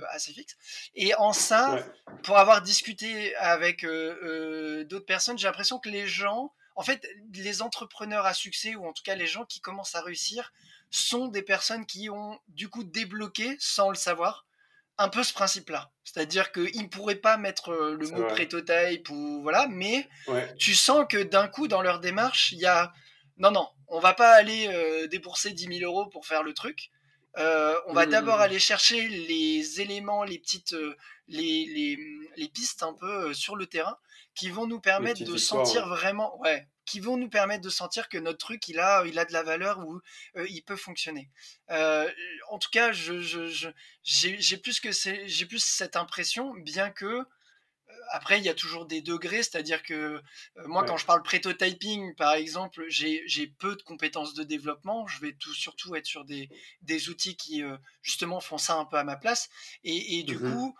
assez 0.09 0.31
fixe. 0.31 0.55
Et 0.95 1.13
en 1.15 1.33
ça, 1.33 1.85
pour 2.23 2.37
avoir 2.37 2.61
discuté 2.61 3.35
avec 3.35 3.83
d'autres 3.83 5.05
personnes, 5.05 5.37
j'ai 5.37 5.47
l'impression 5.47 5.79
que 5.79 5.89
les 5.89 6.07
gens, 6.07 6.53
en 6.75 6.84
fait, 6.84 7.07
les 7.34 7.62
entrepreneurs 7.62 8.25
à 8.25 8.34
succès, 8.34 8.75
ou 8.75 8.88
en 8.88 8.93
tout 8.93 9.03
cas 9.03 9.15
les 9.15 9.27
gens 9.27 9.45
qui 9.45 9.62
commencent 9.62 9.95
à 9.95 10.01
réussir, 10.01 10.53
sont 10.89 11.27
des 11.27 11.41
personnes 11.41 11.86
qui 11.86 12.10
ont 12.10 12.39
du 12.49 12.69
coup 12.69 12.84
débloqué, 12.84 13.55
sans 13.60 13.89
le 13.89 13.95
savoir, 13.95 14.45
un 14.97 15.10
peu 15.10 15.23
ce 15.23 15.34
principe-là. 15.34 15.91
C'est-à-dire 16.03 16.51
qu'ils 16.51 16.84
ne 16.84 16.88
pourraient 16.88 17.15
pas 17.15 17.38
mettre 17.38 17.69
euh, 17.69 17.95
le 17.95 18.07
mot 18.10 18.25
prototype 18.25 19.10
ou 19.10 19.41
voilà, 19.41 19.67
mais 19.67 20.07
tu 20.57 20.75
sens 20.75 21.05
que 21.10 21.21
d'un 21.23 21.47
coup, 21.47 21.67
dans 21.67 21.81
leur 21.81 21.99
démarche, 21.99 22.51
il 22.51 22.60
y 22.60 22.65
a 22.65 22.93
non, 23.38 23.51
non, 23.51 23.67
on 23.88 23.99
va 23.99 24.13
pas 24.13 24.34
aller 24.34 24.67
euh, 24.67 25.07
débourser 25.07 25.51
10 25.51 25.79
000 25.79 25.91
euros 25.91 26.05
pour 26.07 26.27
faire 26.27 26.43
le 26.43 26.53
truc. 26.53 26.91
Euh, 27.38 27.75
on 27.88 27.93
va 27.93 28.05
d'abord 28.05 28.39
mmh. 28.39 28.41
aller 28.41 28.60
chercher 28.60 29.07
les 29.07 29.79
éléments, 29.79 30.23
les 30.23 30.38
petites, 30.38 30.75
les, 31.27 31.65
les, 31.65 31.97
les, 32.36 32.47
pistes 32.49 32.84
un 32.84 32.93
peu 32.93 33.34
sur 33.34 33.55
le 33.55 33.67
terrain 33.67 33.97
qui 34.41 34.49
vont 34.49 34.65
nous 34.65 34.80
permettre 34.80 35.23
de 35.23 35.38
sentir 35.38 35.88
vraiment, 35.88 36.36
ouais, 36.39 36.67
qui 36.88 36.99
vont 36.99 37.15
nous 37.15 37.30
permettre 37.30 37.62
de 37.62 37.69
sentir 37.69 38.10
que 38.10 38.17
notre 38.17 38.39
truc 38.39 38.67
il 38.69 38.80
a 38.80 39.06
il 39.06 39.19
a 39.19 39.25
de 39.25 39.34
la 39.34 39.43
valeur 39.43 39.77
ou 39.86 40.01
euh, 40.36 40.47
il 40.49 40.63
peut 40.63 40.75
fonctionner. 40.75 41.30
Euh, 41.69 42.10
en 42.49 42.58
tout 42.58 42.71
cas, 42.71 42.91
je, 42.91 43.19
je, 43.19 43.69
j'ai 44.01 44.58
plus 44.58 44.80
que 44.80 44.89
j'ai 44.91 45.45
plus 45.45 45.63
cette 45.63 45.95
impression, 45.95 46.56
bien 46.56 46.89
que 46.89 47.23
après, 48.09 48.39
il 48.39 48.43
y 48.43 48.49
a 48.49 48.53
toujours 48.53 48.85
des 48.85 49.01
degrés, 49.01 49.43
c'est-à-dire 49.43 49.83
que 49.83 50.21
moi, 50.65 50.83
quand 50.85 50.97
je 50.97 51.05
parle 51.05 51.23
prototyping, 51.23 52.15
par 52.15 52.33
exemple, 52.33 52.85
j'ai 52.87 53.47
peu 53.59 53.75
de 53.75 53.81
compétences 53.81 54.33
de 54.33 54.43
développement. 54.43 55.07
Je 55.07 55.19
vais 55.21 55.33
tout, 55.33 55.53
surtout 55.53 55.95
être 55.95 56.05
sur 56.05 56.25
des, 56.25 56.49
des 56.81 57.09
outils 57.09 57.35
qui, 57.35 57.63
justement, 58.01 58.39
font 58.39 58.57
ça 58.57 58.75
un 58.75 58.85
peu 58.85 58.97
à 58.97 59.03
ma 59.03 59.15
place. 59.15 59.49
Et, 59.83 60.19
et 60.19 60.23
du 60.23 60.37
mmh 60.37 60.53
coup, 60.53 60.75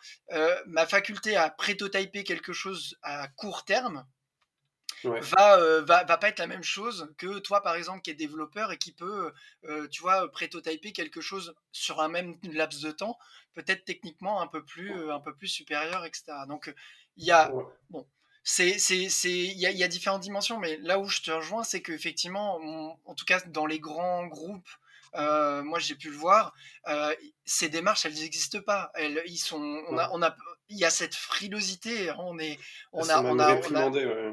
ma 0.67 0.86
faculté 0.86 1.36
à 1.36 1.49
prototyper 1.49 2.23
quelque 2.23 2.53
chose 2.53 2.97
à 3.01 3.27
court 3.27 3.65
terme, 3.65 4.05
va, 5.03 5.57
euh, 5.60 5.81
va, 5.81 6.03
va 6.03 6.17
pas 6.17 6.29
être 6.29 6.39
la 6.39 6.47
même 6.47 6.63
chose 6.63 7.13
que 7.17 7.39
toi 7.39 7.62
par 7.62 7.75
exemple 7.75 8.01
qui 8.01 8.12
est 8.12 8.15
développeur 8.15 8.71
et 8.71 8.77
qui 8.77 8.91
peut 8.91 9.31
euh, 9.65 9.88
tu 9.88 10.01
vois 10.01 10.31
prototyper 10.31 10.91
quelque 10.91 11.21
chose 11.21 11.55
sur 11.71 12.01
un 12.01 12.10
même 12.10 12.38
laps 12.43 12.81
de 12.81 12.91
temps 12.91 13.17
peut-être 13.53 13.86
techniquement 13.86 14.41
un 14.41 14.47
peu 14.47 14.63
plus 14.63 14.93
euh, 14.93 15.13
un 15.13 15.19
peu 15.19 15.36
plus 15.36 15.47
supérieur 15.47 16.05
etc 16.05 16.34
donc 16.47 16.73
il 17.17 17.26
y 17.26 17.32
a 17.32 17.52
bon 17.89 18.06
c'est 18.43 18.80
c'est 18.80 19.10
c'est 19.10 19.30
il 19.30 19.60
y 19.60 19.67
a, 19.67 19.71
y 19.71 19.84
a, 19.84 19.88
différentes 19.88 20.21
dimensions 20.21 20.58
mais 20.58 20.78
là 20.78 21.00
où 21.00 21.08
je 21.08 21.21
te 21.21 21.30
rejoins 21.30 21.63
c'est 21.63 21.82
qu'effectivement 21.82 22.60
en 23.06 23.13
tout 23.13 23.26
cas 23.26 23.39
dans 23.47 23.65
les 23.67 23.80
grands 23.80 24.26
groupes 24.26 24.69
euh, 25.15 25.62
moi 25.63 25.80
j'ai 25.80 25.95
pu 25.95 26.10
le 26.10 26.15
voir 26.15 26.54
euh, 26.88 27.13
ces 27.43 27.67
démarches 27.69 28.06
elles 28.06 28.13
n'existent 28.13 28.62
pas. 28.62 28.91
Elles 28.95 29.21
ils 29.26 29.38
sont 29.38 29.62
on 29.89 29.97
a 29.97 30.10
on 30.13 30.21
a 30.21 30.36
il 30.69 30.78
y 30.78 30.86
a 30.86 30.89
cette 30.89 31.15
frilosité 31.15 32.10
hein, 32.10 32.15
on 32.19 32.39
est 32.39 32.58
on 32.93 33.08
a 33.10 33.21
on 33.21 33.38
a, 33.38 33.56
on 33.56 33.76
a, 33.76 33.89
Ouais, 33.89 34.32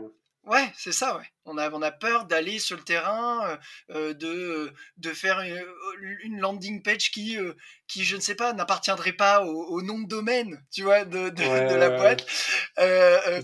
c'est 0.77 0.93
ça, 0.93 1.17
ouais. 1.17 1.25
On 1.45 1.59
a, 1.59 1.71
on 1.71 1.83
a 1.83 1.91
peur 1.91 2.27
d'aller 2.27 2.59
sur 2.59 2.77
le 2.77 2.83
terrain, 2.83 3.49
euh, 3.49 3.57
euh, 3.91 4.15
de, 4.15 4.73
de 4.97 5.13
faire 5.13 5.41
une, 5.41 6.41
landing 6.41 6.83
page 6.83 7.11
qui, 7.11 7.39
euh, 7.39 7.55
qui, 7.87 8.05
je 8.05 8.17
ne 8.17 8.21
sais 8.21 8.35
pas, 8.35 8.53
n'appartiendrait 8.53 9.13
pas 9.13 9.45
au, 9.45 9.83
nom 9.83 9.99
de 9.99 10.09
domaine, 10.09 10.63
tu 10.71 10.83
vois, 10.83 11.05
de, 11.05 11.31
de, 11.31 11.75
la 11.75 11.91
boîte. 11.91 12.27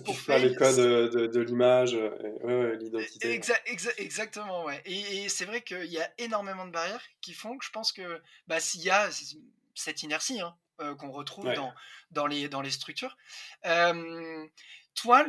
pour 0.05 0.19
faire 0.19 0.39
les 0.39 0.55
codes 0.55 0.77
de, 0.77 1.27
de 1.27 1.41
l'image, 1.41 1.97
l'identité. 2.79 3.41
exactement, 3.99 4.65
ouais. 4.65 4.83
Et, 4.85 5.29
c'est 5.29 5.45
vrai 5.45 5.63
qu'il 5.63 5.87
y 5.87 6.01
a 6.01 6.11
énormément 6.19 6.67
de 6.67 6.73
barrières 6.73 7.03
qui 7.21 7.33
font 7.33 7.57
que 7.57 7.65
je 7.65 7.71
pense 7.71 7.93
que 7.93 8.21
bah, 8.47 8.61
s'il 8.61 8.83
y 8.83 8.91
a 8.91 9.09
cette 9.75 10.03
inertie 10.03 10.41
hein, 10.41 10.55
qu'on 10.99 11.11
retrouve 11.11 11.53
dans, 11.55 11.73
dans, 12.11 12.27
les, 12.27 12.49
dans 12.49 12.61
les 12.61 12.71
structures, 12.71 13.17
toi, 14.95 15.25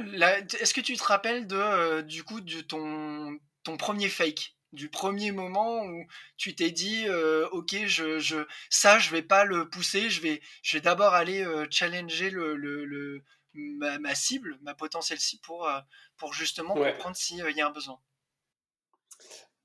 est-ce 0.60 0.74
que 0.74 0.82
tu 0.82 0.96
te 0.96 1.04
rappelles 1.04 1.48
de, 1.48 1.56
euh, 1.56 2.02
du 2.02 2.24
coup, 2.24 2.42
de 2.42 2.62
ton, 2.62 3.38
ton 3.64 3.78
premier 3.78 4.10
fake? 4.10 4.56
Du 4.74 4.90
premier 4.90 5.32
moment 5.32 5.86
où 5.86 6.06
tu 6.36 6.54
t'es 6.54 6.70
dit 6.70 7.06
euh, 7.08 7.48
ok 7.52 7.86
je, 7.86 8.20
je 8.20 8.46
ça 8.70 9.00
je 9.00 9.10
vais 9.10 9.22
pas 9.22 9.46
le 9.46 9.70
pousser 9.70 10.10
je 10.10 10.22
vais 10.22 10.42
je 10.64 10.76
vais 10.76 10.82
d'abord 10.82 11.14
aller 11.14 11.46
euh, 11.46 11.66
challenger 11.70 12.30
le, 12.30 12.56
le, 12.58 13.24
ma, 13.54 14.16
cible 14.16 14.58
ma 14.64 14.74
potentielle 14.74 15.20
cible 15.20 15.42
pour 15.44 15.70
pour 16.18 16.34
justement 16.34 16.74
comprendre 16.74 17.16
s'il 17.16 17.38
y 17.38 17.62
a 17.62 17.68
un 17.68 17.72
besoin. 17.72 17.98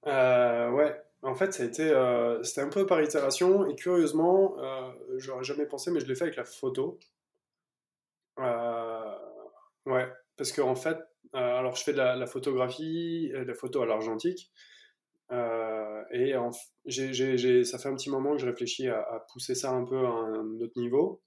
Ouais, 0.06 1.02
en 1.22 1.34
fait, 1.34 1.52
ça 1.52 1.64
a 1.64 1.66
été, 1.66 1.92
c'était 2.44 2.60
un 2.60 2.68
peu 2.68 2.86
par 2.86 3.02
itération, 3.02 3.68
et 3.68 3.74
curieusement, 3.74 4.56
j'aurais 5.16 5.44
jamais 5.44 5.66
pensé, 5.66 5.90
mais 5.90 6.00
je 6.00 6.06
l'ai 6.06 6.14
fait 6.14 6.24
avec 6.24 6.36
la 6.36 6.44
photo. 6.44 6.98
Ouais, 9.90 10.08
parce 10.36 10.52
qu'en 10.52 10.70
en 10.70 10.76
fait, 10.76 10.98
alors 11.32 11.76
je 11.76 11.84
fais 11.84 11.92
de 11.92 11.98
la, 11.98 12.26
photographie, 12.26 13.30
de 13.32 13.44
la 13.44 13.54
photo 13.54 13.82
à 13.82 13.86
l'argentique, 13.86 14.50
et 15.30 16.34
ça 17.64 17.78
fait 17.78 17.88
un 17.88 17.94
petit 17.94 18.10
moment 18.10 18.32
que 18.32 18.38
je 18.38 18.46
réfléchis 18.46 18.88
à, 18.88 19.24
pousser 19.32 19.54
ça 19.54 19.70
un 19.70 19.84
peu 19.84 19.98
à 19.98 20.10
un 20.10 20.60
autre 20.60 20.78
niveau. 20.78 21.22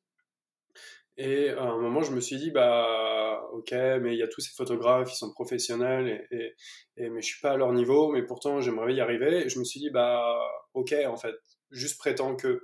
Et 1.18 1.50
à 1.50 1.64
un 1.64 1.78
moment, 1.78 2.02
je 2.02 2.12
me 2.12 2.20
suis 2.20 2.38
dit, 2.38 2.50
bah, 2.52 3.48
ok, 3.52 3.72
mais 4.02 4.14
il 4.14 4.18
y 4.18 4.24
a 4.24 4.28
tous 4.28 4.42
ces 4.42 4.54
photographes, 4.56 5.12
ils 5.12 5.16
sont 5.16 5.32
professionnels, 5.32 6.28
et, 6.32 6.56
mais 6.98 7.22
je 7.22 7.28
suis 7.28 7.42
pas 7.42 7.52
à 7.52 7.58
leur 7.58 7.72
niveau, 7.72 8.12
mais 8.12 8.24
pourtant 8.24 8.62
j'aimerais 8.62 8.94
y 8.96 9.02
arriver. 9.02 9.46
Et 9.46 9.50
je 9.50 9.60
me 9.60 9.64
suis 9.64 9.80
dit, 9.80 9.92
bah, 9.92 10.36
ok, 10.74 10.96
en 11.06 11.18
fait, 11.18 11.36
juste 11.70 12.00
prétends 12.00 12.36
que, 12.36 12.64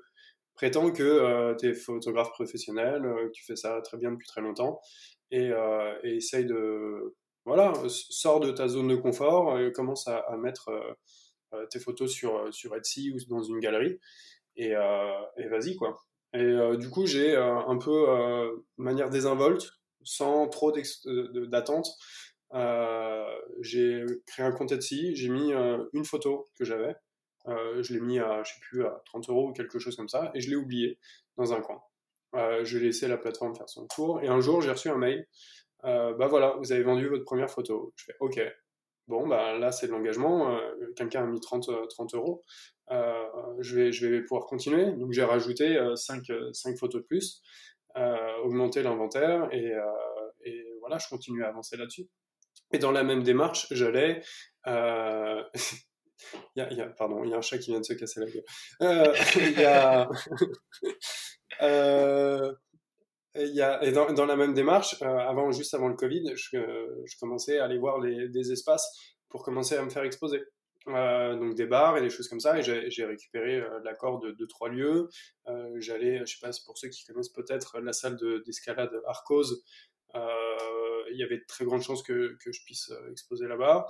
prétends 0.55 0.91
que 0.91 1.03
euh, 1.03 1.55
tu 1.55 1.69
es 1.69 1.73
photographe 1.73 2.31
professionnel, 2.31 3.05
euh, 3.05 3.27
que 3.27 3.31
tu 3.31 3.45
fais 3.45 3.55
ça 3.55 3.81
très 3.81 3.97
bien 3.97 4.11
depuis 4.11 4.27
très 4.27 4.41
longtemps, 4.41 4.81
et, 5.31 5.51
euh, 5.51 5.95
et 6.03 6.17
essaye 6.17 6.45
de, 6.45 7.15
voilà, 7.45 7.73
sors 7.87 8.39
de 8.39 8.51
ta 8.51 8.67
zone 8.67 8.87
de 8.89 8.95
confort, 8.95 9.59
et 9.59 9.71
commence 9.71 10.07
à, 10.07 10.37
mettre 10.37 10.69
tes 11.71 11.79
photos 11.79 12.11
sur, 12.11 12.53
sur 12.53 12.75
Etsy 12.75 13.11
ou 13.11 13.17
dans 13.27 13.43
une 13.43 13.59
galerie, 13.59 13.99
et, 14.55 14.73
vas-y, 15.49 15.75
quoi. 15.75 15.99
Et 16.33 16.41
euh, 16.41 16.77
du 16.77 16.89
coup, 16.89 17.05
j'ai 17.05 17.35
euh, 17.35 17.57
un 17.57 17.77
peu 17.77 18.09
euh, 18.09 18.55
manière 18.77 19.09
désinvolte, 19.09 19.71
sans 20.03 20.47
trop 20.47 20.71
d'attente. 20.71 21.87
j'ai 23.61 24.05
créé 24.27 24.45
un 24.45 24.51
compte 24.51 24.71
Etsy, 24.71 25.15
j'ai 25.15 25.29
mis 25.29 25.51
une 25.93 26.05
photo 26.05 26.49
que 26.55 26.65
j'avais, 26.65 26.95
je 27.47 27.93
l'ai 27.93 27.99
mis 27.99 28.19
à, 28.19 28.43
je 28.43 28.53
sais 28.53 28.59
plus, 28.61 28.85
à 28.85 29.01
30 29.05 29.29
euros 29.29 29.49
ou 29.49 29.53
quelque 29.53 29.79
chose 29.79 29.95
comme 29.95 30.09
ça, 30.09 30.31
et 30.33 30.41
je 30.41 30.49
l'ai 30.49 30.55
oublié 30.55 30.99
dans 31.37 31.53
un 31.53 31.61
coin. 31.61 31.81
Euh, 32.35 32.63
je 32.63 32.77
laissé 32.77 33.07
la 33.07 33.17
plateforme 33.17 33.55
faire 33.55 33.69
son 33.69 33.87
tour, 33.87 34.21
et 34.21 34.27
un 34.27 34.39
jour 34.39 34.61
j'ai 34.61 34.71
reçu 34.71 34.89
un 34.89 34.97
mail, 34.97 35.27
bah 35.83 36.27
voilà, 36.27 36.55
vous 36.59 36.71
avez 36.71 36.83
vendu 36.83 37.07
votre 37.07 37.23
première 37.23 37.49
photo. 37.49 37.93
Je 37.95 38.05
fais 38.05 38.15
ok, 38.19 38.39
bon 39.07 39.27
bah 39.27 39.57
là 39.57 39.71
c'est 39.71 39.87
de 39.87 39.91
l'engagement, 39.91 40.59
quelqu'un 40.95 41.23
a 41.23 41.25
mis 41.25 41.39
30, 41.39 41.69
30 41.89 42.13
euros, 42.15 42.43
euh, 42.91 43.27
je, 43.59 43.75
vais, 43.75 43.91
je 43.91 44.07
vais 44.07 44.21
pouvoir 44.21 44.45
continuer. 44.45 44.91
Donc 44.93 45.11
j'ai 45.11 45.23
rajouté 45.23 45.79
5, 45.95 46.29
euh, 46.29 46.51
5 46.53 46.71
euh, 46.71 46.75
photos 46.77 47.01
de 47.01 47.05
plus, 47.07 47.41
augmenté 48.43 48.83
l'inventaire 48.83 49.49
et, 49.51 49.73
voilà, 50.79 50.97
je 50.97 51.07
continue 51.09 51.43
à 51.43 51.49
avancer 51.49 51.77
là-dessus. 51.77 52.07
Et 52.71 52.79
dans 52.79 52.91
la 52.91 53.03
même 53.03 53.23
démarche, 53.23 53.67
j'allais... 53.71 54.21
il 56.55 56.77
y 56.77 56.81
a, 56.81 56.85
pardon, 56.87 57.23
il 57.23 57.31
y 57.31 57.33
a 57.33 57.37
un 57.37 57.41
chat 57.41 57.57
qui 57.57 57.71
vient 57.71 57.79
de 57.79 57.85
se 57.85 57.93
casser 57.93 58.19
la 58.19 58.25
gueule. 58.27 58.43
Euh, 58.81 59.15
y 59.57 59.63
a, 59.63 60.09
euh, 60.09 60.45
il 61.61 63.55
y 63.55 63.61
a, 63.61 63.83
et 63.83 63.91
dans, 63.91 64.25
la 64.25 64.35
même 64.35 64.53
démarche, 64.53 65.01
avant, 65.01 65.51
juste 65.51 65.73
avant 65.73 65.87
le 65.87 65.95
Covid, 65.95 66.35
je, 66.35 66.57
je 67.05 67.17
commençais 67.19 67.59
à 67.59 67.65
aller 67.65 67.77
voir 67.77 67.99
des 68.01 68.51
espaces 68.51 69.15
pour 69.29 69.43
commencer 69.43 69.75
à 69.75 69.83
me 69.83 69.89
faire 69.89 70.03
exposer. 70.03 70.41
Euh, 70.87 71.35
donc 71.35 71.55
des 71.55 71.65
bars 71.65 71.97
et 71.97 72.01
des 72.01 72.09
choses 72.09 72.27
comme 72.27 72.39
ça. 72.39 72.57
Et 72.57 72.61
j'ai 72.63 73.05
récupéré 73.05 73.57
euh, 73.57 73.79
l'accord 73.83 74.19
de, 74.19 74.45
trois 74.45 74.69
lieux. 74.69 75.09
Euh, 75.47 75.75
j'allais, 75.79 76.25
je 76.25 76.37
sais 76.37 76.39
pas, 76.41 76.51
pour 76.65 76.77
ceux 76.77 76.89
qui 76.89 77.05
connaissent 77.05 77.29
peut-être 77.29 77.79
la 77.79 77.93
salle 77.93 78.17
d'escalade 78.45 78.91
Arcos, 79.05 79.61
il 80.15 81.17
y 81.17 81.23
avait 81.23 81.37
de 81.37 81.45
très 81.47 81.65
grandes 81.65 81.81
chances 81.81 82.03
que, 82.03 82.37
que 82.43 82.51
je 82.51 82.63
puisse 82.63 82.91
exposer 83.11 83.47
là-bas. 83.47 83.87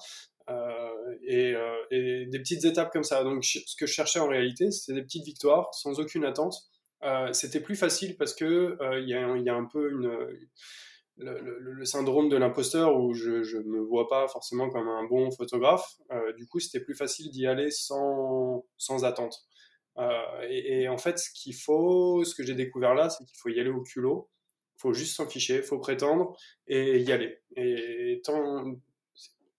Et, 1.22 1.54
et, 1.92 2.26
des 2.26 2.40
petites 2.40 2.66
étapes 2.66 2.92
comme 2.92 3.04
ça. 3.04 3.24
Donc 3.24 3.46
ce 3.46 3.76
que 3.76 3.86
je 3.86 3.94
cherchais 3.94 4.20
en 4.20 4.28
réalité, 4.28 4.72
c'était 4.72 5.00
des 5.00 5.04
petites 5.04 5.26
victoires 5.26 5.74
sans 5.74 6.00
aucune 6.00 6.26
attente. 6.26 6.56
C'était 7.32 7.62
plus 7.62 7.76
facile 7.76 8.18
parce 8.18 8.34
que 8.34 8.78
il 9.00 9.08
y, 9.08 9.14
a, 9.14 9.56
un 9.56 9.66
peu 9.66 9.88
le, 11.18 11.86
syndrome 11.86 12.30
de 12.30 12.38
l'imposteur 12.38 12.98
où 12.98 13.14
je 13.14 13.58
ne 13.58 13.64
me 13.64 13.80
vois 13.82 14.08
pas 14.08 14.28
forcément 14.28 14.70
comme 14.70 14.88
un 14.88 15.06
bon 15.06 15.32
photographe. 15.32 15.96
Euh, 16.12 16.34
du 16.34 16.48
coup, 16.48 16.60
c'était 16.60 16.84
plus 16.84 16.96
facile 16.96 17.30
d'y 17.32 17.48
aller 17.48 17.72
sans, 17.72 18.66
sans 18.78 19.06
attente. 19.06 19.36
Euh, 19.98 20.42
et, 20.50 20.88
en 20.88 20.98
fait, 20.98 21.20
ce 21.20 21.30
qu'il 21.34 21.56
faut, 21.56 22.24
ce 22.24 22.36
que 22.36 22.44
j'ai 22.44 22.56
découvert 22.56 22.94
là, 22.94 23.10
c'est 23.10 23.26
qu'il 23.26 23.38
faut 23.38 23.50
y 23.50 23.60
aller 23.60 23.70
au 23.70 23.82
culot. 23.82 24.30
Il 24.78 24.82
faut 24.82 24.94
juste 24.94 25.18
s'en 25.18 25.28
ficher, 25.28 25.58
il 25.58 25.64
faut 25.64 25.80
prétendre 25.80 26.38
et 26.68 27.00
y 27.00 27.12
aller. 27.12 27.42
Et 27.58 28.22
tant, 28.24 28.64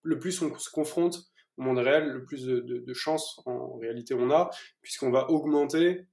le 0.03 0.19
plus 0.19 0.41
on 0.41 0.57
se 0.59 0.71
confronte 0.71 1.21
au 1.59 1.63
monde 1.63 1.79
réel, 1.79 2.09
le 2.09 2.25
plus 2.25 2.47
de, 2.47 2.61
de, 2.61 2.79
de 2.79 2.95
chance 2.95 3.43
en 3.45 3.77
réalité 3.77 4.15
on 4.15 4.31
a, 4.31 4.49
puisqu'on 4.81 5.11
va 5.11 5.31
augmenter 5.31 6.07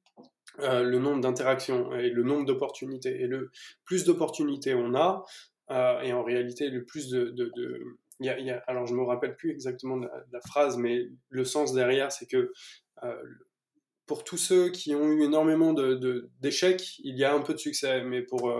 euh, 0.59 0.81
le 0.81 0.97
nombre 0.99 1.21
d'interactions 1.21 1.93
et 1.93 2.09
le 2.09 2.23
nombre 2.23 2.45
d'opportunités. 2.45 3.21
Et 3.21 3.27
le 3.27 3.51
plus 3.85 4.05
d'opportunités 4.05 4.73
on 4.73 4.95
a, 4.95 5.23
euh, 5.69 6.01
et 6.01 6.13
en 6.13 6.23
réalité, 6.23 6.69
le 6.69 6.83
plus 6.83 7.09
de... 7.09 7.25
de, 7.25 7.51
de 7.55 7.97
y 8.19 8.29
a, 8.29 8.39
y 8.39 8.49
a, 8.49 8.63
alors, 8.65 8.87
je 8.87 8.95
me 8.95 9.03
rappelle 9.03 9.35
plus 9.35 9.51
exactement 9.51 9.97
de 9.97 10.07
la, 10.31 10.41
phrase, 10.41 10.77
mais 10.77 11.09
le 11.29 11.45
sens 11.45 11.73
derrière, 11.73 12.11
c'est 12.11 12.25
que 12.25 12.51
euh, 13.03 13.23
pour 14.07 14.23
tous 14.23 14.37
ceux 14.37 14.69
qui 14.69 14.95
ont 14.95 15.05
eu 15.05 15.23
énormément 15.23 15.73
d'échecs, 16.39 16.97
il 17.03 17.15
y 17.17 17.23
a 17.23 17.35
un 17.35 17.41
peu 17.41 17.53
de 17.53 17.59
succès, 17.59 18.03
mais 18.03 18.21
pour 18.21 18.51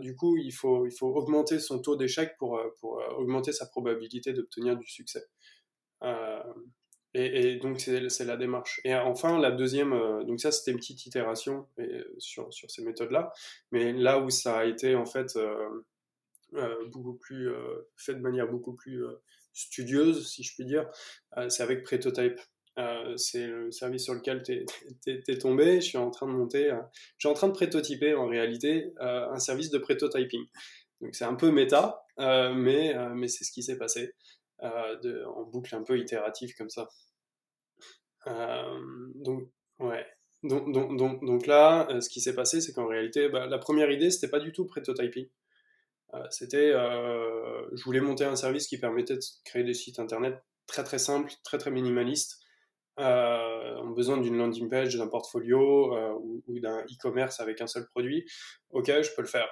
du 0.00 0.14
coup, 0.14 0.36
il 0.36 0.52
faut, 0.52 0.86
il 0.86 0.92
faut 0.92 1.08
augmenter 1.08 1.58
son 1.58 1.80
taux 1.80 1.96
d'échec 1.96 2.36
pour, 2.38 2.60
pour 2.78 3.02
augmenter 3.16 3.50
sa 3.52 3.66
probabilité 3.66 4.34
d'obtenir 4.34 4.76
du 4.76 4.86
succès. 4.86 5.26
Et, 7.14 7.56
donc, 7.56 7.80
c'est 7.80 8.24
la 8.24 8.36
démarche. 8.36 8.80
Et 8.84 8.94
enfin, 8.94 9.38
la 9.38 9.50
deuxième, 9.50 9.92
euh, 9.92 10.24
donc 10.24 10.40
ça, 10.40 10.50
c'était 10.50 10.70
une 10.70 10.78
petite 10.78 11.04
itération 11.04 11.66
euh, 11.78 12.04
sur, 12.18 12.48
ces 12.52 12.82
méthodes-là. 12.82 13.32
Mais 13.70 13.92
là 13.92 14.18
où 14.18 14.30
ça 14.30 14.60
a 14.60 14.64
été, 14.64 14.94
en 14.94 15.04
fait, 15.04 15.36
euh, 15.36 16.86
beaucoup 16.90 17.14
plus, 17.14 17.50
fait 17.96 18.14
de 18.14 18.20
manière 18.20 18.48
beaucoup 18.48 18.72
plus 18.72 19.04
studieuse, 19.52 20.26
si 20.26 20.42
je 20.42 20.54
puis 20.54 20.64
dire, 20.64 20.88
c'est 21.48 21.62
avec 21.62 21.82
Pretotype. 21.82 22.40
c'est 23.16 23.46
le 23.46 23.70
service 23.70 24.04
sur 24.04 24.14
lequel 24.14 24.42
tu 24.42 24.64
es, 25.06 25.38
tombé. 25.38 25.76
Je 25.76 25.86
suis 25.86 25.98
en 25.98 26.10
train 26.10 26.26
de 26.26 26.32
monter, 26.32 26.70
je 27.18 27.26
suis 27.26 27.28
en 27.28 27.34
train 27.34 27.48
de 27.48 27.54
prototyper 27.54 28.14
en 28.14 28.26
réalité 28.26 28.92
un 28.98 29.38
service 29.38 29.70
de 29.70 29.78
prototyping. 29.78 30.44
Donc 31.00 31.14
c'est 31.14 31.24
un 31.24 31.34
peu 31.34 31.50
méta, 31.50 32.04
mais 32.18 32.94
c'est 33.28 33.44
ce 33.44 33.52
qui 33.52 33.62
s'est 33.62 33.78
passé. 33.78 34.14
Euh, 34.62 35.24
en 35.26 35.42
boucle 35.42 35.74
un 35.74 35.82
peu 35.82 35.98
itérative 35.98 36.54
comme 36.56 36.70
ça. 36.70 36.88
Euh, 38.28 39.08
donc, 39.16 39.48
ouais. 39.80 40.06
Donc, 40.44 40.72
donc, 40.72 40.96
donc, 40.96 41.24
donc, 41.24 41.46
là, 41.46 41.88
euh, 41.90 42.00
ce 42.00 42.08
qui 42.08 42.20
s'est 42.20 42.34
passé, 42.34 42.60
c'est 42.60 42.72
qu'en 42.72 42.86
réalité, 42.86 43.28
bah, 43.28 43.46
la 43.46 43.58
première 43.58 43.90
idée, 43.90 44.10
c'était 44.10 44.30
pas 44.30 44.38
du 44.38 44.52
tout 44.52 44.64
prototyping. 44.64 45.28
c'était, 46.30 46.72
je 46.72 47.84
voulais 47.84 48.00
monter 48.00 48.24
un 48.24 48.36
service 48.36 48.66
qui 48.68 48.78
permettait 48.78 49.16
de 49.16 49.24
créer 49.44 49.64
des 49.64 49.74
sites 49.74 49.98
internet 49.98 50.40
très 50.66 50.84
très 50.84 50.98
simples, 50.98 51.32
très 51.42 51.58
très 51.58 51.70
minimalistes, 51.70 52.38
euh, 53.00 53.76
ont 53.78 53.90
besoin 53.90 54.18
d'une 54.18 54.36
landing 54.36 54.68
page, 54.68 54.94
d'un 54.94 55.08
portfolio 55.08 55.96
ou, 56.20 56.60
d'un 56.60 56.82
e-commerce 56.82 57.40
avec 57.40 57.60
un 57.62 57.66
seul 57.66 57.86
produit, 57.88 58.26
ok, 58.70 58.86
je 58.86 59.10
peux 59.16 59.22
le 59.22 59.28
faire. 59.28 59.48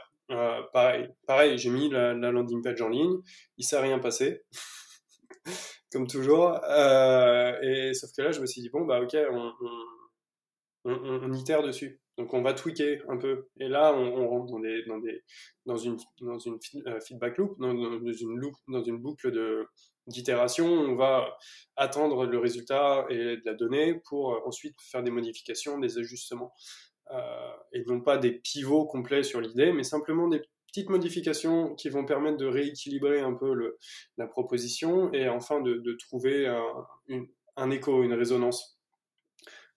pareil, 0.72 1.08
pareil 1.26 1.58
j'ai 1.58 1.70
mis 1.70 1.88
la, 1.88 2.14
la, 2.14 2.30
landing 2.30 2.62
page 2.62 2.82
en 2.82 2.90
ligne, 2.90 3.16
il 3.56 3.64
s'est 3.64 3.80
rien 3.80 3.98
passé. 3.98 4.44
Comme 5.92 6.06
toujours. 6.06 6.60
Euh, 6.64 7.60
et 7.62 7.94
sauf 7.94 8.10
que 8.16 8.22
là, 8.22 8.32
je 8.32 8.40
me 8.40 8.46
suis 8.46 8.60
dit, 8.60 8.70
bon, 8.70 8.84
bah 8.84 9.00
ok, 9.00 9.16
on, 10.84 11.32
itère 11.32 11.62
dessus. 11.62 12.00
Donc 12.16 12.34
on 12.34 12.42
va 12.42 12.52
tweaker 12.52 13.02
un 13.08 13.16
peu. 13.16 13.48
Et 13.58 13.68
là, 13.68 13.94
on, 13.94 14.28
rentre 14.28 14.52
dans, 15.66 15.76
une, 15.76 15.98
feedback 17.00 17.38
loop, 17.38 17.58
dans, 17.58 17.72
une 17.72 18.38
loop, 18.38 18.54
dans 18.68 18.82
une 18.82 18.98
boucle 18.98 19.30
de 19.30 19.66
d'itération. 20.06 20.66
On 20.66 20.96
va 20.96 21.36
attendre 21.76 22.26
le 22.26 22.38
résultat 22.38 23.06
et 23.10 23.36
de 23.36 23.42
la 23.44 23.54
donnée 23.54 24.00
pour 24.08 24.34
euh, 24.34 24.40
ensuite 24.44 24.74
faire 24.82 25.02
des 25.02 25.10
modifications, 25.10 25.78
des 25.78 25.98
ajustements. 25.98 26.52
Euh, 27.12 27.52
et 27.72 27.84
non 27.86 28.00
pas 28.00 28.18
des 28.18 28.32
pivots 28.32 28.86
complets 28.86 29.22
sur 29.22 29.40
l'idée, 29.40 29.72
mais 29.72 29.82
simplement 29.82 30.28
des 30.28 30.42
petites 30.72 30.88
modifications 30.88 31.74
qui 31.74 31.88
vont 31.88 32.04
permettre 32.04 32.36
de 32.36 32.46
rééquilibrer 32.46 33.20
un 33.20 33.34
peu 33.34 33.76
la 34.16 34.26
proposition 34.26 35.12
et 35.12 35.28
enfin 35.28 35.60
de, 35.60 35.96
trouver 35.98 36.46
un, 37.56 37.70
écho, 37.70 38.02
une 38.02 38.14
résonance. 38.14 38.80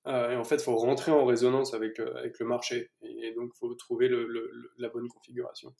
Euh, 0.08 0.32
et 0.32 0.36
en 0.36 0.44
fait, 0.44 0.56
il 0.56 0.64
faut 0.64 0.76
rentrer 0.76 1.12
en 1.12 1.26
résonance 1.26 1.74
avec, 1.74 2.00
euh, 2.00 2.14
avec 2.18 2.38
le 2.40 2.46
marché 2.46 2.92
et, 3.02 3.32
donc 3.34 3.52
il 3.56 3.58
faut 3.58 3.74
trouver 3.76 4.10
la 4.78 4.90
bonne 4.90 5.08
configuration. 5.08 5.74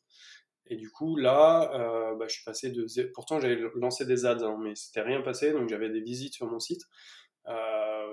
Et 0.68 0.78
du 0.78 0.90
coup, 0.90 1.18
là, 1.18 1.72
euh, 1.74 2.16
bah, 2.16 2.26
je 2.30 2.36
suis 2.36 2.46
passé 2.46 2.72
de. 2.72 2.88
Pourtant, 3.14 3.42
j'avais 3.42 3.60
lancé 3.76 4.06
des 4.06 4.26
ads, 4.26 4.44
hein, 4.44 4.58
mais 4.62 4.76
c'était 4.76 5.02
rien 5.02 5.22
passé, 5.22 5.52
donc 5.52 5.68
j'avais 5.68 5.90
des 5.90 6.00
visites 6.00 6.34
sur 6.34 6.48
mon 6.48 6.60
site. 6.60 6.84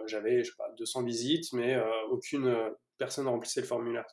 J'avais, 0.06 0.42
je 0.42 0.50
sais 0.50 0.56
pas, 0.56 0.68
200 0.76 1.04
visites, 1.04 1.52
mais 1.52 1.80
aucune 2.10 2.52
personne 2.98 3.28
remplissait 3.28 3.60
le 3.60 3.66
formulaire. 3.66 4.06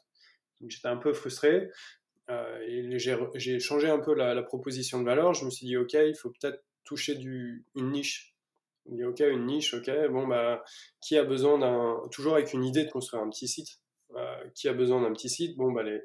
Donc 0.61 0.69
j'étais 0.69 0.87
un 0.87 0.97
peu 0.97 1.13
frustré. 1.13 1.71
Euh, 2.29 2.59
et 2.67 2.99
j'ai 3.35 3.59
changé 3.59 3.89
un 3.89 3.99
peu 3.99 4.13
la, 4.13 4.41
proposition 4.43 4.99
de 4.99 5.05
valeur. 5.05 5.33
Je 5.33 5.45
me 5.45 5.49
suis 5.49 5.65
dit, 5.65 5.77
OK, 5.77 5.93
il 5.93 6.15
faut 6.15 6.29
peut-être 6.29 6.63
toucher 6.83 7.17
une 7.75 7.91
niche 7.91 8.35
On 8.89 8.95
dit 8.95 9.03
ok, 9.03 9.19
une 9.19 9.45
niche, 9.45 9.73
ok, 9.73 9.89
bon 10.09 10.25
bah 10.25 10.63
qui 11.01 11.17
a 11.17 11.25
besoin 11.25 11.57
d'un, 11.57 12.01
toujours 12.11 12.35
avec 12.35 12.53
une 12.53 12.63
idée 12.63 12.85
de 12.85 12.89
construire 12.89 13.21
un 13.21 13.29
petit 13.29 13.47
site, 13.47 13.81
qui 14.55 14.69
a 14.69 14.73
besoin 14.73 15.01
d'un 15.01 15.11
petit 15.11 15.29
site, 15.29 15.57
bon 15.57 15.73
bah 15.73 15.83
les, 15.83 15.99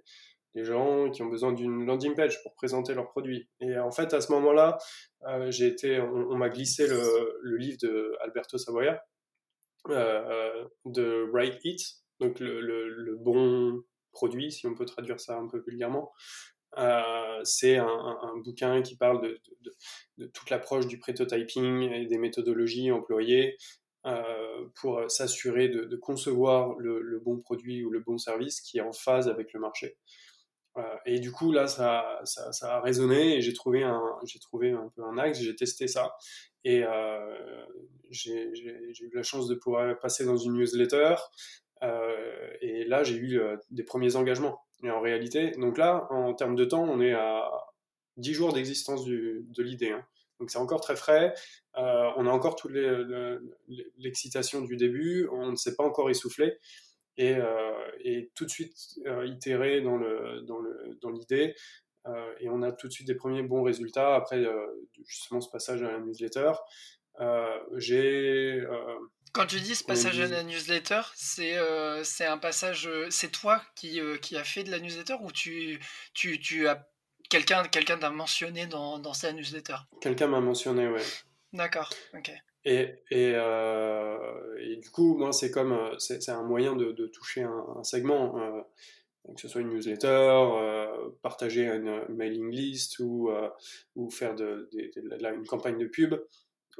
gens 0.64 1.08
qui 1.10 1.22
ont 1.22 1.26
besoin 1.26 1.52
d'une 1.52 1.86
landing 1.86 2.16
page 2.16 2.42
pour 2.42 2.52
présenter 2.54 2.94
leurs 2.94 3.08
produits. 3.08 3.48
Et 3.60 3.78
en 3.78 3.92
fait, 3.92 4.12
à 4.12 4.20
ce 4.20 4.32
moment-là, 4.32 4.76
j'ai 5.50 5.68
été, 5.68 6.00
on, 6.00 6.36
m'a 6.36 6.48
glissé 6.48 6.88
le, 6.88 7.56
livre 7.56 7.78
de 7.80 8.16
Alberto 8.20 8.58
Savoia, 8.58 9.02
euh, 9.88 10.64
de 10.84 11.28
Right 11.32 11.58
It, 11.64 11.80
donc 12.20 12.38
le, 12.38 13.16
bon 13.16 13.82
produit, 14.12 14.52
si 14.52 14.66
on 14.66 14.74
peut 14.74 14.86
traduire 14.86 15.18
ça 15.20 15.36
un 15.36 15.48
peu 15.48 15.62
vulgairement. 15.66 16.12
Euh, 16.78 17.40
c'est 17.44 17.76
un, 17.76 18.32
bouquin 18.44 18.80
qui 18.82 18.96
parle 18.96 19.20
de, 20.16 20.28
toute 20.28 20.50
l'approche 20.50 20.86
du 20.86 20.98
prototyping 20.98 21.82
et 21.92 22.06
des 22.06 22.18
méthodologies 22.18 22.90
employées 22.90 23.58
euh, 24.06 24.66
pour 24.76 25.10
s'assurer 25.10 25.68
de, 25.68 25.96
concevoir 25.96 26.74
le, 26.78 27.20
bon 27.24 27.38
produit 27.38 27.84
ou 27.84 27.90
le 27.90 28.00
bon 28.00 28.18
service 28.18 28.60
qui 28.60 28.78
est 28.78 28.82
en 28.82 28.92
phase 28.92 29.28
avec 29.28 29.52
le 29.52 29.60
marché. 29.60 29.96
Euh, 30.78 30.96
et 31.04 31.20
du 31.20 31.30
coup, 31.30 31.52
là, 31.52 31.66
ça, 31.66 32.22
a 32.62 32.80
résonné 32.80 33.36
et 33.36 33.42
j'ai 33.42 33.52
trouvé, 33.52 33.82
un, 33.82 34.00
trouvé 34.40 34.70
un 34.72 34.90
peu 34.96 35.04
un 35.04 35.18
axe, 35.18 35.40
j'ai 35.40 35.54
testé 35.54 35.86
ça. 35.86 36.16
Et 36.64 36.84
j'ai, 38.10 38.50
eu 39.00 39.10
la 39.14 39.22
chance 39.22 39.46
de 39.46 39.54
pouvoir 39.56 39.98
passer 39.98 40.24
dans 40.24 40.38
une 40.38 40.54
newsletter. 40.54 41.16
Euh, 41.82 42.48
et 42.60 42.84
là, 42.84 43.02
j'ai 43.02 43.16
eu 43.16 43.40
des 43.70 43.82
premiers 43.84 44.16
engagements. 44.16 44.60
Et 44.84 44.90
en 44.90 45.00
réalité, 45.00 45.52
donc 45.52 45.78
là, 45.78 46.06
en 46.10 46.34
termes 46.34 46.56
de 46.56 46.64
temps, 46.64 46.82
on 46.82 47.00
est 47.00 47.12
à 47.12 47.50
10 48.16 48.34
jours 48.34 48.52
d'existence 48.52 49.04
de 49.04 49.62
l'idée. 49.62 49.90
Hein. 49.90 50.04
Donc 50.40 50.50
c'est 50.50 50.58
encore 50.58 50.80
très 50.80 50.96
frais. 50.96 51.34
Euh, 51.78 52.10
on 52.16 52.26
a 52.26 52.30
encore 52.30 52.56
toute 52.56 52.72
l'excitation 53.96 54.60
du 54.62 54.76
début. 54.76 55.28
On 55.30 55.52
ne 55.52 55.56
s'est 55.56 55.76
pas 55.76 55.84
encore 55.84 56.10
essoufflé 56.10 56.58
et, 57.16 57.34
euh, 57.34 58.22
tout 58.34 58.44
de 58.44 58.50
suite 58.50 58.74
euh, 59.06 59.26
itérer 59.26 59.80
dans 59.80 59.96
le 59.96 60.40
dans 60.42 60.58
le 60.58 61.18
l'idée 61.18 61.54
euh, 62.06 62.32
et 62.40 62.48
on 62.48 62.62
a 62.62 62.72
tout 62.72 62.88
de 62.88 62.92
suite 62.92 63.06
des 63.06 63.14
premiers 63.14 63.42
bons 63.42 63.62
résultats 63.62 64.14
après 64.14 64.44
justement 65.06 65.40
ce 65.40 65.50
passage 65.50 65.82
à 65.82 65.92
la 65.92 66.00
newsletter. 66.00 66.52
j'ai 67.76 68.64
quand 69.32 69.46
tu 69.46 69.60
dis 69.60 69.74
ce 69.74 69.84
passage 69.84 70.20
à 70.20 70.26
la 70.26 70.42
newsletter, 70.42 71.00
c'est 71.14 71.56
c'est 72.04 72.26
un 72.26 72.38
passage, 72.38 72.88
c'est 73.10 73.32
toi 73.32 73.62
qui, 73.74 74.00
qui 74.20 74.36
a 74.36 74.44
fait 74.44 74.64
de 74.64 74.70
la 74.70 74.78
newsletter 74.78 75.16
ou 75.22 75.32
tu, 75.32 75.80
tu, 76.14 76.38
tu 76.38 76.68
as 76.68 76.86
quelqu'un 77.30 77.64
quelqu'un 77.64 77.98
t'a 77.98 78.10
mentionné 78.10 78.66
dans, 78.66 78.98
dans 78.98 79.14
sa 79.14 79.32
newsletter? 79.32 79.76
Quelqu'un 80.00 80.26
m'a 80.26 80.40
mentionné, 80.40 80.88
ouais. 80.88 81.02
D'accord, 81.52 81.90
ok. 82.14 82.30
Et, 82.64 82.94
et, 83.10 83.32
euh, 83.34 84.16
et, 84.60 84.76
du 84.76 84.88
coup, 84.90 85.16
moi, 85.16 85.32
c'est 85.32 85.50
comme 85.50 85.72
euh, 85.72 85.98
c'est 85.98 86.28
un 86.28 86.42
moyen 86.44 86.76
de, 86.76 86.92
de 86.92 87.06
toucher 87.06 87.42
un, 87.42 87.66
un 87.76 87.82
segment, 87.82 88.38
euh, 88.38 88.62
que 89.34 89.40
ce 89.40 89.48
soit 89.48 89.62
une 89.62 89.70
newsletter, 89.70 90.06
euh, 90.08 91.10
partager 91.22 91.66
une 91.66 92.04
mailing 92.08 92.50
list 92.50 93.00
ou, 93.00 93.30
euh, 93.30 93.48
ou 93.96 94.10
faire 94.10 94.34
de, 94.36 94.68
de, 94.72 95.00
de, 95.00 95.34
une 95.34 95.46
campagne 95.46 95.78
de 95.78 95.86
pub. 95.86 96.14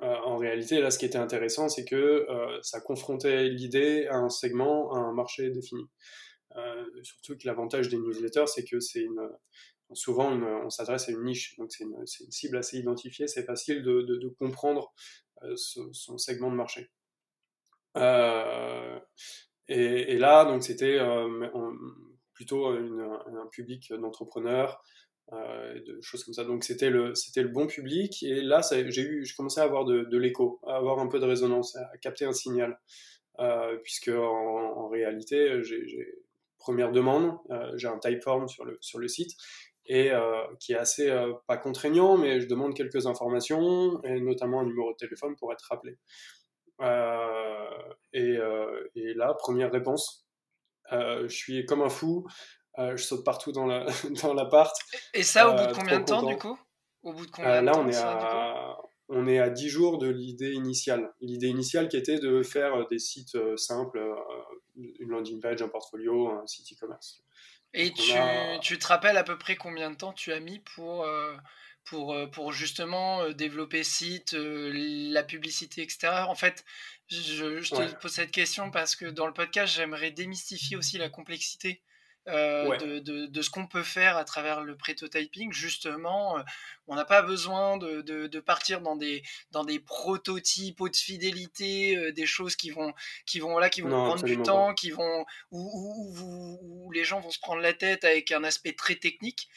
En 0.01 0.37
réalité, 0.39 0.81
là, 0.81 0.91
ce 0.91 0.99
qui 0.99 1.05
était 1.05 1.19
intéressant, 1.19 1.69
c'est 1.69 1.85
que 1.85 2.27
ça 2.63 2.81
confrontait 2.81 3.49
l'idée 3.49 4.07
à 4.09 4.17
un 4.17 4.31
segment, 4.31 4.93
à 4.95 4.99
un 4.99 5.13
marché 5.13 5.51
défini. 5.51 5.85
surtout 7.03 7.37
que 7.37 7.47
l'avantage 7.47 7.89
des 7.89 7.99
newsletters, 7.99 8.47
c'est 8.47 8.65
que 8.65 8.81
c'est 8.81 9.07
souvent 9.95 10.33
on 10.33 10.71
s'adresse 10.71 11.09
à 11.09 11.13
une 11.13 11.25
niche, 11.25 11.57
donc 11.59 11.71
c'est 11.73 11.85
une, 11.85 12.07
cible 12.07 12.57
assez 12.57 12.79
identifiée, 12.79 13.27
c'est 13.27 13.45
facile 13.45 13.83
de, 13.83 14.35
comprendre 14.39 14.93
euh, 15.43 15.55
son, 15.57 16.19
segment 16.19 16.51
de 16.51 16.57
marché. 16.57 16.91
Euh, 17.97 18.99
et, 19.69 20.19
là, 20.19 20.45
donc 20.45 20.63
c'était 20.63 20.99
euh, 20.99 21.49
plutôt 22.33 22.67
un 22.67 23.47
public 23.51 23.93
d'entrepreneurs, 23.93 24.83
de 25.31 25.99
choses 26.03 26.25
comme 26.25 26.35
ça. 26.35 26.45
Donc 26.45 26.65
c'était 26.65 26.91
le 26.91 27.15
c'était 27.15 27.43
le 27.43 27.49
bon 27.49 27.67
public 27.67 28.23
et 28.23 28.43
là 28.43 28.61
j'ai 28.71 29.03
eu 29.03 29.25
je 29.25 29.35
commençais 29.35 29.61
à 29.61 29.65
avoir 29.65 29.85
de, 29.85 30.19
l'écho, 30.19 30.61
à 30.67 30.77
avoir 30.77 30.99
un 30.99 31.07
peu 31.07 31.21
de 31.21 31.25
résonance, 31.25 31.77
à 31.77 31.97
capter 31.99 32.25
un 32.25 32.33
signal, 32.33 32.79
puisque 33.83 34.11
en, 34.11 34.89
réalité 34.89 35.63
j'ai 35.63 36.15
première 36.59 36.93
demande, 36.93 37.39
j'ai 37.77 37.89
un 37.89 37.99
typeform 37.99 38.49
sur 38.49 38.65
le 38.65 38.77
sur 38.81 38.99
le 38.99 39.09
site 39.09 39.37
et 39.87 40.13
euh, 40.13 40.45
qui 40.61 40.73
est 40.73 40.77
assez 40.77 41.11
euh, 41.11 41.33
pas 41.47 41.57
contraignant, 41.57 42.17
mais 42.17 42.41
je 42.41 42.47
demande 42.47 42.75
quelques 42.75 43.07
informations 43.07 44.03
et 44.05 44.21
notamment 44.21 44.61
un 44.61 44.65
numéro 44.65 44.93
de 44.93 44.97
téléphone 44.97 45.35
pour 45.37 45.53
être 45.53 45.67
rappelé. 45.69 45.99
Euh, 46.81 47.69
et, 48.13 49.15
là, 49.15 49.35
première 49.35 49.73
réponse, 49.73 50.27
je 50.91 51.29
suis 51.29 51.65
comme 51.65 51.83
un 51.83 51.89
fou, 51.89 52.27
je 52.79 53.03
saute 53.03 53.25
partout 53.25 53.53
dans 53.53 53.67
la 53.67 53.87
dans 54.23 54.35
l'appart. 54.35 54.75
Et 55.15 55.23
ça, 55.23 55.49
au 55.49 55.57
bout 55.57 55.67
de 55.67 55.79
combien 55.79 56.01
de 56.01 56.05
temps 56.05 56.23
du 56.23 56.37
coup? 56.37 56.59
Au 57.03 57.13
bout 57.13 57.27
de 57.27 57.31
combien 57.31 57.61
Là, 57.61 57.63
de 57.63 57.67
temps, 57.67 57.85
on 57.85 57.89
est 57.89 57.97
à 57.97 58.77
on 59.09 59.27
est 59.27 59.39
à 59.39 59.51
10 59.51 59.69
jours 59.69 59.99
de 59.99 60.09
l'idée 60.09 60.53
initiale. 60.53 61.13
L'idée 61.21 61.49
initiale 61.49 61.89
qui 61.89 61.99
était 61.99 62.19
de 62.19 62.43
faire 62.43 62.89
des 62.89 62.99
sites 62.99 63.37
simples, 63.57 64.01
une 64.77 65.11
landing 65.11 65.41
page, 65.41 65.61
un 65.61 65.69
portfolio, 65.69 66.31
un 66.31 66.47
site 66.47 66.73
e-commerce. 66.73 67.23
Et 67.75 67.93
tu, 67.93 68.13
tu, 68.61 68.79
te 68.79 68.87
rappelles 68.87 69.17
à 69.17 69.25
peu 69.25 69.39
près 69.39 69.57
combien 69.57 69.91
de 69.91 69.97
temps 69.97 70.13
tu 70.13 70.33
as 70.33 70.41
mis 70.41 70.59
pour, 70.59 71.05
euh, 71.05 71.35
pour, 71.85 72.13
euh, 72.13 72.27
pour 72.27 72.53
justement 72.53 73.23
euh, 73.23 73.33
développer 73.33 73.83
site, 73.83 74.35
la 74.35 75.23
publicité, 75.23 75.83
etc. 75.83 76.09
En 76.29 76.35
fait, 76.35 76.65
je, 77.09 77.61
je 77.61 77.71
te 77.71 77.95
pose 78.01 78.13
cette 78.13 78.31
question 78.31 78.71
parce 78.71 78.95
que 78.95 79.07
dans 79.07 79.27
le 79.27 79.33
podcast, 79.33 79.75
j'aimerais 79.75 80.11
démystifier 80.11 80.77
aussi 80.77 80.99
la 80.99 81.09
complexité 81.09 81.83
euh, 82.29 82.77
de, 82.77 82.99
de, 83.01 83.27
de, 83.27 83.43
ce 83.43 83.51
qu'on 83.51 83.67
peut 83.67 83.83
faire 83.83 84.17
à 84.17 84.25
travers 84.25 84.63
le 84.63 84.77
prototyping. 84.77 85.53
Justement, 85.53 86.39
euh, 86.39 86.43
on 86.89 86.97
n'a 86.97 87.05
pas 87.05 87.23
besoin 87.23 87.77
de, 87.77 88.03
de, 88.03 88.41
partir 88.41 88.81
dans 88.81 88.97
des, 88.97 89.23
dans 89.51 89.65
des 89.65 89.79
prototypes 89.79 90.81
haute 90.81 90.97
fidélité, 90.97 91.97
euh, 91.97 92.13
des 92.13 92.27
choses 92.27 92.57
qui 92.57 92.71
vont, 92.71 92.93
qui 93.27 93.39
vont, 93.39 93.59
là, 93.59 93.71
qui 93.71 93.83
vont 93.83 93.91
prendre 93.91 94.25
du 94.25 94.41
temps, 94.43 94.75
qui 94.75 94.91
vont, 94.91 95.25
où, 95.51 96.13
où, 96.21 96.59
où, 96.63 96.93
les 96.93 97.05
gens 97.05 97.21
vont 97.21 97.31
se 97.31 97.39
prendre 97.39 97.61
la 97.61 97.73
tête 97.73 98.05
avec 98.05 98.33
un 98.33 98.45
aspect 98.45 98.73
très 98.73 98.97
technique. 98.97 99.49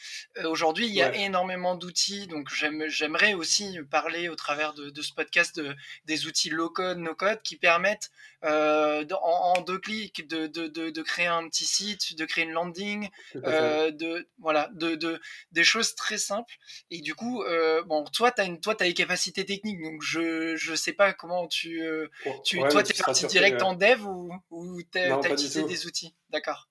Aujourd'hui, 0.44 0.86
il 0.86 0.94
y 0.94 1.02
a 1.02 1.14
énormément 1.14 1.74
d'outils, 1.74 2.26
donc 2.26 2.48
j'aimerais 2.50 3.34
aussi 3.34 3.78
parler 3.90 4.28
au 4.28 4.36
travers 4.36 4.72
de, 4.74 5.02
ce 5.02 5.12
podcast 5.12 5.56
de, 5.56 5.74
des 6.04 6.26
outils 6.26 6.50
low-code, 6.50 6.98
no-code 6.98 7.42
qui 7.42 7.56
permettent 7.56 8.10
en, 8.42 9.54
en, 9.56 9.60
deux 9.62 9.78
clics 9.78 10.26
de, 10.28 10.46
de, 10.46 11.02
créer 11.02 11.26
un 11.26 11.48
petit 11.48 11.64
site, 11.64 12.16
de 12.16 12.24
créer 12.24 12.44
une 12.44 12.52
landing, 12.52 13.08
euh, 13.36 13.90
de 13.90 14.28
voilà, 14.38 14.70
de, 14.74 14.94
de, 14.94 15.20
des 15.52 15.64
choses 15.64 15.94
très 15.94 16.18
simples. 16.18 16.54
Et 16.90 17.00
du 17.00 17.14
coup, 17.16 17.42
euh, 17.42 17.82
bon, 17.84 18.04
toi, 18.04 18.30
tu 18.30 18.40
as 18.40 18.44
une, 18.44 18.60
toi, 18.60 18.76
as 18.78 18.84
les 18.84 18.94
capacités 18.94 19.44
techniques, 19.44 19.82
donc 19.82 20.02
je, 20.02 20.54
je 20.56 20.74
sais 20.74 20.92
pas 20.92 21.12
comment 21.12 21.48
tu, 21.48 21.82
euh, 21.82 22.08
tu 22.44 22.58
toi, 22.58 22.82
tu 22.82 22.92
es 22.92 23.02
parti 23.02 23.26
direct 23.26 23.62
en 23.62 23.74
dev 23.74 24.06
ou, 24.06 24.32
ou 24.50 24.80
tu 24.82 24.98
as, 24.98 25.18
utilisé 25.18 25.64
des 25.64 25.86
outils, 25.86 26.14
d'accord 26.30 26.68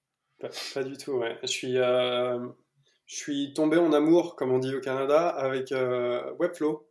pas, 0.73 0.83
du 0.83 0.97
tout, 0.97 1.13
ouais. 1.13 1.37
Je 1.41 1.47
suis, 1.47 1.73
je 1.73 2.49
suis 3.05 3.53
tombé 3.53 3.77
en 3.77 3.91
amour, 3.93 4.35
comme 4.35 4.51
on 4.51 4.59
dit 4.59 4.75
au 4.75 4.81
Canada, 4.81 5.27
avec 5.27 5.73
Webflow. 6.39 6.87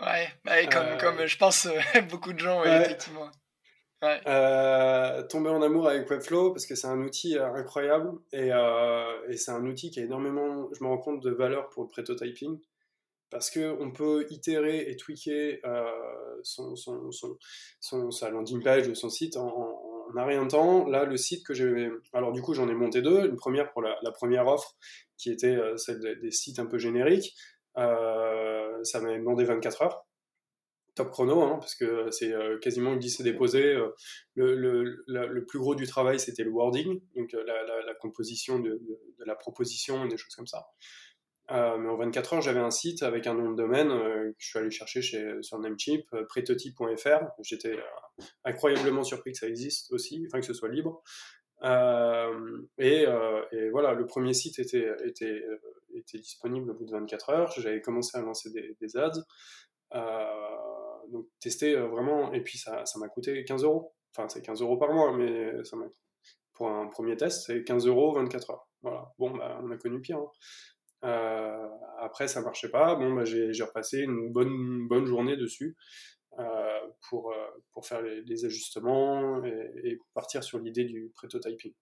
Ouais, 0.00 0.28
comme, 0.70 0.98
comme 0.98 1.26
je 1.26 1.36
pense 1.36 1.68
beaucoup 2.10 2.32
de 2.32 2.38
gens, 2.38 2.62
effectivement. 2.64 3.30
Euh, 4.02 5.22
tomber 5.24 5.50
en 5.50 5.60
amour 5.60 5.86
avec 5.86 6.08
Webflow 6.08 6.52
parce 6.52 6.64
que 6.64 6.74
c'est 6.74 6.86
un 6.86 7.02
outil 7.02 7.36
euh, 7.36 7.52
incroyable 7.52 8.12
et, 8.32 8.50
euh, 8.50 9.28
et 9.28 9.36
c'est 9.36 9.50
un 9.50 9.66
outil 9.66 9.90
qui 9.90 10.00
a 10.00 10.04
énormément, 10.04 10.70
je 10.72 10.82
me 10.82 10.88
rends 10.88 10.96
compte, 10.96 11.22
de 11.22 11.30
valeur 11.30 11.68
pour 11.68 11.82
le 11.82 11.88
prototyping 11.90 12.58
parce 13.30 13.50
qu'on 13.50 13.92
peut 13.92 14.26
itérer 14.30 14.90
et 14.90 14.96
tweaker 14.96 15.60
son, 16.42 16.76
son, 16.76 17.10
son, 17.12 17.38
son, 17.80 18.10
sa 18.10 18.30
landing 18.30 18.62
page 18.62 18.88
ou 18.88 18.94
son 18.94 19.10
site 19.10 19.36
en, 19.36 19.78
un 20.16 20.24
rien 20.24 20.44
de 20.44 20.50
temps. 20.50 20.88
Là, 20.88 21.04
le 21.04 21.16
site 21.16 21.46
que 21.46 21.54
j'ai. 21.54 21.88
Alors, 22.12 22.32
du 22.32 22.42
coup, 22.42 22.52
j'en 22.52 22.68
ai 22.68 22.74
monté 22.74 23.00
deux. 23.00 23.26
Une 23.28 23.36
première 23.36 23.70
pour 23.72 23.82
la, 23.82 23.96
la 24.02 24.10
première 24.10 24.48
offre 24.48 24.76
qui 25.16 25.30
était 25.30 25.56
celle 25.76 26.00
des, 26.20 26.30
sites 26.32 26.58
un 26.58 26.66
peu 26.66 26.78
génériques. 26.78 27.34
ça 27.76 29.00
m'avait 29.00 29.18
demandé 29.18 29.44
24 29.44 29.82
heures 29.82 30.06
top 30.94 31.10
chrono, 31.10 31.42
hein, 31.42 31.56
parce 31.58 31.74
que 31.74 32.10
c'est 32.10 32.32
euh, 32.32 32.58
quasiment 32.58 32.94
glissé 32.96 33.22
déposé. 33.22 33.74
Euh, 33.74 33.88
le, 34.34 34.54
le, 34.54 35.02
le, 35.06 35.46
plus 35.46 35.58
gros 35.58 35.74
du 35.74 35.86
travail, 35.86 36.18
c'était 36.20 36.44
le 36.44 36.50
wording, 36.50 37.00
donc 37.16 37.34
euh, 37.34 37.44
la, 37.44 37.86
la, 37.86 37.94
composition 37.94 38.58
de, 38.58 38.70
de, 38.70 39.24
la 39.24 39.34
proposition 39.34 40.06
des 40.06 40.16
choses 40.16 40.34
comme 40.34 40.46
ça. 40.46 40.66
Mais 41.50 41.88
en 41.88 41.96
24 41.96 42.34
heures, 42.34 42.40
j'avais 42.40 42.60
un 42.60 42.70
site 42.70 43.02
avec 43.02 43.26
un 43.26 43.34
nom 43.34 43.50
de 43.50 43.56
domaine 43.56 43.88
que 43.88 44.34
je 44.38 44.48
suis 44.48 44.58
allé 44.58 44.70
chercher 44.70 45.02
chez, 45.02 45.42
sur 45.42 45.58
Namecheap, 45.58 46.06
pretotype.fr. 46.28 47.24
J'étais 47.42 47.76
incroyablement 48.44 49.02
surpris 49.02 49.32
que 49.32 49.38
ça 49.38 49.48
existe 49.48 49.92
aussi, 49.92 50.24
enfin 50.26 50.40
que 50.40 50.46
ce 50.46 50.54
soit 50.54 50.68
libre. 50.68 51.02
Et, 52.78 53.06
voilà, 53.72 53.94
le 53.94 54.06
premier 54.06 54.32
site 54.32 54.58
était, 54.58 54.90
était, 55.04 55.42
était 55.94 56.18
disponible 56.18 56.70
au 56.70 56.74
bout 56.74 56.84
de 56.84 56.92
24 56.92 57.30
heures. 57.30 57.52
J'avais 57.58 57.80
commencé 57.80 58.16
à 58.16 58.20
lancer 58.22 58.50
des, 58.52 58.96
ads. 58.96 59.24
donc 61.10 61.26
tester 61.40 61.74
vraiment, 61.74 62.32
et 62.32 62.42
puis 62.42 62.58
ça 62.58 62.84
m'a 62.96 63.08
coûté 63.08 63.44
15 63.44 63.64
euros. 63.64 63.94
Enfin, 64.14 64.28
c'est 64.28 64.42
15 64.42 64.62
euros 64.62 64.76
par 64.76 64.92
mois, 64.92 65.16
mais 65.16 65.64
ça 65.64 65.76
pour 66.60 66.68
un 66.68 66.88
premier 66.88 67.16
test, 67.16 67.46
c'est 67.46 67.64
15 67.64 67.86
euros 67.86 68.12
24 68.12 68.50
heures. 68.50 68.68
Voilà. 68.82 69.10
Bon, 69.18 69.30
bah, 69.30 69.58
on 69.62 69.70
a 69.70 69.78
connu 69.78 69.98
pire. 70.02 70.18
Hein. 70.18 70.30
Après, 71.02 72.28
ça 72.28 72.40
marchait 72.42 72.70
pas. 72.70 72.94
Bon, 72.94 73.14
bah, 73.14 73.24
j'ai 73.24 73.62
repassé 73.62 74.00
une 74.00 74.32
bonne, 74.32 74.88
bonne 74.88 75.06
journée 75.06 75.36
dessus. 75.36 75.76
pour, 77.08 77.34
pour 77.72 77.86
faire 77.86 78.02
les, 78.02 78.44
ajustements 78.44 79.44
et, 79.44 79.70
et, 79.84 79.98
partir 80.14 80.42
sur 80.42 80.58
l'idée 80.58 80.84
du 80.84 81.10
prototyping. 81.14 81.74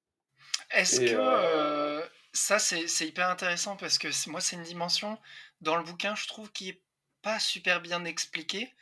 Est-ce 0.71 1.01
que 1.01 2.09
ça, 2.33 2.59
c'est 2.59 3.07
hyper 3.07 3.29
intéressant 3.29 3.77
parce 3.77 3.99
que 3.99 4.09
moi, 4.31 4.41
c'est 4.41 4.57
une 4.57 4.63
dimension 4.63 5.19
dans 5.61 5.77
le 5.77 5.83
bouquin, 5.83 6.15
je 6.15 6.27
trouve, 6.27 6.51
qui 6.53 6.71
est 6.71 6.83
pas 7.23 7.39
super 7.39 7.81
bien 7.81 8.05
expliquée. 8.05 8.73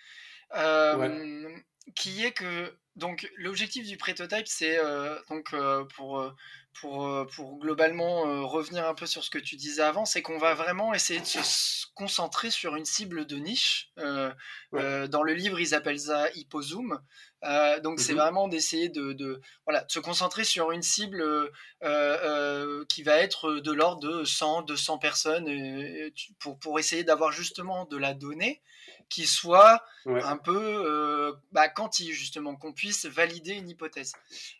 Qui 1.95 2.24
est 2.24 2.32
que 2.32 2.76
donc 2.97 3.30
l'objectif 3.36 3.86
du 3.86 3.97
prototype, 3.97 4.47
c'est 4.47 4.78
donc 5.28 5.55
pour 5.94 6.32
pour, 6.80 7.26
pour 7.34 7.59
globalement 7.59 8.47
revenir 8.47 8.86
un 8.86 8.94
peu 8.94 9.07
sur 9.07 9.24
ce 9.24 9.30
que 9.30 9.38
tu 9.38 9.57
disais 9.57 9.82
avant, 9.82 10.05
c'est 10.05 10.20
qu'on 10.20 10.36
va 10.36 10.55
vraiment 10.55 10.92
essayer 10.92 11.20
de 11.20 11.24
se 11.24 11.86
concentrer 11.94 12.51
sur 12.51 12.76
une 12.76 12.84
cible 12.84 13.26
de 13.26 13.36
niche. 13.36 13.90
dans 13.97 15.22
le 15.22 15.32
livre, 15.32 15.59
ils 15.61 15.74
appellent 15.74 16.01
ça 16.01 16.28
hypozoom. 16.34 17.01
Euh, 17.44 17.80
donc 17.80 18.01
c'est 18.01 18.14
mmh 18.14 18.16
vraiment 18.16 18.49
d'essayer 18.49 18.88
de, 18.88 19.40
voilà, 19.66 19.84
de 19.84 19.92
se 19.92 19.99
concentrer 19.99 20.44
sur 20.44 20.72
une 20.72 20.82
cible 20.82 21.20
euh, 21.20 21.51
euh, 21.82 22.84
qui 22.88 23.03
va 23.03 23.16
être 23.16 23.61
de 23.61 23.72
l'ordre 23.72 24.01
de 24.01 24.24
100, 24.24 24.62
200 24.62 24.99
personnes 24.99 25.47
pour, 26.38 26.59
pour 26.59 26.78
essayer 26.78 27.05
d'avoir 27.05 27.32
justement 27.32 27.84
de 27.84 27.97
la 27.97 28.14
donnée 28.14 28.62
qui 29.09 29.26
soit 29.26 29.82
un 30.07 30.36
peu 30.36 31.36
bah, 31.52 31.68
quanti 31.68 32.12
justement, 32.12 32.57
qu'on 32.57 32.72
puisse 32.72 33.07
valider 33.07 33.52
une 33.52 33.68
hypothèse. 33.68 34.12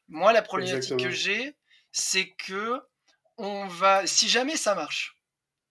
Moi 0.09 0.32
la 0.32 0.42
problématique 0.42 0.99
que 0.99 1.11
j'ai, 1.11 1.57
c'est 1.92 2.30
que 2.30 2.80
on 3.38 3.66
va, 3.66 4.07
si 4.07 4.28
jamais 4.28 4.57
ça 4.57 4.74
marche, 4.74 5.16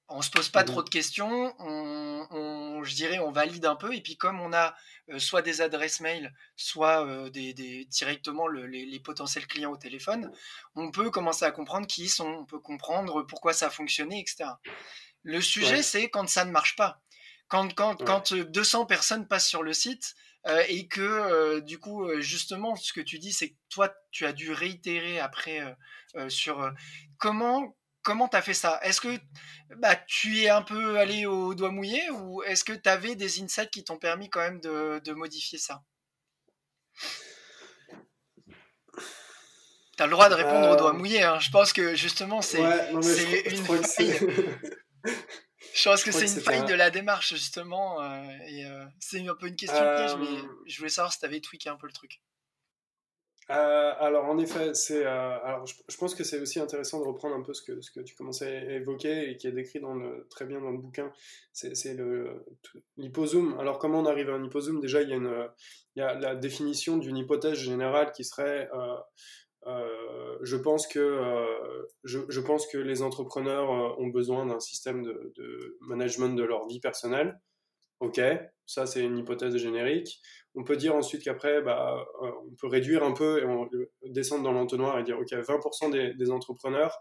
on 0.08 0.22
se 0.22 0.30
pose 0.30 0.50
pas 0.50 0.64
mmh 0.64 0.66
trop 0.68 0.84
de 0.84 0.90
questions, 0.90 1.56
on, 1.60 2.84
je 2.84 2.94
dirais 2.94 3.20
on 3.20 3.32
valide 3.32 3.66
un 3.66 3.76
peu, 3.76 3.94
et 3.96 4.02
puis 4.02 4.18
comme 4.18 4.40
on 4.40 4.54
a 4.54 4.76
euh, 5.10 5.20
soit 5.20 5.42
des 5.42 5.62
adresses 5.62 6.00
mail, 6.00 6.34
soit 6.56 7.06
euh, 7.06 7.30
des, 7.30 7.54
directement 7.86 8.48
les, 8.48 9.00
potentiels 9.00 9.48
clients 9.48 9.72
au 9.72 9.78
téléphone, 9.78 10.32
on 10.76 10.92
peut 10.92 11.10
commencer 11.10 11.46
à 11.46 11.52
comprendre 11.52 11.88
qui 11.88 12.04
ils 12.04 12.10
sont, 12.10 12.28
on 12.28 12.46
peut 12.46 12.60
comprendre 12.60 13.24
pourquoi 13.24 13.54
ça 13.54 13.68
a 13.68 13.70
fonctionné, 13.70 14.20
etc. 14.20 14.50
Le 15.24 15.42
sujet, 15.42 15.82
c'est 15.82 16.10
quand 16.10 16.30
ça 16.30 16.46
ne 16.46 16.52
marche 16.52 16.76
pas. 16.76 17.02
Quand, 17.48 17.74
quand, 17.76 18.04
quand 18.04 18.34
200 18.34 18.82
euh, 18.82 18.86
personnes 18.86 19.28
passent 19.28 19.48
sur 19.48 19.64
le 19.64 19.74
site 19.74 20.16
et 20.68 20.88
que, 20.88 21.60
du 21.62 21.80
coup, 21.80 22.08
justement, 22.22 22.76
ce 22.76 22.94
que 22.94 23.02
tu 23.02 23.18
dis, 23.18 23.34
c'est 23.34 23.50
que 23.50 23.56
toi, 23.70 23.92
tu 24.12 24.28
as 24.28 24.32
dû 24.32 24.52
réitérer 24.52 25.20
après 25.20 25.76
sur 26.28 26.72
comment 27.18 27.76
comment 28.06 28.30
tu 28.30 28.38
as 28.38 28.42
fait 28.42 28.54
ça? 28.54 28.80
Est-ce 28.84 29.02
que 29.02 29.20
bah, 29.78 29.96
tu 30.08 30.40
es 30.44 30.50
un 30.50 30.62
peu 30.62 30.98
allé 30.98 31.26
au 31.26 31.54
doigt 31.56 31.72
mouillé 31.72 32.10
ou 32.12 32.42
est-ce 32.44 32.64
que 32.64 32.72
tu 32.72 32.88
avais 32.88 33.16
des 33.16 33.42
insights 33.42 33.72
qui 33.72 33.84
t'ont 33.84 33.98
permis 33.98 34.30
quand 34.30 34.40
même 34.40 34.62
de, 34.62 35.12
modifier 35.12 35.58
ça? 35.58 35.82
Tu 39.98 40.04
as 40.04 40.06
le 40.06 40.12
droit 40.12 40.30
de 40.30 40.36
répondre 40.36 40.70
au 40.70 40.76
doigt 40.76 40.92
euh, 40.92 40.98
mouillé. 40.98 41.24
Hein. 41.24 41.40
Je 41.40 41.50
pense 41.50 41.74
que 41.74 41.96
justement, 41.96 42.42
c'est 42.42 42.62
une 42.62 43.02
faille. 43.84 44.20
je 45.74 45.90
pense 45.90 46.04
que 46.04 46.12
c'est 46.12 46.26
une 46.26 46.42
faille 46.42 46.66
de 46.66 46.74
la 46.74 46.90
démarche, 46.90 47.34
justement. 47.34 48.02
Euh, 48.02 48.24
et 48.48 48.66
euh, 48.66 48.86
c'est 49.00 49.26
un 49.28 49.36
peu 49.36 49.48
une 49.48 49.56
question 49.56 49.80
piège, 49.80 50.16
mais 50.18 50.40
je 50.68 50.78
voulais 50.78 50.90
savoir 50.90 51.12
si 51.12 51.20
tu 51.20 51.26
avais 51.26 51.40
tweaké 51.40 51.70
un 51.70 51.76
peu 51.76 51.88
le 51.88 51.94
truc. 51.94 52.22
Euh, 53.52 53.94
alors 54.00 54.26
en 54.26 54.40
effet, 54.40 54.74
c'est. 54.74 55.06
Euh, 55.06 55.40
alors 55.44 55.68
je, 55.68 55.98
pense 55.98 56.16
que 56.16 56.24
c'est 56.24 56.40
aussi 56.40 56.60
intéressant 56.60 57.00
de 57.00 57.06
reprendre 57.06 57.36
un 57.36 57.44
peu 57.44 57.54
ce 57.54 57.62
que, 57.62 57.80
ce 57.80 57.92
que 57.92 58.00
tu 58.00 58.16
commençais 58.16 58.48
à 58.48 58.74
évoquer 58.74 59.30
et 59.30 59.38
qui 59.38 59.46
est 59.46 59.52
décrit 59.52 59.80
dans 59.80 59.94
le, 59.94 60.26
très 60.32 60.46
bien 60.46 60.60
dans 60.60 60.72
le 60.72 60.80
bouquin. 60.80 61.12
C'est 61.54 61.94
le 61.94 62.44
l'hypozoom. 62.98 63.60
Alors 63.60 63.78
comment 63.78 64.00
on 64.00 64.06
arrive 64.08 64.32
à 64.32 64.34
un 64.34 64.44
hypozoom 64.44 64.80
Déjà, 64.80 65.04
il 65.04 65.10
y 65.10 65.14
a 65.14 65.18
une, 65.18 65.48
il 65.96 66.00
y 66.00 66.02
a 66.02 66.16
la 66.16 66.36
définition 66.36 66.98
d'une 66.98 67.18
hypothèse 67.18 67.60
générale 67.60 68.12
qui 68.14 68.24
serait. 68.24 68.68
Euh, 69.66 70.38
je 70.42 70.58
pense 70.58 70.86
que 70.88 71.22
je, 72.04 72.20
je, 72.30 72.40
pense 72.40 72.68
que 72.68 72.78
les 72.78 73.02
entrepreneurs 73.02 74.00
ont 74.00 74.08
besoin 74.08 74.46
d'un 74.46 74.60
système 74.60 75.02
de, 75.04 75.34
de 75.36 75.78
management 75.82 76.36
de 76.36 76.44
leur 76.44 76.68
vie 76.68 76.80
personnelle. 76.80 77.40
Ok, 78.02 78.20
ça 78.66 78.86
c'est 78.86 79.04
une 79.04 79.18
hypothèse 79.18 79.56
générique. 79.58 80.22
On 80.54 80.64
peut 80.64 80.76
dire 80.76 80.96
ensuite 80.96 81.24
qu'après, 81.24 81.62
bah, 81.62 82.06
euh, 82.22 82.32
on 82.46 82.56
peut 82.56 82.68
réduire 82.68 83.04
un 83.04 83.14
peu 83.14 83.42
et 84.02 84.10
descendre 84.10 84.44
dans 84.44 84.52
l'entonnoir 84.52 85.00
et 85.00 85.04
dire, 85.04 85.18
OK, 85.20 85.32
20% 85.32 86.16
des, 86.16 86.32
entrepreneurs 86.32 87.00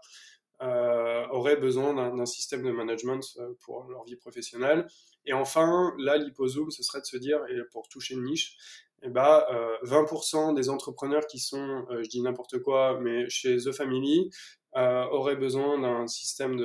euh, 0.61 1.25
auraient 1.27 1.57
besoin 1.57 1.93
d'un 1.93 2.25
système 2.25 2.63
de 2.63 2.71
management 2.71 3.21
euh, 3.39 3.53
pour 3.61 3.83
leur 3.89 4.05
vie 4.05 4.15
professionnelle. 4.15 4.87
Et 5.25 5.33
enfin, 5.33 5.93
là, 5.97 6.17
l'hypozoom, 6.17 6.71
ce 6.71 6.83
serait 6.83 7.01
de 7.01 7.05
se 7.05 7.17
dire, 7.17 7.39
et 7.49 7.57
pour 7.71 7.87
toucher 7.89 8.13
une 8.13 8.23
niche, 8.23 8.57
eh 9.05 9.09
bah, 9.09 9.47
20% 9.83 10.55
des 10.55 10.69
entrepreneurs 10.69 11.27
qui 11.27 11.39
sont, 11.39 11.85
je 11.89 12.09
dis 12.09 12.21
n'importe 12.21 12.59
quoi, 12.59 12.99
mais 12.99 13.29
chez 13.29 13.57
The 13.57 13.71
Family, 13.71 14.29
auraient 14.73 15.35
besoin 15.35 15.79
d'un 15.79 16.07
système 16.07 16.59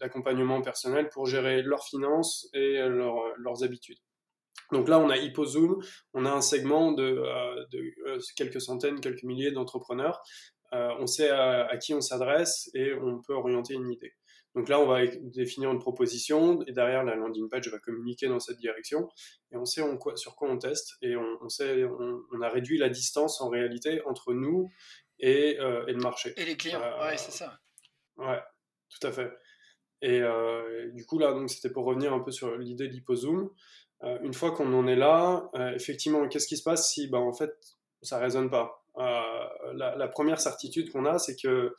d'accompagnement 0.00 0.62
personnel 0.62 1.08
pour 1.10 1.26
gérer 1.26 1.62
leurs 1.62 1.84
finances 1.84 2.48
et 2.54 2.78
leurs 2.78 3.62
habitudes. 3.62 3.98
Donc 4.72 4.88
là, 4.88 4.98
on 4.98 5.08
a 5.10 5.16
HypoZoom, 5.16 5.80
on 6.14 6.24
a 6.24 6.30
un 6.30 6.40
segment 6.40 6.92
de, 6.92 7.04
euh, 7.04 7.64
euh, 8.06 8.18
quelques 8.36 8.60
centaines, 8.60 9.00
quelques 9.00 9.22
milliers 9.22 9.52
d'entrepreneurs. 9.52 10.22
Euh, 10.72 10.90
on 10.98 11.06
sait 11.06 11.30
à, 11.30 11.76
qui 11.76 11.94
on 11.94 12.00
s'adresse 12.00 12.68
et 12.74 12.92
on 12.94 13.22
peut 13.22 13.34
orienter 13.34 13.74
une 13.74 13.90
idée. 13.90 14.12
Donc 14.56 14.68
là, 14.68 14.80
on 14.80 14.86
va 14.86 15.06
définir 15.06 15.70
une 15.70 15.78
proposition 15.78 16.62
et 16.66 16.72
derrière, 16.72 17.04
la 17.04 17.14
landing 17.14 17.48
page 17.48 17.68
va 17.68 17.78
communiquer 17.78 18.26
dans 18.26 18.40
cette 18.40 18.58
direction 18.58 19.08
et 19.52 19.56
on 19.56 19.64
sait 19.64 19.82
sur 20.16 20.34
quoi 20.34 20.50
on 20.50 20.58
teste 20.58 20.94
et 21.02 21.14
on, 21.14 21.48
sait, 21.48 21.84
on, 21.84 22.40
a 22.40 22.48
réduit 22.48 22.78
la 22.78 22.88
distance 22.88 23.40
en 23.40 23.48
réalité 23.48 24.02
entre 24.06 24.34
nous 24.34 24.72
et, 25.20 25.50
et 25.50 25.92
le 25.92 26.00
marché. 26.00 26.34
Et 26.36 26.44
les 26.44 26.56
clients, 26.56 26.80
ouais, 26.80 27.16
c'est 27.16 27.32
ça. 27.32 27.60
Ouais, 28.16 28.40
tout 28.88 29.06
à 29.06 29.12
fait. 29.12 29.30
Et 30.02 30.20
du 30.92 31.06
coup, 31.06 31.18
là, 31.18 31.32
donc, 31.32 31.50
c'était 31.50 31.70
pour 31.70 31.84
revenir 31.84 32.12
un 32.12 32.20
peu 32.20 32.32
sur 32.32 32.56
l'idée 32.56 32.88
d'HypoZoom. 32.88 33.50
Euh, 34.02 34.18
une 34.22 34.34
fois 34.34 34.50
qu'on 34.50 34.72
en 34.74 34.86
est 34.86 34.96
là, 34.96 35.48
euh, 35.54 35.72
effectivement, 35.74 36.28
qu'est-ce 36.28 36.46
qui 36.46 36.56
se 36.56 36.62
passe 36.62 36.90
si, 36.90 37.08
bah, 37.08 37.18
en 37.18 37.32
fait, 37.32 37.52
ça 38.02 38.18
résonne 38.18 38.50
pas? 38.50 38.84
Euh, 38.98 39.72
la, 39.74 40.08
première 40.08 40.40
certitude 40.40 40.90
qu'on 40.90 41.06
a, 41.06 41.18
c'est 41.18 41.36
que 41.36 41.74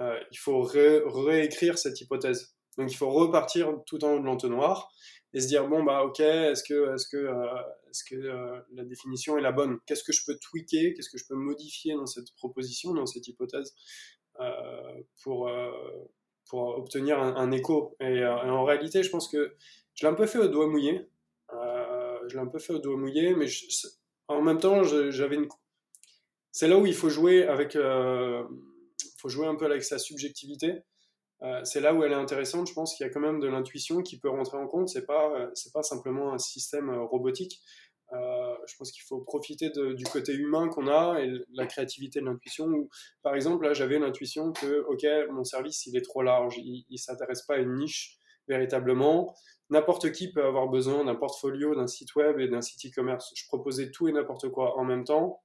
il 0.00 0.38
faut 0.38 0.62
réécrire 0.62 1.78
cette 1.78 2.00
hypothèse. 2.00 2.54
Donc, 2.78 2.90
il 2.90 2.96
faut 2.96 3.10
repartir 3.10 3.74
tout 3.86 4.02
en 4.04 4.14
haut 4.14 4.20
de 4.20 4.24
l'entonnoir 4.24 4.90
et 5.32 5.40
se 5.40 5.46
dire 5.46 5.68
bon 5.68 5.84
bah 5.84 6.02
ok, 6.02 6.20
est-ce 6.20 6.64
que 6.64 6.94
est-ce 6.94 7.06
que 7.08 7.28
est-ce 7.90 8.04
que 8.04 8.16
la 8.72 8.84
définition 8.84 9.36
est 9.36 9.42
la 9.42 9.52
bonne? 9.52 9.78
Qu'est-ce 9.86 10.02
que 10.02 10.12
je 10.12 10.24
peux 10.24 10.36
tweaker? 10.38 10.94
Qu'est-ce 10.94 11.10
que 11.10 11.18
je 11.18 11.26
peux 11.28 11.34
modifier 11.34 11.94
dans 11.94 12.06
cette 12.06 12.34
proposition, 12.36 12.94
dans 12.94 13.06
cette 13.06 13.28
hypothèse 13.28 13.74
pour 15.22 15.50
pour 16.48 16.78
obtenir 16.78 17.20
un, 17.20 17.52
écho? 17.52 17.96
et, 18.00 18.24
en 18.24 18.64
réalité, 18.64 19.02
je 19.02 19.10
pense 19.10 19.28
que 19.28 19.54
je 20.00 20.06
l'ai 20.06 20.12
un 20.12 20.16
peu 20.16 20.26
fait 20.26 20.38
au 20.38 20.48
doigt 20.48 20.66
mouillé. 20.66 21.08
Euh, 21.52 22.18
je 22.26 22.34
l'ai 22.34 22.40
un 22.40 22.46
peu 22.46 22.58
fait 22.58 22.72
au 22.72 22.78
doigt 22.78 22.96
mouillé, 22.96 23.34
mais 23.34 23.46
en 24.28 24.40
même 24.40 24.58
temps, 24.58 24.82
j'avais 24.82 25.36
une. 25.36 25.46
C'est 26.52 26.68
là 26.68 26.78
où 26.78 26.86
il 26.86 26.94
faut 26.94 27.10
jouer 27.10 27.46
avec. 27.46 27.76
Euh, 29.20 29.28
faut 29.28 29.28
jouer 29.28 29.46
un 29.46 29.54
peu 29.54 29.66
avec 29.66 29.84
sa 29.84 29.98
subjectivité. 29.98 30.82
Euh, 31.42 31.60
c'est 31.64 31.80
là 31.80 31.94
où 31.94 32.04
elle 32.04 32.12
est 32.12 32.16
intéressante. 32.16 32.68
Je 32.68 32.74
pense 32.74 32.94
qu'il 32.94 33.06
y 33.06 33.08
a 33.08 33.12
quand 33.12 33.20
même 33.20 33.40
de 33.40 33.48
l'intuition 33.48 34.02
qui 34.02 34.18
peut 34.18 34.28
rentrer 34.28 34.58
en 34.58 34.66
compte. 34.66 34.88
C'est 34.88 35.06
pas, 35.06 35.50
c'est 35.54 35.72
pas 35.72 35.82
simplement 35.82 36.32
un 36.32 36.38
système 36.38 36.90
robotique. 36.90 37.60
je 38.12 38.76
pense 38.76 38.92
qu'il 38.92 39.04
faut 39.04 39.20
profiter 39.20 39.70
du 39.70 40.04
côté 40.04 40.34
humain 40.34 40.68
qu'on 40.68 40.88
a 40.88 41.20
et 41.20 41.32
la 41.52 41.66
créativité 41.66 42.20
de 42.20 42.26
l'intuition. 42.26 42.88
Par 43.22 43.34
exemple, 43.34 43.64
là, 43.64 43.72
j'avais 43.72 43.98
l'intuition 43.98 44.52
que, 44.52 44.84
ok, 44.88 45.06
mon 45.32 45.44
service, 45.44 45.86
il 45.86 45.96
est 45.96 46.02
trop 46.04 46.22
large, 46.22 46.58
il, 46.58 46.84
il 46.90 46.98
s'intéresse 46.98 47.42
pas 47.42 47.54
à 47.54 47.58
une 47.58 47.74
niche 47.74 48.18
véritablement 48.48 49.34
n'importe 49.70 50.10
qui 50.12 50.32
peut 50.32 50.44
avoir 50.44 50.68
besoin 50.68 51.04
d'un 51.04 51.14
portfolio, 51.14 51.74
d'un 51.74 51.86
site 51.86 52.14
web 52.16 52.38
et 52.40 52.48
d'un 52.48 52.60
site 52.60 52.86
e-commerce. 52.86 53.32
Je 53.34 53.46
proposais 53.46 53.90
tout 53.90 54.08
et 54.08 54.12
n'importe 54.12 54.48
quoi 54.50 54.76
en 54.76 54.84
même 54.84 55.04
temps. 55.04 55.40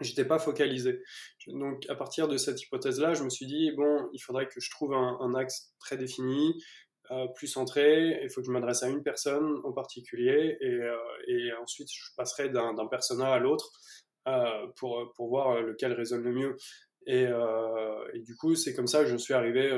J'étais 0.00 0.24
pas 0.24 0.38
focalisé. 0.38 1.02
Donc, 1.46 1.88
à 1.88 1.94
partir 1.94 2.28
de 2.28 2.36
cette 2.36 2.60
hypothèse-là, 2.62 3.14
je 3.14 3.24
me 3.24 3.30
suis 3.30 3.46
dit, 3.46 3.72
bon, 3.72 4.08
il 4.12 4.18
faudrait 4.18 4.48
que 4.48 4.60
je 4.60 4.70
trouve 4.70 4.94
un, 4.94 5.34
axe 5.34 5.72
très 5.78 5.96
défini, 5.96 6.62
euh, 7.10 7.26
plus 7.28 7.46
centré. 7.46 8.20
Il 8.22 8.30
faut 8.30 8.40
que 8.40 8.46
je 8.46 8.52
m'adresse 8.52 8.82
à 8.82 8.88
une 8.88 9.02
personne 9.02 9.60
en 9.64 9.72
particulier 9.72 10.56
et, 10.60 10.66
euh, 10.66 11.60
ensuite 11.60 11.88
je 11.92 12.14
passerai 12.16 12.48
d'un 12.48 12.86
persona 12.86 13.32
à 13.32 13.38
l'autre 13.38 13.70
euh, 14.28 14.66
pour, 14.76 15.12
pour 15.14 15.28
voir 15.28 15.60
lequel 15.60 15.92
résonne 15.92 16.22
le 16.22 16.32
mieux. 16.32 16.56
Et, 17.06 17.26
du 18.14 18.36
coup, 18.36 18.54
c'est 18.54 18.74
comme 18.74 18.86
ça 18.86 19.02
que 19.02 19.08
je 19.08 19.16
suis 19.16 19.34
arrivé 19.34 19.72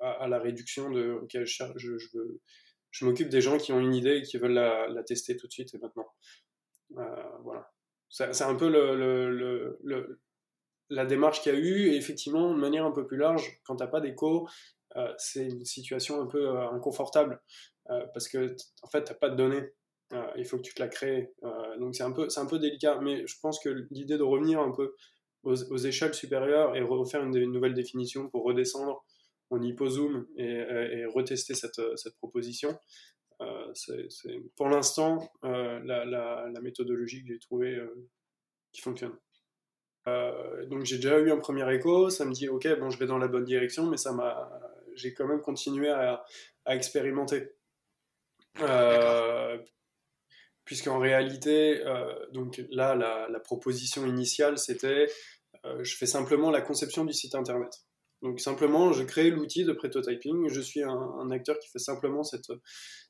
à, 0.00 0.28
la 0.28 0.38
réduction 0.38 0.90
de, 0.90 1.12
ok, 1.22 1.44
je, 1.44 1.98
je, 2.90 3.04
m'occupe 3.04 3.28
des 3.28 3.40
gens 3.40 3.58
qui 3.58 3.72
ont 3.72 3.80
une 3.80 3.94
idée 3.94 4.18
et 4.18 4.22
qui 4.22 4.38
veulent 4.38 4.52
la, 4.52 5.02
tester 5.04 5.36
tout 5.36 5.46
de 5.46 5.52
suite 5.52 5.74
et 5.74 5.78
maintenant. 5.78 6.08
voilà. 7.42 7.70
C'est 8.10 8.42
un 8.42 8.54
peu 8.54 8.68
la 10.90 11.04
démarche 11.06 11.42
qu'il 11.42 11.52
y 11.52 11.56
a 11.56 11.58
eu. 11.58 11.88
Et 11.88 11.96
effectivement, 11.96 12.52
de 12.52 12.58
manière 12.58 12.84
un 12.84 12.92
peu 12.92 13.06
plus 13.06 13.16
large, 13.16 13.60
quand 13.64 13.76
tu 13.76 13.82
n'as 13.82 13.90
pas 13.90 14.00
d'écho, 14.00 14.48
c'est 15.18 15.44
une 15.44 15.64
situation 15.64 16.20
un 16.20 16.26
peu 16.26 16.58
inconfortable 16.58 17.40
parce 17.86 18.28
que 18.28 18.56
en 18.82 18.88
fait, 18.88 19.04
tu 19.04 19.12
n'as 19.12 19.18
pas 19.18 19.30
de 19.30 19.36
données. 19.36 19.72
il 20.36 20.44
faut 20.44 20.56
que 20.56 20.62
tu 20.62 20.74
te 20.74 20.80
la 20.80 20.88
crées. 20.88 21.32
donc 21.78 21.94
c'est 21.94 22.02
un, 22.02 22.12
peu, 22.12 22.28
un 22.34 22.46
peu 22.46 22.58
délicat. 22.58 22.98
Mais 23.00 23.26
je 23.26 23.36
pense 23.40 23.60
que 23.60 23.86
l'idée 23.90 24.18
de 24.18 24.22
revenir 24.22 24.60
un 24.60 24.72
peu 24.72 24.94
aux, 25.42 25.76
échelles 25.76 26.14
supérieures 26.14 26.76
et 26.76 26.82
refaire 26.82 27.22
une, 27.22 27.52
nouvelle 27.52 27.74
définition 27.74 28.28
pour 28.28 28.44
redescendre 28.44 29.04
en 29.50 29.62
hypozoom 29.62 30.26
et, 30.36 30.44
et, 30.44 31.06
retester 31.06 31.54
cette 31.54 32.16
proposition. 32.18 32.78
Euh, 33.40 33.72
c'est, 33.74 34.40
pour 34.56 34.68
l'instant 34.68 35.30
euh, 35.44 35.78
la, 35.84 36.60
méthodologie 36.60 37.22
que 37.22 37.28
j'ai 37.28 37.38
trouvée 37.38 37.76
euh, 37.76 38.08
qui 38.72 38.80
fonctionne. 38.80 39.16
donc 40.66 40.84
j'ai 40.84 40.96
déjà 40.96 41.18
eu 41.20 41.30
un 41.30 41.38
premier 41.38 41.72
écho, 41.72 42.10
ça 42.10 42.24
me 42.24 42.32
dit 42.32 42.48
ok 42.48 42.66
bon 42.80 42.90
je 42.90 42.98
vais 42.98 43.06
dans 43.06 43.18
la 43.18 43.28
bonne 43.28 43.44
direction, 43.44 43.86
mais 43.86 43.96
ça 43.96 44.12
m'a, 44.12 44.50
j'ai 44.94 45.14
quand 45.14 45.26
même 45.26 45.40
continué 45.40 45.88
à, 45.90 46.24
expérimenter. 46.66 47.52
puisqu'en 50.64 50.98
réalité, 50.98 51.82
donc 52.32 52.60
là, 52.70 52.94
la, 52.94 53.40
proposition 53.40 54.04
initiale, 54.06 54.58
c'était 54.58 55.06
je 55.80 55.96
fais 55.96 56.06
simplement 56.06 56.50
la 56.50 56.60
conception 56.60 57.04
du 57.04 57.12
site 57.12 57.34
internet. 57.34 57.87
Donc 58.22 58.40
simplement, 58.40 58.92
je 58.92 59.04
crée 59.04 59.30
l'outil 59.30 59.64
de 59.64 59.72
prototyping. 59.72 60.48
Je 60.48 60.60
suis 60.60 60.82
un, 60.82 61.30
acteur 61.30 61.58
qui 61.60 61.68
fait 61.68 61.78
simplement 61.78 62.24
cette, 62.24 62.50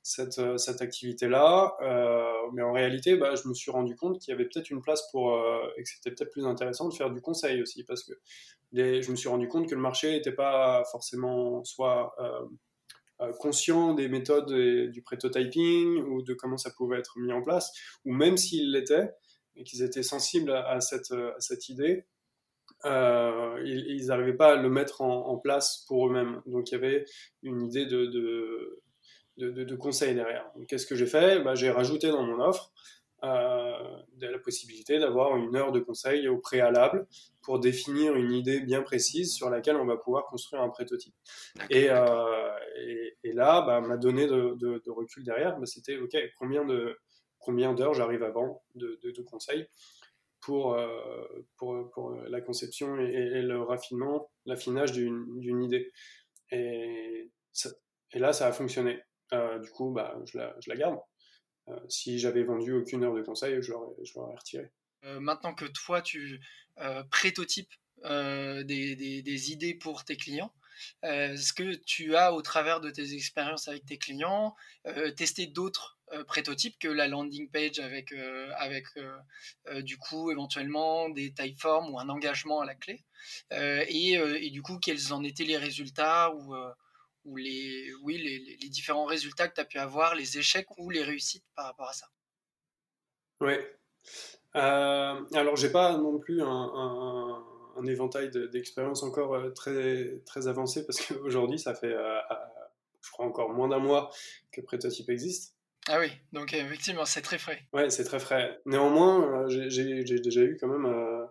cette, 0.03 0.41
cette 0.59 0.83
activité-là. 0.83 1.75
Euh, 1.83 2.31
mais 2.53 2.63
en 2.63 2.73
réalité, 2.73 3.17
bah, 3.17 3.35
je 3.35 3.49
me 3.49 3.55
suis 3.55 3.71
rendu 3.71 3.97
compte 3.97 4.19
qu'il 4.19 4.33
y 4.33 4.35
avait 4.35 4.45
peut-être 4.45 4.71
une 4.71 4.83
place 4.83 5.03
pour, 5.11 5.35
euh, 5.35 5.67
et 5.77 5.83
que 5.83 5.89
c'était 5.89 6.11
peut-être 6.11 6.31
plus 6.31 6.47
intéressant 6.47 6.89
de 6.89 6.95
faire 6.95 7.11
du 7.11 7.23
conseil 7.23 7.63
aussi, 7.63 7.85
parce 7.85 8.05
que 8.05 8.13
je 8.73 9.11
me 9.11 9.17
suis 9.17 9.31
rendu 9.31 9.49
compte 9.49 9.69
que 9.69 9.75
le 9.75 9.81
marché 9.81 10.11
n'était 10.13 10.33
pas 10.33 10.85
forcément 10.93 11.65
soit 11.65 12.15
euh, 12.21 13.33
conscient 13.39 13.95
des 13.95 14.09
méthodes 14.09 14.53
du 14.91 15.03
prototyping 15.03 16.03
ou 16.03 16.23
de 16.23 16.35
comment 16.35 16.59
ça 16.59 16.71
pouvait 16.71 16.99
être 16.99 17.19
mis 17.19 17.33
en 17.33 17.43
place, 17.43 17.73
ou 18.05 18.13
même 18.13 18.37
s'ils 18.37 18.71
l'étaient, 18.73 19.11
et 19.57 19.65
qu'ils 19.65 19.83
étaient 19.83 20.03
sensibles 20.03 20.53
à 20.53 20.81
cette, 20.83 21.13
à 21.13 21.41
cette 21.41 21.71
idée, 21.71 22.07
euh, 22.85 23.61
ils 23.65 24.07
n'arrivaient 24.07 24.37
pas 24.37 24.53
à 24.53 24.57
le 24.57 24.71
mettre 24.71 25.03
en, 25.03 25.37
place 25.39 25.85
pour 25.89 26.09
eux-mêmes. 26.09 26.43
Donc 26.47 26.71
il 26.71 26.73
y 26.73 26.77
avait 26.77 27.05
une 27.43 27.63
idée 27.63 27.87
de, 27.87 28.07
de, 28.07 28.81
de, 29.39 29.65
de 29.65 29.77
conseil 29.77 30.15
derrière. 30.15 30.51
Qu'est-ce 30.69 30.87
que 30.87 30.95
j'ai 30.95 31.07
fait? 31.07 31.41
Bah, 31.43 31.55
J'ai 31.55 31.71
rajouté 31.71 32.09
dans 32.09 32.23
mon 32.23 32.41
offre 32.41 32.73
euh, 33.25 33.73
la 34.21 34.39
possibilité 34.39 35.01
d'avoir 35.01 35.37
une 35.37 35.57
heure 35.57 35.73
de 35.73 35.81
conseil 35.81 36.29
au 36.29 36.39
préalable 36.39 37.07
pour 37.43 37.59
définir 37.59 38.15
une 38.15 38.33
idée 38.33 38.61
bien 38.61 38.83
précise 38.83 39.35
sur 39.35 39.51
laquelle 39.51 39.75
on 39.77 39.87
va 39.87 39.97
pouvoir 39.97 40.27
construire 40.27 40.63
un 40.63 40.69
prototype. 40.69 41.15
Et, 41.71 41.89
euh, 41.91 42.51
et, 43.25 43.33
là, 43.33 43.63
bah, 43.63 43.81
ma 43.81 43.97
donnée 43.97 44.29
de, 44.29 44.55
de, 44.55 44.91
recul 44.91 45.25
derrière, 45.25 45.59
bah, 45.59 45.67
c'était 45.67 45.97
OK, 45.99 46.17
combien 46.39 46.65
de 46.65 46.97
combien 47.41 47.73
d'heures 47.73 47.95
j'arrive 47.95 48.23
avant 48.23 48.63
de, 48.75 48.99
de, 49.03 49.23
conseils 49.23 49.67
pour, 50.49 50.73
euh, 50.73 51.27
pour, 51.59 51.91
pour, 51.91 52.13
la 52.15 52.41
conception 52.41 52.99
et, 52.99 53.43
le 53.43 53.61
raffinement, 53.61 54.31
l'affinage 54.47 54.93
d'une 54.93 55.63
idée. 55.63 55.93
Et, 56.51 57.31
et 58.13 58.19
là, 58.19 58.33
ça 58.33 58.47
a 58.47 58.53
fonctionné. 58.53 58.99
Euh, 59.35 59.59
du 59.59 59.69
coup, 59.69 59.91
bah, 59.91 60.19
je, 60.25 60.39
la, 60.39 60.57
je 60.61 60.71
la 60.71 60.77
garde. 60.77 60.99
Euh, 61.69 61.79
si 61.91 62.19
j'avais 62.19 62.45
vendu 62.45 62.73
aucune 62.73 63.05
heure 63.05 63.13
de 63.13 63.21
conseil, 63.21 63.61
je 63.61 63.73
l'aurais 63.73 64.37
retiré. 64.37 64.73
maintenant 65.21 65.53
que 65.53 65.67
toi, 65.67 66.01
tu 66.01 66.41
prétotypes 67.11 67.75
des, 68.03 68.65
des, 68.65 69.21
des, 69.21 69.53
idées 69.53 69.75
pour 69.75 70.07
tes 70.07 70.17
clients, 70.17 70.55
est-ce 71.03 71.53
que 71.53 71.75
tu 71.75 72.17
as, 72.17 72.33
au 72.33 72.43
travers 72.43 72.81
de 72.81 72.91
tes 72.91 73.15
expériences 73.15 73.69
avec 73.69 73.87
tes 73.87 73.99
clients, 73.99 74.55
testé 75.17 75.47
d'autres 75.47 75.99
euh, 76.13 76.25
prototype 76.25 76.79
que 76.79 76.89
la 76.89 77.07
landing 77.07 77.51
page 77.51 77.81
avec, 77.81 78.13
euh, 78.13 78.51
avec 78.57 78.87
euh, 78.97 79.83
du 79.83 79.99
coup 79.99 80.31
éventuellement 80.31 81.11
des 81.11 81.35
typeforms 81.35 81.91
ou 81.91 81.99
un 81.99 82.09
engagement 82.09 82.61
à 82.61 82.67
la 82.67 82.75
clé? 82.75 83.05
Et, 83.51 84.51
du 84.51 84.63
coup, 84.63 84.79
quels 84.79 85.13
en 85.13 85.23
étaient 85.23 85.45
les 85.45 85.57
résultats 85.57 86.33
ou, 86.35 87.37
les, 87.37 87.93
oui, 88.03 88.17
les, 88.19 88.69
différents 88.69 89.05
résultats 89.05 89.49
que 89.49 89.55
tu 89.55 89.61
as 89.61 89.65
pu 89.65 89.79
avoir, 89.79 90.15
les 90.15 90.39
échecs 90.39 90.69
ou 90.79 90.89
les 90.89 91.03
réussites 91.03 91.45
par 91.55 91.67
rapport 91.67 91.89
à 91.89 91.93
ça? 91.93 92.09
Oui. 93.41 93.55
Euh, 94.57 95.25
alors, 95.35 95.57
j'ai 95.57 95.71
pas 95.71 95.99
non 95.99 96.19
plus 96.19 96.43
un, 96.43 97.43
un 97.81 97.87
éventail 97.87 98.31
d'expériences 98.53 99.03
encore 99.03 99.53
très, 99.55 100.21
très 100.27 100.49
avancé 100.49 100.85
parce 100.87 101.01
qu'aujourd'hui, 101.01 101.59
ça 101.59 101.75
fait, 101.75 101.95
je 103.03 103.11
crois, 103.11 103.27
encore 103.27 103.51
moins 103.51 103.69
d'un 103.69 103.79
mois 103.79 104.11
que 104.53 104.61
Prototype 104.61 105.09
existe. 105.11 105.59
Ah 105.91 105.99
oui, 106.01 106.09
donc 106.33 106.53
effectivement, 106.53 107.07
c'est 107.07 107.23
très 107.23 107.39
frais. 107.39 107.63
Ouais, 107.73 107.89
c'est 107.89 108.05
très 108.05 108.19
frais. 108.19 108.61
Néanmoins, 108.67 109.47
euh, 109.47 109.69
j'ai 109.71 110.05
déjà 110.05 110.43
eu 110.43 110.59
quand 110.61 110.69
même 110.69 110.85
euh, 110.85 111.25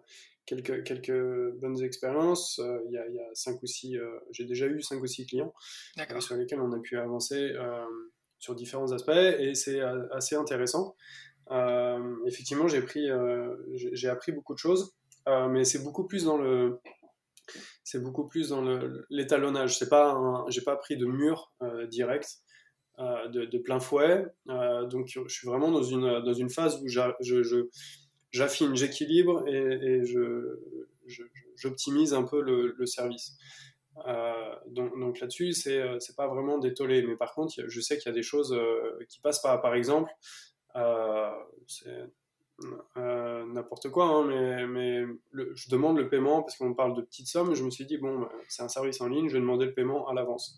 quelques, 0.47 0.83
quelques 0.83 1.53
bonnes 1.59 1.83
expériences. 1.83 2.57
Euh, 2.57 2.79
il 2.87 2.93
y, 2.93 2.97
a, 2.97 3.07
y, 3.07 3.19
a, 3.19 3.29
cinq 3.33 3.61
ou 3.61 3.67
six, 3.67 3.97
j'ai 4.31 4.45
déjà 4.45 4.65
eu 4.65 4.81
cinq 4.81 5.01
ou 5.01 5.05
six 5.05 5.27
clients 5.27 5.53
sur 6.19 6.35
lesquels 6.35 6.59
on 6.59 6.71
a 6.71 6.79
pu 6.79 6.97
avancer 6.97 7.53
sur 8.39 8.55
différents 8.55 8.91
aspects 8.91 9.11
et 9.11 9.53
c'est 9.53 9.79
assez 10.11 10.35
intéressant. 10.35 10.95
effectivement, 12.25 12.67
j'ai 12.67 14.09
appris 14.09 14.31
beaucoup 14.31 14.55
de 14.55 14.59
choses, 14.59 14.95
mais 15.49 15.63
c'est 15.63 15.83
beaucoup 15.83 16.05
plus 16.05 16.23
dans 16.25 16.37
le, 16.37 16.79
c'est 17.83 18.01
beaucoup 18.01 18.27
plus 18.27 18.49
dans 18.49 18.63
l'étalonnage. 19.09 19.77
C'est 19.77 19.89
pas, 19.89 20.45
j'ai 20.49 20.61
pas 20.61 20.75
pris 20.75 20.97
de 20.97 21.05
mur 21.05 21.51
direct. 21.89 22.41
Euh, 22.99 23.27
de, 23.27 23.57
plein 23.59 23.79
fouet. 23.79 24.25
Euh, 24.49 24.87
donc 24.87 25.07
je 25.07 25.27
suis 25.27 25.47
vraiment 25.47 25.69
dans 25.69 25.83
une, 25.83 26.23
dans 26.23 26.33
une 26.33 26.49
phase 26.49 26.81
où 26.81 26.87
j'affine, 28.31 28.75
j'équilibre 28.75 29.47
et, 29.47 30.01
j'optimise 31.55 32.15
un 32.15 32.23
peu 32.23 32.41
le, 32.41 32.85
service. 32.87 33.37
Euh, 34.07 34.55
donc, 34.65 35.19
là-dessus, 35.19 35.53
c'est 35.53 35.79
c'est 35.99 36.15
pas 36.15 36.27
vraiment 36.27 36.57
détollé. 36.57 37.03
Mais 37.03 37.15
par 37.15 37.35
contre, 37.35 37.53
je 37.67 37.81
sais 37.81 37.99
qu'il 37.99 38.07
y 38.07 38.11
a 38.11 38.15
des 38.15 38.23
choses 38.23 38.57
qui 39.09 39.19
passent 39.19 39.43
par, 39.43 39.61
par 39.61 39.75
exemple, 39.75 40.11
c'est 42.59 43.01
n'importe 43.53 43.89
quoi, 43.89 44.05
hein, 44.05 44.25
mais, 44.25 44.67
mais 44.67 45.03
je 45.33 45.69
demande 45.69 45.97
le 45.97 46.09
paiement 46.09 46.41
parce 46.41 46.57
qu'on 46.57 46.73
parle 46.73 46.95
de 46.95 47.01
petites 47.01 47.27
sommes. 47.27 47.53
Je 47.55 47.63
me 47.63 47.69
suis 47.69 47.85
dit, 47.85 47.97
bon, 47.97 48.19
bah, 48.19 48.31
c'est 48.47 48.63
un 48.63 48.69
service 48.69 48.99
en 49.01 49.07
ligne, 49.07 49.29
je 49.29 49.33
vais 49.33 49.39
demander 49.39 49.65
le 49.65 49.73
paiement 49.73 50.07
à 50.07 50.13
l'avance. 50.13 50.57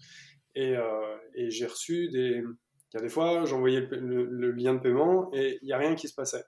Euh, 0.58 1.18
et, 1.36 1.50
j'ai 1.50 1.66
reçu 1.66 2.10
des. 2.10 2.44
Il 2.92 2.98
y 2.98 2.98
a 2.98 3.02
des 3.02 3.10
fois, 3.10 3.46
j'envoyais 3.46 3.82
le, 3.82 4.52
lien 4.52 4.74
de 4.74 4.80
paiement 4.80 5.30
et 5.34 5.60
il 5.62 5.66
n'y 5.66 5.74
a 5.74 5.78
rien 5.78 5.96
qui 5.96 6.08
se 6.08 6.16
passait. 6.16 6.44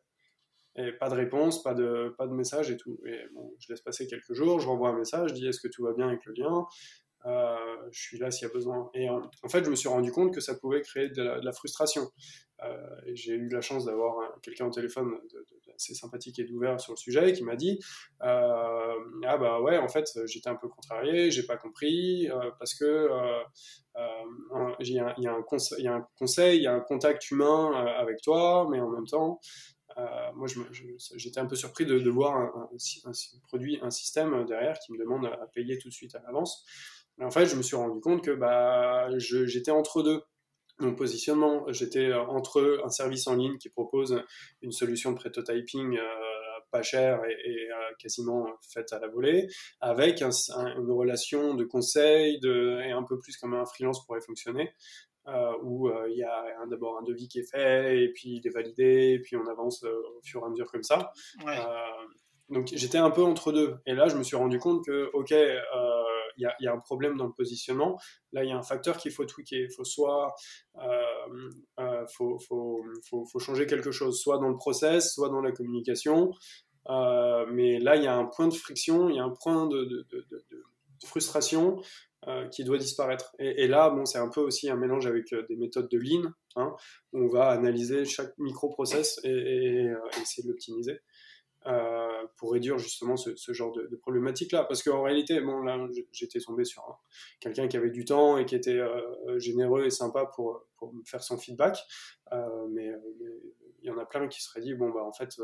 Et 0.76 0.92
pas 0.92 1.10
de 1.10 1.16
réponse, 1.16 1.62
pas 1.62 1.74
de, 1.74 2.16
pas 2.18 2.26
de 2.26 2.34
message 2.34 2.72
et 2.72 2.78
tout. 2.78 3.00
Et 3.06 3.20
bon, 3.36 3.54
je 3.60 3.72
laisse 3.72 3.82
passer 3.82 4.08
quelques 4.08 4.34
jours, 4.34 4.60
je 4.60 4.68
renvoie 4.68 4.90
un 4.90 4.98
message, 4.98 5.30
je 5.30 5.34
dis 5.36 5.48
est-ce 5.48 5.60
que 5.60 5.68
tout 5.68 5.84
va 5.84 5.94
bien 5.94 6.08
avec 6.08 6.26
le 6.26 6.34
lien? 6.34 6.66
Euh, 7.26 7.56
je 7.92 8.02
suis 8.02 8.18
là 8.18 8.32
s'il 8.32 8.48
y 8.48 8.50
a 8.50 8.54
besoin. 8.54 8.90
Et 8.96 9.08
en, 9.10 9.22
fait, 9.50 9.64
je 9.64 9.70
me 9.70 9.76
suis 9.76 9.90
rendu 9.90 10.12
compte 10.12 10.34
que 10.34 10.42
ça 10.42 10.56
pouvait 10.56 10.82
créer 10.82 11.10
de 11.10 11.22
la, 11.22 11.52
frustration. 11.52 12.10
Euh, 12.64 13.02
j'ai 13.14 13.34
eu 13.34 13.50
la 13.50 13.62
chance 13.62 13.86
d'avoir 13.86 14.40
quelqu'un 14.42 14.68
au 14.68 14.72
téléphone 14.72 15.18
assez 15.76 15.94
sympathique 15.94 16.40
et 16.40 16.44
d'ouvert 16.44 16.80
sur 16.80 16.94
le 16.94 16.98
sujet 16.98 17.34
qui 17.34 17.44
m'a 17.44 17.56
dit 17.56 17.80
euh, 18.22 18.94
Ah 19.26 19.38
bah 19.38 19.62
ouais, 19.62 19.78
en 19.78 19.88
fait, 19.88 20.08
j'étais 20.26 20.50
un 20.50 20.56
peu 20.56 20.68
contrarié, 20.68 21.32
j'ai 21.32 21.44
pas 21.44 21.58
compris, 21.58 22.30
parce 22.60 22.74
que 22.76 23.10
il 24.80 24.94
y, 24.94 25.00
a, 25.00 25.34
un 25.34 25.42
conseil, 25.42 26.58
il 26.58 26.64
y 26.64 26.68
a 26.68 26.74
un 26.74 26.80
contact 26.82 27.30
humain 27.32 27.72
avec 27.98 28.22
toi, 28.22 28.68
mais 28.70 28.80
en 28.80 28.90
même 28.90 29.08
temps, 29.08 29.40
moi, 30.36 30.48
j'étais 31.16 31.40
un 31.40 31.48
peu 31.48 31.56
surpris 31.56 31.86
de, 31.86 32.10
voir 32.10 32.38
un, 32.38 32.70
produit, 33.48 33.80
un 33.82 33.90
système 33.90 34.46
derrière 34.46 34.78
qui 34.80 34.94
me 34.94 34.98
demande 34.98 35.26
à 35.26 35.48
payer 35.54 35.78
tout 35.78 35.90
de 35.90 35.94
suite 35.94 36.16
à 36.16 36.22
l'avance 36.22 36.66
en 37.24 37.32
fait, 37.32 37.46
je 37.46 37.56
me 37.56 37.62
suis 37.62 37.76
rendu 37.76 38.00
compte 38.00 38.24
que 38.24 38.32
bah, 38.32 39.08
j'étais 39.18 39.72
entre 39.72 40.04
deux. 40.04 40.22
Mon 40.80 40.96
positionnement, 40.96 41.66
j'étais 41.72 42.14
entre 42.14 42.82
un 42.84 42.90
service 42.90 43.28
en 43.28 43.36
ligne 43.36 43.58
qui 43.58 43.70
propose 43.70 44.24
une 44.62 44.72
solution 44.72 45.12
de 45.12 45.18
prototyping 45.18 45.98
euh, 45.98 46.04
pas 46.72 46.82
chère 46.82 47.22
et, 47.26 47.70
euh, 47.70 47.76
quasiment 48.00 48.48
faite 48.74 48.94
à 48.94 49.00
la 49.00 49.08
volée, 49.08 49.48
avec 49.82 50.22
une 50.22 50.92
relation 50.92 51.54
de 51.54 51.66
conseil 51.66 52.40
de, 52.40 52.80
et 52.82 52.92
un 52.92 53.04
peu 53.04 53.20
plus 53.20 53.38
comme 53.38 53.54
un 53.54 53.66
freelance 53.66 54.06
pourrait 54.06 54.22
fonctionner, 54.22 54.74
euh, 55.28 55.54
où 55.64 55.92
il 56.08 56.18
y 56.18 56.24
a 56.24 56.66
d'abord 56.70 56.98
un 56.98 57.04
devis 57.04 57.28
qui 57.28 57.40
est 57.40 57.52
fait, 57.52 58.04
et 58.04 58.10
puis 58.14 58.38
il 58.38 58.48
est 58.48 58.54
validé, 58.54 59.16
et 59.16 59.20
puis 59.20 59.36
on 59.36 59.46
avance 59.48 59.84
au 59.84 60.22
fur 60.24 60.42
et 60.42 60.46
à 60.46 60.50
mesure 60.50 60.72
comme 60.72 60.84
ça. 60.84 61.12
donc 62.50 62.68
j'étais 62.74 62.98
un 62.98 63.12
peu 63.12 63.22
entre 63.22 63.52
deux. 63.52 63.76
Et 63.86 63.94
là, 63.94 64.08
je 64.08 64.16
me 64.16 64.24
suis 64.24 64.38
rendu 64.38 64.58
compte 64.58 64.86
que, 64.86 65.10
ok, 65.14 65.34
il 66.38 66.50
y, 66.60 66.68
a, 66.68 66.74
un 66.74 66.80
problème 66.80 67.18
dans 67.18 67.28
le 67.28 67.34
positionnement. 67.34 68.00
Là, 68.32 68.44
il 68.44 68.50
y 68.50 68.52
a 68.52 68.58
un 68.58 68.64
facteur 68.64 68.98
qu'il 68.98 69.12
faut 69.12 69.26
tweaker. 69.26 69.60
Il 69.60 69.74
faut 69.74 69.84
soit 69.84 70.36
faut, 72.08 72.40
faut, 72.40 72.84
faut, 73.10 73.26
faut, 73.26 73.40
changer 73.40 73.66
quelque 73.68 73.92
chose, 73.92 74.20
soit 74.20 74.38
dans 74.38 74.50
le 74.50 74.58
process, 74.58 75.14
soit 75.14 75.30
dans 75.30 75.42
la 75.42 75.52
communication. 75.52 76.32
mais 76.88 77.80
là, 77.80 77.96
il 77.96 78.04
y 78.04 78.08
a 78.08 78.16
un 78.16 78.26
point 78.26 78.48
de 78.48 78.54
friction, 78.54 79.10
il 79.10 79.16
y 79.16 79.20
a 79.20 79.24
un 79.24 79.36
point 79.42 79.68
de, 79.68 80.06
frustration 81.06 81.82
euh, 82.28 82.48
qui 82.50 82.64
doit 82.64 82.78
disparaître. 82.78 83.36
Et, 83.40 83.68
là, 83.68 83.90
bon, 83.90 84.06
c'est 84.06 84.20
un 84.20 84.30
peu 84.30 84.42
aussi 84.42 84.70
un 84.70 84.76
mélange 84.76 85.08
avec 85.08 85.34
euh, 85.34 85.44
des 85.50 85.56
méthodes 85.56 85.90
de 85.90 85.98
lean. 85.98 86.32
Hein, 86.56 86.76
on 87.14 87.28
va 87.28 87.48
analyser 87.48 88.06
chaque 88.06 88.38
microprocess 88.38 89.20
et, 89.24 89.88
euh, 89.88 89.96
essayer 90.22 90.44
de 90.44 90.50
l'optimiser 90.50 91.00
pour 92.38 92.54
réduire 92.54 92.78
justement 92.78 93.18
ce, 93.18 93.54
genre 93.54 93.72
de, 93.72 93.96
problématique-là. 93.96 94.64
Parce 94.64 94.84
qu'en 94.84 95.04
réalité, 95.04 95.42
bon, 95.42 95.62
là, 95.62 95.78
j'étais 96.12 96.40
tombé 96.40 96.64
sur 96.64 96.84
quelqu'un 97.40 97.68
qui 97.68 97.78
avait 97.78 97.92
du 97.92 98.06
temps 98.06 98.38
et 98.38 98.46
qui 98.46 98.56
était 98.56 98.80
généreux 99.38 99.86
et 99.86 99.90
sympa 99.90 100.26
pour, 100.36 100.66
pour 100.78 100.94
me 100.94 101.04
faire 101.06 101.24
son 101.24 101.38
feedback. 101.38 101.78
mais 102.70 102.92
il 103.84 103.88
y 103.88 103.92
en 103.92 103.98
a 103.98 104.06
plein 104.06 104.28
qui 104.28 104.42
seraient 104.42 104.62
dit, 104.62 104.74
bon, 104.74 104.90
bah, 104.90 105.04
en 105.04 105.14
fait, 105.14 105.40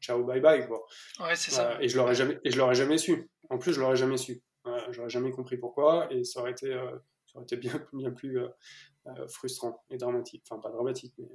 ciao, 0.00 0.24
bye 0.24 0.40
bye, 0.40 0.66
quoi. 0.66 0.84
Ouais, 1.20 1.36
c'est 1.36 1.50
ça. 1.50 1.80
et 1.80 1.88
je 1.88 1.96
l'aurais 1.96 2.14
jamais, 2.14 2.38
et 2.44 2.50
je 2.50 2.58
l'aurais 2.58 2.74
jamais 2.74 2.98
su. 2.98 3.30
En 3.50 3.58
plus, 3.58 3.72
je 3.72 3.80
l'aurais 3.80 3.96
jamais 3.96 4.16
su. 4.16 4.42
J'aurais 4.90 5.08
jamais 5.08 5.30
compris 5.30 5.56
pourquoi 5.56 6.12
et 6.12 6.24
ça 6.24 6.40
aurait 6.40 6.52
été, 6.52 6.72
euh, 6.72 6.98
ça 7.26 7.36
aurait 7.36 7.44
été 7.44 7.56
bien, 7.56 7.86
bien 7.92 8.10
plus 8.10 8.38
euh, 8.38 8.48
euh, 9.06 9.28
frustrant 9.28 9.82
et 9.90 9.96
dramatique. 9.96 10.44
Enfin, 10.48 10.60
pas 10.60 10.70
dramatique, 10.70 11.14
mais 11.18 11.28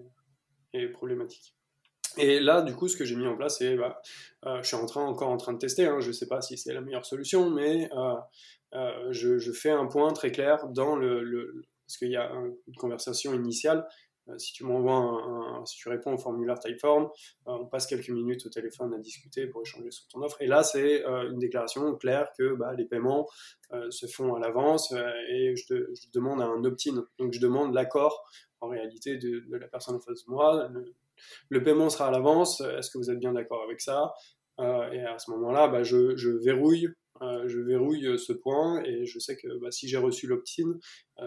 et 0.74 0.88
problématique. 0.88 1.56
Et 2.18 2.40
là, 2.40 2.62
du 2.62 2.76
coup, 2.76 2.88
ce 2.88 2.96
que 2.96 3.06
j'ai 3.06 3.16
mis 3.16 3.28
en 3.28 3.36
place, 3.36 3.58
c'est, 3.58 3.76
bah, 3.76 4.02
je 4.46 4.68
suis 4.68 4.76
en 4.76 4.86
train, 4.86 5.04
encore 5.04 5.30
en 5.30 5.38
train 5.38 5.54
de 5.54 5.58
tester, 5.58 5.86
hein, 5.86 6.00
je 6.00 6.08
ne 6.08 6.14
sais 6.14 6.28
pas 6.28 6.42
si 6.42 6.58
c'est 6.58 6.74
la 6.74 6.82
meilleure 6.82 7.06
solution, 7.06 7.50
mais 7.50 7.90
je, 9.12 9.38
je, 9.38 9.52
fais 9.52 9.72
un 9.72 9.86
point 9.86 10.12
très 10.14 10.32
clair 10.32 10.68
dans 10.70 10.96
le, 10.96 11.64
parce 11.86 11.98
qu'il 11.98 12.12
y 12.12 12.18
a 12.18 12.32
une 12.68 12.76
conversation 12.76 13.34
initiale 13.34 13.86
euh, 14.30 14.38
si 14.38 14.54
tu 14.54 14.64
m'envoies 14.64 14.96
un, 14.96 15.66
si 15.66 15.78
tu 15.78 15.90
réponds 15.90 16.14
au 16.14 16.18
formulaire 16.18 16.60
Typeform, 16.60 17.06
euh, 17.48 17.52
on 17.62 17.66
passe 17.66 17.88
quelques 17.88 18.10
minutes 18.10 18.46
au 18.46 18.50
téléphone 18.50 18.94
à 18.94 18.98
discuter 18.98 19.48
pour 19.48 19.62
échanger 19.62 19.92
sur 19.92 20.08
ton 20.08 20.22
offre. 20.22 20.42
Et 20.42 20.48
là, 20.48 20.64
c'est 20.64 21.06
euh, 21.06 21.30
une 21.30 21.40
déclaration 21.40 21.94
claire 21.96 22.32
que 22.38 22.56
bah, 22.56 22.74
les 22.74 22.86
paiements 22.86 23.28
se 23.90 24.06
font 24.06 24.36
à 24.36 24.40
l'avance 24.40 24.94
et 25.30 25.56
je, 25.56 25.66
te, 25.66 25.94
demande 26.14 26.42
un 26.42 26.64
opt-in. 26.64 27.04
Donc, 27.18 27.34
je 27.34 27.40
demande 27.40 27.74
l'accord 27.74 28.24
en 28.62 28.68
réalité 28.68 29.18
de, 29.18 29.44
la 29.50 29.68
personne 29.68 29.96
en 29.96 30.00
face 30.00 30.26
de 30.26 30.32
moi. 30.32 30.70
Paiement 31.64 31.90
sera 31.90 32.08
à 32.08 32.12
l'avance. 32.12 32.62
Est-ce 32.62 32.90
que 32.90 32.98
vous 32.98 33.10
êtes 33.10 33.20
bien 33.20 33.34
d'accord 33.34 33.64
avec 33.64 33.82
ça? 33.82 34.14
Et 34.60 35.02
à 35.02 35.18
ce 35.18 35.32
moment-là, 35.32 35.68
bah, 35.68 35.84
je, 35.84 36.30
verrouille. 36.44 36.88
je 37.22 37.60
verrouille 37.60 38.20
ce 38.20 38.34
point 38.34 38.84
et 38.84 39.06
je 39.06 39.20
sais 39.20 39.36
que 39.36 39.60
bah, 39.60 39.72
si 39.72 39.88
j'ai 39.88 39.98
reçu 39.98 40.28
l'opt-in, 40.28 40.78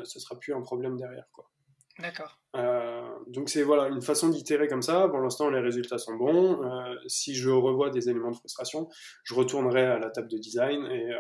ce 0.05 0.20
sera 0.20 0.39
plus 0.39 0.55
un 0.55 0.62
problème 0.62 0.97
derrière. 0.97 1.26
Quoi. 1.32 1.51
D'accord. 1.99 2.39
Euh, 2.57 3.09
donc 3.29 3.49
c'est 3.49 3.63
voilà 3.63 3.89
une 3.89 4.03
façon 4.03 4.29
d'itérer 4.29 4.69
comme 4.69 4.83
ça. 4.83 5.09
Pour 5.09 5.19
l'instant, 5.21 5.49
les 5.49 5.61
résultats 5.61 5.99
sont 5.99 6.15
bons. 6.15 6.63
Euh, 6.63 6.95
si 7.07 7.35
je 7.35 7.49
revois 7.49 7.91
des 7.91 8.11
éléments 8.11 8.31
de 8.31 8.37
frustration, 8.37 8.89
je 9.25 9.35
retournerai 9.35 9.83
à 9.83 9.99
la 9.99 10.11
table 10.11 10.29
de 10.29 10.37
design 10.37 10.85
et 10.87 11.11
euh, 11.11 11.19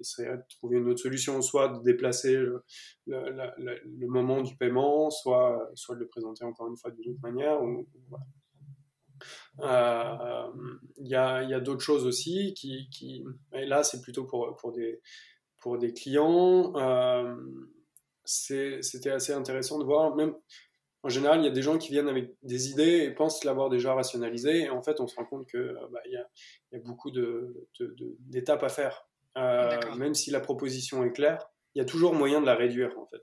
essaierai 0.00 0.38
de 0.38 0.42
trouver 0.48 0.78
une 0.78 0.88
autre 0.88 1.00
solution, 1.00 1.42
soit 1.42 1.68
de 1.68 1.82
déplacer 1.82 2.36
le, 2.36 2.64
moment 4.06 4.40
du 4.40 4.56
paiement, 4.56 5.10
soit, 5.10 5.70
de 5.90 5.94
le 5.94 6.06
présenter 6.06 6.44
encore 6.44 6.68
une 6.68 6.76
fois 6.76 6.90
d'une 6.90 7.12
autre 7.12 7.20
manière. 7.22 7.58
Il 10.98 11.06
y 11.06 11.14
a, 11.14 11.42
y 11.42 11.54
a 11.54 11.60
d'autres 11.60 11.82
choses 11.82 12.06
aussi 12.06 12.54
qui, 12.54 13.24
et 13.52 13.66
là 13.66 13.82
c'est 13.82 14.00
plutôt 14.00 14.24
pour 14.24 14.72
des 15.78 15.92
clients 15.92 16.72
c'était 18.24 19.10
assez 19.10 19.32
intéressant 19.32 19.78
de 19.78 19.84
voir. 19.84 20.14
Même 20.16 20.34
en 21.04 21.10
général, 21.10 21.40
il 21.40 21.44
y 21.44 21.48
a 21.48 21.52
des 21.52 21.60
gens 21.60 21.76
qui 21.76 21.92
viennent 21.92 22.08
avec 22.08 22.34
des 22.42 22.70
idées 22.70 23.04
et 23.04 23.10
pensent 23.10 23.44
l'avoir 23.44 23.68
déjà 23.68 23.92
rationalisé. 23.92 24.62
Et 24.62 24.70
en 24.70 24.80
fait, 24.80 25.00
on 25.00 25.06
se 25.06 25.14
rend 25.16 25.26
compte 25.26 25.46
qu'il 25.46 25.60
euh, 25.60 25.86
bah, 25.92 26.00
y, 26.06 26.16
a, 26.16 26.26
y, 26.72 26.76
a, 26.76 26.78
beaucoup 26.78 27.10
d'étapes 27.10 28.62
à 28.62 28.70
faire. 28.70 29.06
Euh, 29.36 29.94
même 29.96 30.14
si 30.14 30.30
la 30.30 30.40
proposition 30.40 31.04
est 31.04 31.12
claire, 31.12 31.44
il 31.74 31.80
y 31.80 31.82
a 31.82 31.84
toujours 31.84 32.14
moyen 32.14 32.40
de 32.40 32.46
la 32.46 32.54
réduire 32.54 32.98
en 32.98 33.06
fait. 33.06 33.20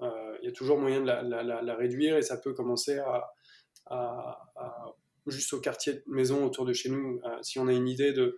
Euh, 0.00 0.38
il 0.40 0.46
y 0.46 0.48
a 0.48 0.52
toujours 0.52 0.78
moyen 0.78 1.02
de 1.02 1.06
la, 1.06 1.22
la, 1.22 1.42
la, 1.42 1.74
réduire 1.74 2.16
et 2.16 2.22
ça 2.22 2.38
peut 2.38 2.54
commencer 2.54 2.98
à, 2.98 3.30
à, 3.86 4.38
juste 5.26 5.52
au 5.52 5.60
quartier 5.60 5.94
de 5.94 6.02
maison 6.06 6.46
autour 6.46 6.64
de 6.64 6.72
chez 6.72 6.88
nous. 6.88 7.20
si 7.42 7.58
on 7.58 7.66
a 7.66 7.72
une 7.72 7.88
idée 7.88 8.12
de 8.12 8.36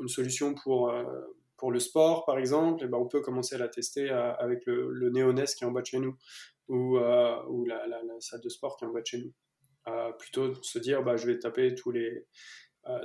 une 0.00 0.08
solution 0.08 0.54
pour 0.54 0.92
pour 1.56 1.72
le 1.72 1.80
sport, 1.80 2.24
par 2.24 2.38
exemple, 2.38 2.82
eh 2.84 2.88
ben, 2.88 2.98
on 2.98 3.06
peut 3.06 3.20
commencer 3.20 3.54
à 3.54 3.58
la 3.58 3.68
tester 3.68 4.10
euh, 4.10 4.34
avec 4.34 4.66
le, 4.66 4.92
le 4.92 5.10
qui 5.46 5.64
est 5.64 5.66
en 5.66 5.70
bas 5.70 5.80
de 5.80 5.86
chez 5.86 5.98
nous 5.98 6.16
ou, 6.68 6.98
euh, 6.98 7.42
ou 7.48 7.64
la, 7.64 7.86
la, 7.86 8.00
salle 8.20 8.40
de 8.40 8.48
sport 8.48 8.76
qui 8.76 8.84
est 8.84 8.88
en 8.88 8.92
bas 8.92 9.00
de 9.00 9.06
chez 9.06 9.18
nous. 9.18 9.32
Euh, 9.88 10.12
plutôt 10.12 10.54
se 10.62 10.78
dire, 10.78 11.02
bah, 11.02 11.16
je 11.16 11.26
vais 11.26 11.38
taper 11.38 11.74
tous 11.74 11.92
les, 11.92 12.26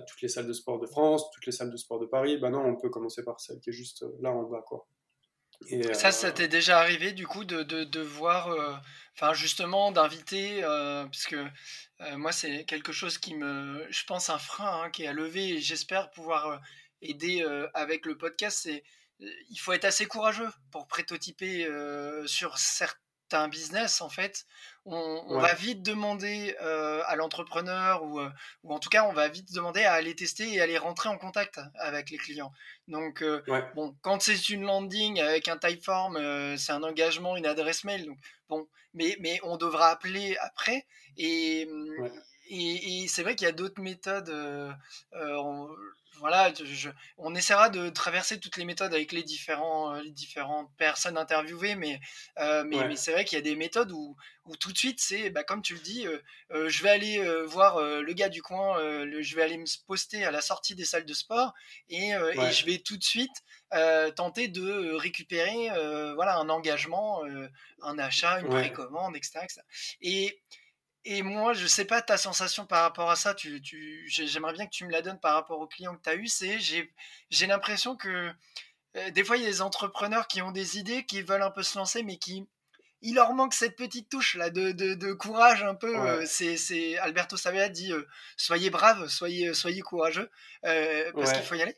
toutes 0.08 0.22
les 0.22 0.28
salles 0.28 0.48
de 0.48 0.54
sport 0.54 0.80
de 0.80 0.88
France, 0.88 1.30
toutes 1.32 1.46
les 1.46 1.52
salles 1.52 1.72
de 1.72 1.78
sport 1.78 2.00
de 2.00 2.06
Paris. 2.06 2.38
Bah 2.38 2.50
non, 2.50 2.64
on 2.64 2.76
peut 2.76 2.90
commencer 2.90 3.24
par 3.24 3.40
celle 3.40 3.60
qui 3.60 3.70
est 3.70 3.74
juste 3.74 4.06
là 4.20 4.32
en 4.32 4.44
bas. 4.44 4.64
Quoi. 4.68 4.88
Et, 5.68 5.94
ça, 5.94 6.12
ça 6.12 6.32
t'est 6.32 6.48
déjà 6.48 6.80
arrivé 6.80 7.14
du 7.14 7.28
coup 7.28 7.46
de, 7.46 7.62
de, 7.64 7.84
de 7.84 8.02
voir, 8.02 8.82
enfin 9.16 9.34
justement 9.34 9.92
d'inviter, 9.92 10.62
parce 10.62 11.26
que 11.26 11.46
moi 12.16 12.32
c'est 12.32 12.66
quelque 12.66 12.92
chose 12.92 13.18
qui 13.20 13.36
me, 13.36 13.86
je 13.90 14.06
pense, 14.06 14.30
un 14.30 14.40
frein 14.40 14.84
hein, 14.84 14.90
qui 14.90 15.04
est 15.04 15.08
à 15.08 15.14
lever 15.14 15.50
et 15.50 15.58
j'espère 15.60 16.10
pouvoir 16.12 16.62
aider 17.02 17.46
avec 17.74 18.06
le 18.06 18.18
podcast, 18.18 18.60
c'est 18.64 18.84
il 19.20 19.58
faut 19.58 19.74
être 19.74 19.86
assez 19.86 20.08
courageux 20.08 20.50
pour 20.72 20.88
prototyper 20.88 21.68
sur 22.26 22.58
certains 22.58 23.48
business 23.50 24.02
en 24.02 24.10
fait. 24.10 24.46
On, 24.86 25.40
va 25.40 25.54
vite 25.54 25.84
demander 25.84 26.56
à 26.58 27.16
l'entrepreneur 27.16 28.04
ou, 28.04 28.20
ou, 28.64 28.74
en 28.74 28.80
tout 28.80 28.90
cas 28.90 29.06
on 29.06 29.14
va 29.14 29.28
vite 29.28 29.54
demander 29.54 29.84
à 29.84 29.94
aller 29.94 30.16
tester 30.16 30.52
et 30.52 30.60
aller 30.60 30.78
rentrer 30.78 31.08
en 31.08 31.18
contact 31.18 31.60
avec 31.76 32.10
les 32.10 32.18
clients. 32.18 32.52
Donc 32.88 33.24
bon, 33.76 33.96
quand 34.02 34.22
c'est 34.22 34.50
une 34.50 34.64
landing 34.64 35.22
avec 35.22 35.48
un 35.48 35.58
typeform, 35.58 36.58
c'est 36.58 36.72
un 36.72 36.84
engagement, 36.84 37.38
une 37.38 37.46
adresse 37.46 37.84
mail. 37.84 38.06
Donc 38.06 38.18
bon, 38.50 38.68
mais 38.94 39.16
mais 39.20 39.40
on 39.44 39.56
devra 39.56 39.90
appeler 39.90 40.36
après 40.42 40.88
et 41.16 41.68
mmh, 41.68 42.10
et, 42.54 43.08
c'est 43.08 43.24
vrai 43.24 43.36
qu'il 43.36 43.46
y 43.46 43.50
a 43.50 43.54
d'autres 43.54 43.82
méthodes. 43.82 44.30
Euh, 44.30 44.72
voilà, 46.22 46.54
on 47.18 47.34
essaiera 47.34 47.70
de 47.70 47.90
traverser 47.90 48.40
toutes 48.40 48.58
les 48.58 48.64
méthodes 48.64 48.94
avec 48.94 49.12
les, 49.12 49.24
différents, 49.24 49.96
euh, 49.96 50.02
les 50.02 50.12
différentes 50.12 50.70
personnes 50.78 51.18
interviewées, 51.18 51.74
mais, 51.74 52.00
euh, 52.40 52.64
mais, 52.64 52.96
c'est 52.96 53.12
vrai 53.12 53.26
qu'il 53.26 53.38
y 53.38 53.40
a 53.40 53.44
des 53.44 53.56
méthodes 53.56 53.92
où, 53.92 54.16
où 54.46 54.56
tout 54.56 54.72
de 54.72 54.78
suite, 54.78 55.00
c'est 55.02 55.32
bah, 55.32 55.44
comme 55.44 55.64
tu 55.64 55.74
le 55.74 55.80
dis, 55.80 56.08
euh, 56.08 56.70
je 56.70 56.84
vais 56.84 56.90
aller 56.90 57.44
voir 57.46 57.82
le 57.82 58.14
gars 58.14 58.30
du 58.30 58.44
coin, 58.44 58.78
je 58.80 59.36
vais 59.36 59.42
aller 59.42 59.58
me 59.58 59.66
poster 59.88 60.24
à 60.24 60.30
la 60.30 60.42
sortie 60.42 60.76
des 60.76 60.86
salles 60.86 61.06
de 61.06 61.14
sport 61.14 61.54
et, 61.90 62.12
je 62.12 62.66
vais 62.66 62.78
tout 62.78 62.98
de 62.98 63.04
suite 63.04 63.44
tenter 64.16 64.48
de 64.48 64.94
récupérer 64.94 65.70
voilà, 66.14 66.38
un 66.38 66.50
engagement, 66.50 67.24
un 67.82 67.98
achat, 67.98 68.40
une 68.40 68.50
précommande, 68.50 69.16
etc., 69.16 69.40
etc. 69.44 69.62
Et 70.02 70.40
et 71.04 71.24
moi, 71.24 71.54
je 71.54 71.66
sais 71.66 71.86
pas 71.86 72.02
ta 72.02 72.18
sensation 72.18 72.66
par 72.66 72.84
rapport 72.84 73.10
à 73.10 73.16
ça. 73.16 73.34
Tu, 73.34 73.62
tu, 73.62 74.04
j'aimerais 74.08 74.54
bien 74.54 74.66
que 74.66 74.72
tu 74.72 74.86
me 74.86 74.92
la 74.92 75.02
donnes 75.02 75.20
par 75.20 75.34
rapport 75.34 75.60
aux 75.60 75.68
clients 75.68 75.96
que 75.96 76.02
tu 76.02 76.10
as 76.10 76.16
eu. 76.16 76.28
C'est, 76.28 76.60
j'ai, 76.60 76.94
j'ai 77.30 77.48
l'impression 77.48 77.96
que 77.96 78.32
euh, 78.98 79.10
des 79.12 79.24
fois, 79.24 79.38
il 79.38 79.44
y 79.44 79.46
a 79.46 79.50
des 79.50 79.62
entrepreneurs 79.62 80.28
qui 80.28 80.42
ont 80.42 80.52
des 80.52 80.78
idées, 80.78 81.06
qui 81.06 81.22
veulent 81.22 81.42
un 81.42 81.52
peu 81.52 81.64
se 81.64 81.78
lancer, 81.78 82.04
mais 82.04 82.18
qui, 82.18 82.48
il 83.02 83.16
leur 83.16 83.34
manque 83.34 83.56
cette 83.56 83.76
petite 83.76 84.10
touche 84.10 84.36
là 84.36 84.52
de, 84.52 84.74
de, 84.74 84.94
de 84.94 85.14
courage 85.14 85.64
un 85.64 85.74
peu. 85.74 85.98
Euh, 85.98 86.24
c'est, 86.28 86.56
c'est 86.56 86.98
Alberto 87.00 87.36
Savella 87.36 87.70
dit 87.70 87.92
euh, 87.92 88.06
soyez 88.38 88.70
brave, 88.70 89.08
soyez, 89.08 89.56
soyez 89.56 89.82
courageux 89.82 90.30
parce 90.62 91.34
qu'il 91.34 91.42
faut 91.42 91.56
y 91.56 91.64
aller. 91.64 91.78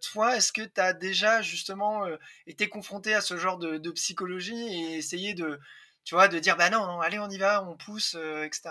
toi, 0.00 0.36
est-ce 0.36 0.52
que 0.52 0.62
tu 0.62 0.80
as 0.80 0.94
déjà 0.94 1.42
justement 1.42 2.04
été 2.48 2.68
confronté 2.68 3.14
à 3.14 3.20
ce 3.20 3.36
genre 3.36 3.58
de, 3.58 3.78
de 3.78 3.90
psychologie 3.92 4.56
et 4.56 4.96
essayé 4.96 5.34
de 5.34 5.60
tu 6.08 6.14
vois, 6.14 6.28
de 6.28 6.38
dire 6.38 6.56
bah 6.56 6.70
non, 6.70 7.00
allez, 7.00 7.18
on 7.18 7.28
y 7.28 7.36
va, 7.36 7.68
on 7.68 7.76
pousse, 7.76 8.16
euh, 8.18 8.42
etc. 8.42 8.70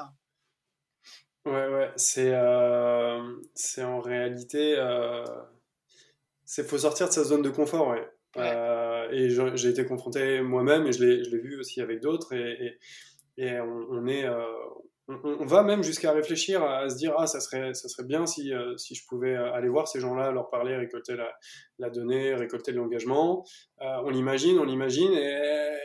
Ouais, 1.46 1.68
ouais, 1.68 1.92
c'est 1.96 2.34
euh, 2.34 3.22
c'est 3.54 3.84
en 3.84 4.00
réalité. 4.00 4.72
Il 4.72 4.80
euh, 4.80 5.24
faut 6.68 6.80
sortir 6.80 7.10
de 7.10 7.14
sa 7.14 7.24
zone 7.24 7.44
de 7.44 7.52
confort, 7.52 7.90
ouais. 7.90 8.10
et 9.12 9.30
j'ai 9.30 9.70
été 9.70 9.86
confronté 9.86 10.42
moi-même 10.42 10.88
et 10.88 10.92
je 10.92 11.04
l'ai 11.04 11.38
vu 11.38 11.60
aussi 11.60 11.80
avec 11.80 12.02
d'autres. 12.02 12.34
Et, 12.34 12.80
et, 13.38 13.60
on, 13.60 14.08
est. 14.08 14.28
On, 15.08 15.46
va 15.46 15.62
même 15.62 15.84
jusqu'à 15.84 16.14
réfléchir 16.14 16.64
à, 16.64 16.90
se 16.90 16.96
dire 16.96 17.14
ah 17.20 17.28
ça 17.28 17.40
serait 17.40 17.76
ça 17.76 17.88
serait 17.88 18.08
bien 18.08 18.26
si, 18.26 18.52
si 18.78 18.96
je 18.96 19.06
pouvais 19.08 19.36
aller 19.36 19.70
voir 19.70 19.88
ces 19.88 20.00
gens-là 20.00 20.32
leur 20.32 20.50
parler 20.50 20.76
récolter 20.76 21.16
la, 21.16 21.32
la 21.78 21.90
donnée 21.92 22.34
récolter 22.34 22.74
de 22.74 22.78
l'engagement 22.78 23.46
on 23.80 24.10
l'imagine 24.10 24.60
on 24.60 24.66
l'imagine 24.66 25.14
et 25.14 25.78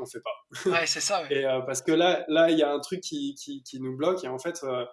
on 0.00 0.06
fait 0.06 0.20
pas. 0.20 0.70
Ouais, 0.70 0.86
c'est 0.86 1.00
ça. 1.00 1.24
et 1.30 1.44
euh, 1.44 1.60
parce 1.60 1.82
que 1.82 1.92
là, 1.92 2.24
là, 2.28 2.50
il 2.50 2.58
y 2.58 2.62
a 2.62 2.72
un 2.72 2.80
truc 2.80 3.00
qui, 3.00 3.34
qui, 3.34 3.62
qui, 3.62 3.80
nous 3.80 3.96
bloque 3.96 4.24
et 4.24 4.28
en 4.28 4.38
fait, 4.38 4.60
euh, 4.64 4.84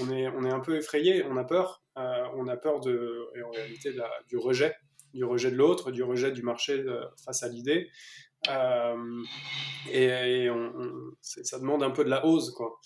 on 0.00 0.10
est, 0.10 0.28
on 0.28 0.44
est 0.44 0.50
un 0.50 0.60
peu 0.60 0.76
effrayé, 0.76 1.24
on 1.24 1.36
a 1.36 1.44
peur, 1.44 1.82
euh, 1.96 2.24
on 2.36 2.46
a 2.48 2.56
peur 2.56 2.80
de, 2.80 3.26
en 3.44 3.50
réalité, 3.50 3.94
du 4.28 4.36
rejet 4.36 4.74
du 5.14 5.24
rejet 5.24 5.50
de 5.50 5.56
l'autre, 5.56 5.90
du 5.90 6.02
rejet 6.02 6.32
du 6.32 6.42
marché 6.42 6.84
face 7.24 7.42
à 7.42 7.48
l'idée. 7.48 7.88
et, 9.90 10.48
ça 11.22 11.58
demande 11.58 11.82
un 11.82 11.90
peu 11.90 12.04
de 12.04 12.10
la 12.10 12.26
hausse, 12.26 12.50
quoi. 12.50 12.78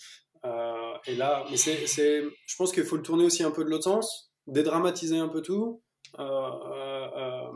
et 1.05 1.15
là, 1.15 1.43
mais 1.51 1.57
c'est, 1.57 1.85
je 1.85 2.55
pense 2.55 2.71
qu'il 2.71 2.85
faut 2.85 2.95
le 2.95 3.01
tourner 3.01 3.25
aussi 3.25 3.43
un 3.43 3.51
peu 3.51 3.65
de 3.65 3.69
l'autre 3.69 3.83
sens, 3.83 4.31
dédramatiser 4.47 5.17
un 5.17 5.27
peu 5.27 5.41
tout, 5.41 5.83
pas 6.15 7.51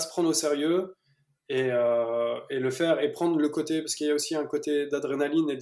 se 0.00 0.08
prendre 0.08 0.30
au 0.30 0.32
sérieux, 0.32 0.94
et, 1.52 1.68
et, 2.50 2.58
le 2.58 2.70
faire 2.70 3.00
et 3.00 3.10
prendre 3.12 3.38
le 3.38 3.48
côté, 3.48 3.80
parce 3.80 3.94
qu'il 3.94 4.06
y 4.06 4.10
a 4.10 4.14
aussi 4.14 4.34
un 4.34 4.46
côté 4.46 4.86
d'adrénaline 4.86 5.50
et 5.50 5.58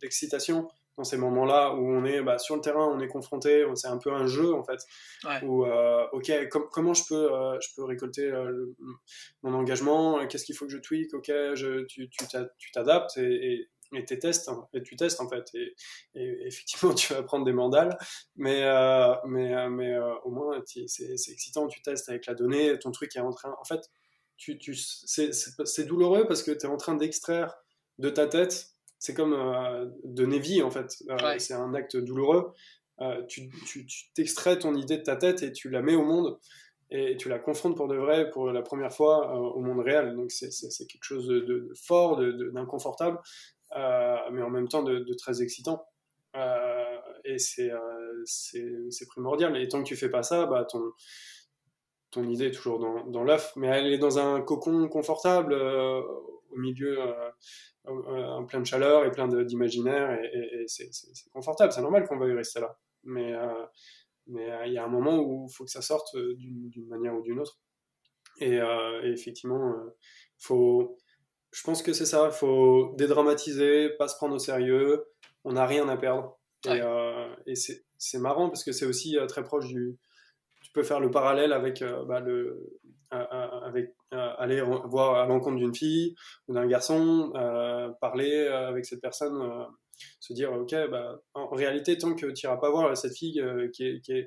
d'excitation 0.00 0.68
dans 0.96 1.04
ces 1.04 1.16
moments-là 1.16 1.74
où 1.74 1.88
on 1.88 2.04
est 2.04 2.22
bah, 2.22 2.38
sur 2.38 2.54
le 2.54 2.60
terrain, 2.60 2.86
on 2.86 3.00
est 3.00 3.08
confronté, 3.08 3.64
c'est 3.74 3.88
un 3.88 3.98
peu 3.98 4.12
un 4.12 4.26
jeu 4.26 4.54
en 4.54 4.62
fait. 4.62 4.80
Où, 5.42 5.64
euh, 5.64 6.06
ok, 6.12 6.30
comment 6.70 6.94
je 6.94 7.04
peux, 7.08 7.32
euh, 7.32 7.58
je 7.60 7.68
peux 7.74 7.84
récolter 7.84 8.30
euh, 8.30 8.74
mon 9.42 9.54
engagement 9.54 10.26
Qu'est-ce 10.26 10.44
qu'il 10.44 10.54
faut 10.54 10.66
que 10.66 10.72
je 10.72 10.78
tweak 10.78 11.14
Ok, 11.14 11.26
je, 11.26 11.84
tu 11.84 12.08
t'adaptes 12.72 13.16
et, 13.16 13.68
et, 13.92 14.04
tu 14.04 14.18
testes, 14.18 14.48
hein, 14.48 14.66
et 14.72 14.82
tu 14.82 14.96
testes 14.96 15.20
en 15.20 15.28
fait. 15.28 15.50
Et, 15.54 15.74
effectivement, 16.46 16.94
tu 16.94 17.12
vas 17.12 17.22
prendre 17.22 17.44
des 17.44 17.52
mandales, 17.52 17.96
mais, 18.36 18.62
mais, 19.26 19.68
mais 19.68 19.98
au 20.24 20.30
moins 20.30 20.62
c'est 20.66 21.10
excitant, 21.10 21.66
tu 21.66 21.82
testes 21.82 22.08
avec 22.08 22.26
la 22.26 22.34
donnée, 22.34 22.78
ton 22.78 22.92
truc 22.92 23.16
est 23.16 23.20
en 23.20 23.32
train. 23.32 23.54
En 23.60 23.64
fait, 23.64 23.90
tu, 24.36 24.58
tu, 24.58 24.74
c'est 24.74 25.84
douloureux 25.84 26.26
parce 26.26 26.42
que 26.42 26.50
tu 26.50 26.66
es 26.66 26.68
en 26.68 26.76
train 26.76 26.94
d'extraire 26.94 27.54
de 27.98 28.10
ta 28.10 28.26
tête 28.26 28.74
c'est 29.04 29.12
comme 29.12 29.34
euh, 29.34 29.86
de 30.04 30.24
Nevi 30.24 30.62
en 30.62 30.70
fait. 30.70 31.04
Euh, 31.10 31.38
c'est 31.38 31.52
un 31.52 31.74
acte 31.74 31.94
douloureux. 31.94 32.54
Euh, 33.02 33.22
tu, 33.26 33.50
t'extrais 34.14 34.58
ton 34.58 34.74
idée 34.74 34.96
de 34.96 35.02
ta 35.02 35.16
tête 35.16 35.42
et 35.42 35.52
tu 35.52 35.68
la 35.68 35.82
mets 35.82 35.94
au 35.94 36.04
monde 36.04 36.38
et 36.90 37.16
tu 37.18 37.28
la 37.28 37.38
confrontes 37.38 37.76
pour 37.76 37.86
de 37.86 37.96
vrai 37.96 38.30
pour 38.30 38.50
la 38.50 38.62
première 38.62 38.94
fois 38.94 39.34
au 39.34 39.60
monde 39.60 39.80
réel. 39.80 40.14
Donc 40.14 40.30
c'est, 40.30 40.48
quelque 40.86 41.04
chose 41.04 41.26
de, 41.26 41.70
fort, 41.74 42.18
d'inconfortable, 42.18 43.18
mais 43.74 44.42
en 44.42 44.50
même 44.50 44.68
temps 44.68 44.82
de, 44.82 45.14
très 45.18 45.42
excitant. 45.42 45.84
et 47.24 47.38
c'est, 47.38 47.70
primordial. 49.08 49.54
Et 49.60 49.68
tant 49.68 49.82
que 49.82 49.88
tu 49.88 49.96
fais 49.96 50.08
pas 50.08 50.22
ça, 50.22 50.46
bah, 50.46 50.64
ton, 50.64 50.92
ton 52.14 52.24
idée 52.28 52.46
est 52.46 52.50
toujours 52.52 52.78
dans, 52.78 53.04
dans 53.06 53.24
l'œuf, 53.24 53.52
mais 53.56 53.66
elle 53.66 53.92
est 53.92 53.98
dans 53.98 54.18
un 54.18 54.40
cocon 54.40 54.88
confortable 54.88 55.54
au 55.54 56.56
milieu 56.56 56.98
en 57.86 58.44
plein 58.44 58.60
de 58.60 58.66
chaleur 58.66 59.04
et 59.04 59.10
plein 59.10 59.28
d'imaginaire 59.28 60.18
et, 60.22 60.64
c'est 60.66 60.90
confortable, 61.32 61.72
c'est 61.72 61.82
normal 61.82 62.06
qu'on 62.06 62.18
veuille 62.18 62.34
rester 62.34 62.60
là. 62.60 62.78
Mais 63.04 63.34
euh, 63.34 63.64
mais 64.26 64.50
euh, 64.50 64.66
il 64.66 64.72
y 64.72 64.78
a 64.78 64.84
un 64.84 64.88
moment 64.88 65.18
où 65.18 65.46
il 65.48 65.54
faut 65.54 65.64
que 65.64 65.70
ça 65.70 65.82
sorte 65.82 66.14
euh, 66.14 66.34
d'une 66.36 66.86
manière 66.88 67.14
ou 67.14 67.22
d'une 67.22 67.38
autre. 67.40 67.58
Et, 68.40 68.58
effectivement, 69.04 69.76
faut, 70.38 70.98
je 71.52 71.62
pense 71.62 71.82
que 71.82 71.92
c'est 71.92 72.04
ça, 72.04 72.30
il 72.32 72.36
faut 72.36 72.92
dédramatiser, 72.96 73.90
pas 73.90 74.08
se 74.08 74.16
prendre 74.16 74.34
au 74.34 74.40
sérieux, 74.40 75.04
on 75.44 75.52
n'a 75.52 75.66
rien 75.66 75.88
à 75.88 75.96
perdre. 75.96 76.36
Et, 77.46 77.54
c'est 77.54 78.18
marrant 78.18 78.48
parce 78.48 78.64
que 78.64 78.72
c'est 78.72 78.86
aussi 78.86 79.16
très 79.28 79.44
proche 79.44 79.68
du... 79.68 79.96
Peux 80.74 80.82
faire 80.82 81.00
le 81.00 81.10
parallèle 81.10 81.54
avec 81.54 81.82
bah, 82.06 82.20
le, 82.20 82.78
avec 83.10 83.94
aller 84.10 84.60
voir 84.60 85.16
à 85.16 85.26
l'encontre 85.26 85.56
d'une 85.56 85.74
fille 85.74 86.14
ou 86.48 86.54
d'un 86.54 86.66
garçon, 86.66 87.32
euh, 87.36 87.90
parler 88.00 88.32
euh, 88.32 88.68
avec 88.68 88.84
cette 88.84 89.00
personne, 89.00 89.40
euh, 89.40 89.64
se 90.20 90.32
dire 90.32 90.52
ok, 90.52 90.74
bah, 90.90 91.20
en 91.34 91.48
réalité, 91.48 91.96
tant 91.98 92.14
que 92.14 92.26
tu 92.26 92.46
n'iras 92.46 92.56
pas 92.56 92.70
voir 92.70 92.96
cette 92.96 93.16
fille 93.16 93.42
qui, 93.72 94.00
qui, 94.00 94.26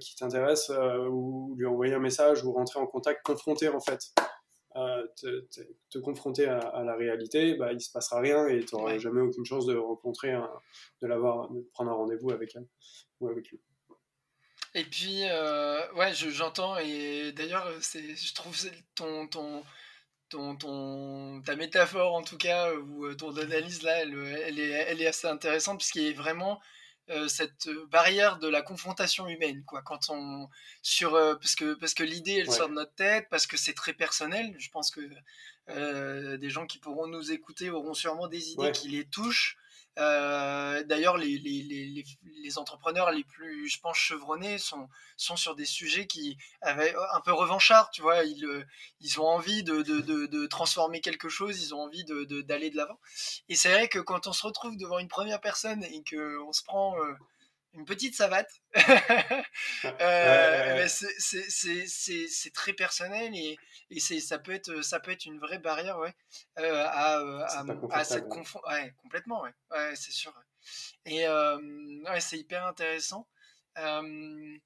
qui 0.00 0.16
t'intéresse 0.16 0.70
ou 1.10 1.54
lui 1.56 1.66
envoyer 1.66 1.94
un 1.94 2.00
message 2.00 2.44
ou 2.44 2.52
rentrer 2.52 2.80
en 2.80 2.86
contact, 2.86 3.22
confronter 3.24 3.68
en 3.68 3.80
fait. 3.80 4.00
Te, 5.16 5.46
te, 5.88 5.98
confronter 6.00 6.46
à, 6.46 6.82
la 6.82 6.96
réalité, 6.96 7.54
bah, 7.54 7.72
il 7.72 7.80
se 7.80 7.92
passera 7.92 8.20
rien 8.20 8.48
et 8.48 8.64
tu 8.64 8.74
n'auras 8.74 8.98
jamais 8.98 9.20
aucune 9.20 9.44
chance 9.44 9.66
de 9.66 9.76
rencontrer, 9.76 10.32
de 11.00 11.06
l'avoir, 11.06 11.48
de 11.50 11.60
prendre 11.72 11.92
un 11.92 11.94
rendez-vous 11.94 12.32
avec 12.32 12.56
elle 12.56 12.66
ou 13.20 13.28
avec 13.28 13.48
lui. 13.50 13.60
Et 14.74 14.84
puis, 14.84 15.20
euh, 15.22 15.92
ouais, 15.92 16.12
j'entends, 16.14 16.76
et 16.78 17.30
d'ailleurs, 17.32 17.70
je 17.80 18.34
trouve 18.34 18.56
ton, 18.96 19.28
ton, 19.28 19.62
ton, 20.28 20.56
ton, 20.56 21.42
ta 21.42 21.54
métaphore, 21.54 22.14
en 22.14 22.22
tout 22.24 22.36
cas, 22.36 22.72
ou 22.74 23.06
euh, 23.06 23.14
ton 23.14 23.36
analyse 23.36 23.82
là, 23.82 24.02
elle, 24.02 24.14
elle, 24.44 24.58
est, 24.58 24.70
elle 24.70 25.00
est 25.00 25.06
assez 25.06 25.28
intéressante, 25.28 25.78
puisqu'il 25.78 26.02
y 26.02 26.08
a 26.08 26.12
vraiment 26.12 26.60
euh, 27.10 27.28
cette 27.28 27.68
barrière 27.88 28.38
de 28.40 28.48
la 28.48 28.62
confrontation 28.62 29.28
humaine, 29.28 29.62
quoi. 29.64 29.82
Quand 29.82 30.10
on, 30.10 30.48
sur, 30.82 31.12
parce 31.12 31.54
que, 31.54 31.74
parce 31.74 31.94
que 31.94 32.02
l'idée, 32.02 32.38
elle 32.40 32.50
sort 32.50 32.68
de 32.68 32.74
notre 32.74 32.94
tête, 32.94 33.28
parce 33.30 33.46
que 33.46 33.56
c'est 33.56 33.74
très 33.74 33.92
personnel. 33.92 34.56
Je 34.58 34.70
pense 34.70 34.90
que 34.90 36.36
des 36.36 36.50
gens 36.50 36.66
qui 36.66 36.78
pourront 36.78 37.06
nous 37.06 37.30
écouter 37.30 37.70
auront 37.70 37.94
sûrement 37.94 38.26
des 38.26 38.50
idées 38.50 38.72
qui 38.72 38.88
les 38.88 39.04
touchent. 39.04 39.56
Euh, 39.98 40.82
d'ailleurs, 40.84 41.16
les, 41.16 41.38
les, 41.38 42.04
les, 42.42 42.58
entrepreneurs 42.58 43.12
les 43.12 43.22
plus, 43.22 43.68
je 43.68 43.78
pense, 43.80 43.96
chevronnés 43.96 44.58
sont, 44.58 44.88
sont 45.16 45.36
sur 45.36 45.54
des 45.54 45.64
sujets 45.64 46.06
qui 46.06 46.36
avaient 46.60 46.94
un 47.12 47.20
peu 47.20 47.32
revanchards, 47.32 47.90
tu 47.90 48.02
vois. 48.02 48.24
Ils, 48.24 48.44
euh, 48.44 48.64
ils 49.00 49.20
ont 49.20 49.26
envie 49.26 49.62
de, 49.62 49.82
de, 49.82 50.00
de, 50.26 50.46
transformer 50.46 51.00
quelque 51.00 51.28
chose, 51.28 51.62
ils 51.62 51.74
ont 51.74 51.82
envie 51.82 52.04
d'aller 52.04 52.70
de 52.70 52.76
l'avant. 52.76 52.98
Et 53.48 53.54
c'est 53.54 53.72
vrai 53.72 53.88
que 53.88 54.00
quand 54.00 54.26
on 54.26 54.32
se 54.32 54.44
retrouve 54.44 54.76
devant 54.76 54.98
une 54.98 55.08
première 55.08 55.40
personne 55.40 55.84
et 55.84 56.02
qu'on 56.02 56.52
se 56.52 56.64
prend 56.64 56.96
euh, 56.98 57.14
une 57.74 57.84
petite 57.84 58.14
savate. 58.14 58.50
euh, 59.84 60.86
c'est 60.88 62.52
très 62.52 62.72
personnel 62.72 63.34
et, 63.34 63.58
et 63.90 64.00
ça, 64.00 64.38
peut 64.38 64.52
être, 64.52 64.82
ça 64.82 65.00
peut 65.00 65.10
être 65.10 65.26
une 65.26 65.38
vraie 65.38 65.58
barrière 65.58 65.98
ouais, 65.98 66.14
euh, 66.58 66.84
à, 66.86 67.18
à, 67.18 67.64
à, 67.90 68.04
cette 68.04 68.28
confondre. 68.28 68.66
Ouais, 68.68 68.94
complètement, 69.02 69.42
ouais, 69.42 69.96
c'est 69.96 70.12
sûr. 70.12 70.32
Et 71.04 71.26
euh, 71.26 71.58
ouais, 72.04 72.20
c'est 72.20 72.38
hyper 72.38 72.64
intéressant. 72.64 73.26
Euh, 73.78 74.56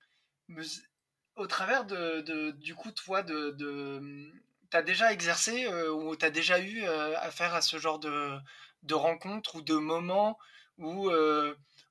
au 1.37 1.47
travers 1.47 1.85
de, 1.85 2.21
de, 2.21 2.51
du 2.53 2.75
coup, 2.75 2.91
toi, 2.93 3.23
de, 3.23 3.51
de 3.53 4.33
tu 4.71 4.77
as 4.77 4.83
déjà 4.83 5.13
exercé 5.13 5.67
ou 5.69 6.15
tu 6.15 6.25
as 6.25 6.31
déjà 6.31 6.61
eu 6.61 6.85
affaire 6.85 7.55
à 7.55 7.63
ce 7.63 7.79
genre 7.79 7.99
de, 7.99 8.37
de 8.83 8.95
rencontres 8.95 9.57
ou 9.57 9.63
de 9.63 9.75
moments 9.75 10.39
où 10.77 11.11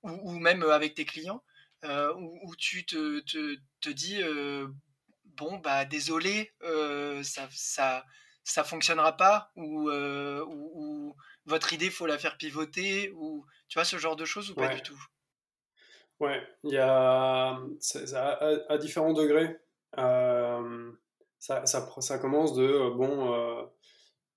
ou, 0.04 0.39
même 0.39 0.64
avec 0.64 0.95
tes 0.95 1.06
clients, 1.06 1.43
euh, 1.84 2.14
où, 2.16 2.56
tu 2.56 2.86
te, 2.86 3.20
te, 3.22 3.56
te 3.82 3.89
dis 3.89 4.22
euh, 4.22 4.68
bon 5.26 5.58
bah 5.58 5.86
désolé, 5.86 6.52
euh, 6.64 7.22
ça, 7.24 7.48
ça 7.52 8.04
ça 8.43 8.64
fonctionnera 8.64 9.18
pas 9.18 9.52
ou, 9.56 9.91
ou, 9.91 11.16
votre 11.45 11.74
idée 11.74 11.89
faut 11.89 12.06
la 12.06 12.18
faire 12.18 12.38
pivoter 12.38 13.12
ou 13.16 13.45
tu 13.68 13.78
vois 13.78 13.86
ce 13.86 13.98
genre 13.98 14.16
de 14.16 14.26
choses 14.26 14.52
ou 14.52 14.56
pas 14.56 14.74
du 14.74 14.82
tout? 14.82 15.00
Ouais, 16.20 16.41
il 16.64 16.72
y 16.72 16.78
a 16.78 17.60
à, 18.70 18.78
différents 18.78 19.14
degrés. 19.14 19.60
ça, 19.95 21.66
ça, 21.66 21.89
ça, 22.00 22.20
commence 22.20 22.54
de 22.54 22.89
bon 22.95 23.70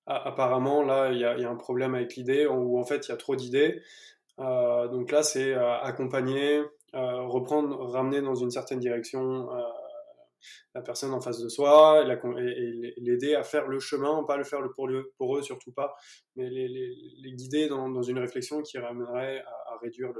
apparemment 0.06 0.82
là 0.82 1.12
il 1.12 1.18
y, 1.18 1.20
y, 1.20 1.44
a 1.44 1.48
un 1.48 1.56
problème 1.56 1.94
avec 1.94 2.16
l'idée 2.16 2.46
ou 2.46 2.78
en 2.78 2.84
fait 2.84 3.06
il 3.06 3.10
y 3.10 3.14
a 3.14 3.16
trop 3.16 3.36
d'idées 3.36 3.80
donc 4.40 5.10
là, 5.10 5.22
c'est 5.22 5.52
euh, 5.52 5.78
accompagner, 5.80 6.62
euh, 6.94 7.22
reprendre, 7.26 7.78
ramener 7.90 8.22
dans 8.22 8.34
une 8.34 8.50
certaine 8.50 8.80
direction 8.80 9.48
la 10.74 10.80
personne 10.80 11.12
en 11.12 11.20
face 11.20 11.38
de 11.40 11.48
soi 11.50 12.02
et, 12.02 12.94
l'aider 12.96 13.34
à 13.34 13.42
faire 13.42 13.68
le 13.68 13.78
chemin, 13.78 14.24
pas 14.24 14.38
le 14.38 14.44
faire 14.44 14.60
pour, 14.74 14.88
eux, 15.36 15.42
surtout 15.42 15.72
pas, 15.72 15.94
mais 16.36 16.48
les, 16.48 17.32
guider 17.34 17.68
dans, 17.68 18.02
une 18.02 18.18
réflexion 18.18 18.62
qui 18.62 18.78
ramènerait 18.78 19.40
à, 19.40 19.78
réduire 19.82 20.10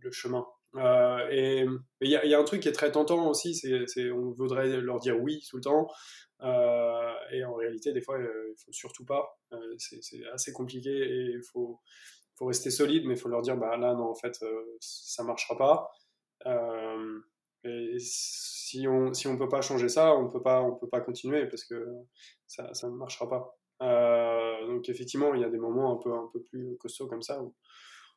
le, 0.00 0.10
chemin. 0.10 0.44
et 1.30 1.64
il 2.00 2.08
y, 2.08 2.28
y, 2.28 2.34
a 2.34 2.38
un 2.38 2.44
truc 2.44 2.62
qui 2.62 2.68
est 2.68 2.72
très 2.72 2.90
tentant 2.90 3.28
aussi, 3.28 3.54
c'est 3.54 4.10
on 4.10 4.32
voudrait 4.32 4.80
leur 4.80 4.98
dire 4.98 5.20
oui 5.20 5.44
tout 5.48 5.58
le 5.58 5.62
temps, 5.62 5.86
et 6.40 7.44
en 7.44 7.54
réalité, 7.54 7.92
des 7.92 8.02
fois, 8.02 8.18
il 8.18 8.54
faut 8.64 8.72
surtout 8.72 9.04
pas. 9.04 9.38
c'est 9.78 10.00
assez 10.32 10.52
compliqué 10.52 10.90
et 10.90 11.34
il 11.34 11.42
faut 11.52 11.78
faut 12.42 12.48
rester 12.48 12.70
solide, 12.70 13.04
mais 13.06 13.14
il 13.14 13.20
faut 13.20 13.28
leur 13.28 13.42
dire, 13.42 13.56
bah 13.56 13.76
là, 13.76 13.94
non, 13.94 14.10
en 14.10 14.14
fait, 14.14 14.36
euh, 14.42 14.76
ça 14.80 15.22
marchera 15.22 15.56
pas. 15.56 15.90
Euh, 16.46 17.20
et 17.64 17.96
si 18.00 18.88
on 18.88 19.14
si 19.14 19.28
on 19.28 19.38
peut 19.38 19.48
pas 19.48 19.60
changer 19.60 19.88
ça, 19.88 20.16
on 20.16 20.28
peut 20.28 20.42
pas 20.42 20.60
on 20.62 20.74
peut 20.74 20.88
pas 20.88 21.00
continuer 21.00 21.46
parce 21.46 21.64
que 21.64 21.86
ça, 22.48 22.74
ça 22.74 22.88
ne 22.88 22.94
marchera 22.94 23.28
pas. 23.30 23.56
Euh, 23.82 24.66
donc 24.66 24.88
effectivement, 24.88 25.34
il 25.34 25.40
y 25.40 25.44
a 25.44 25.48
des 25.48 25.58
moments 25.58 25.92
un 25.92 26.02
peu 26.02 26.12
un 26.12 26.28
peu 26.32 26.42
plus 26.42 26.76
costauds 26.78 27.06
comme 27.06 27.22
ça 27.22 27.40
où, 27.40 27.54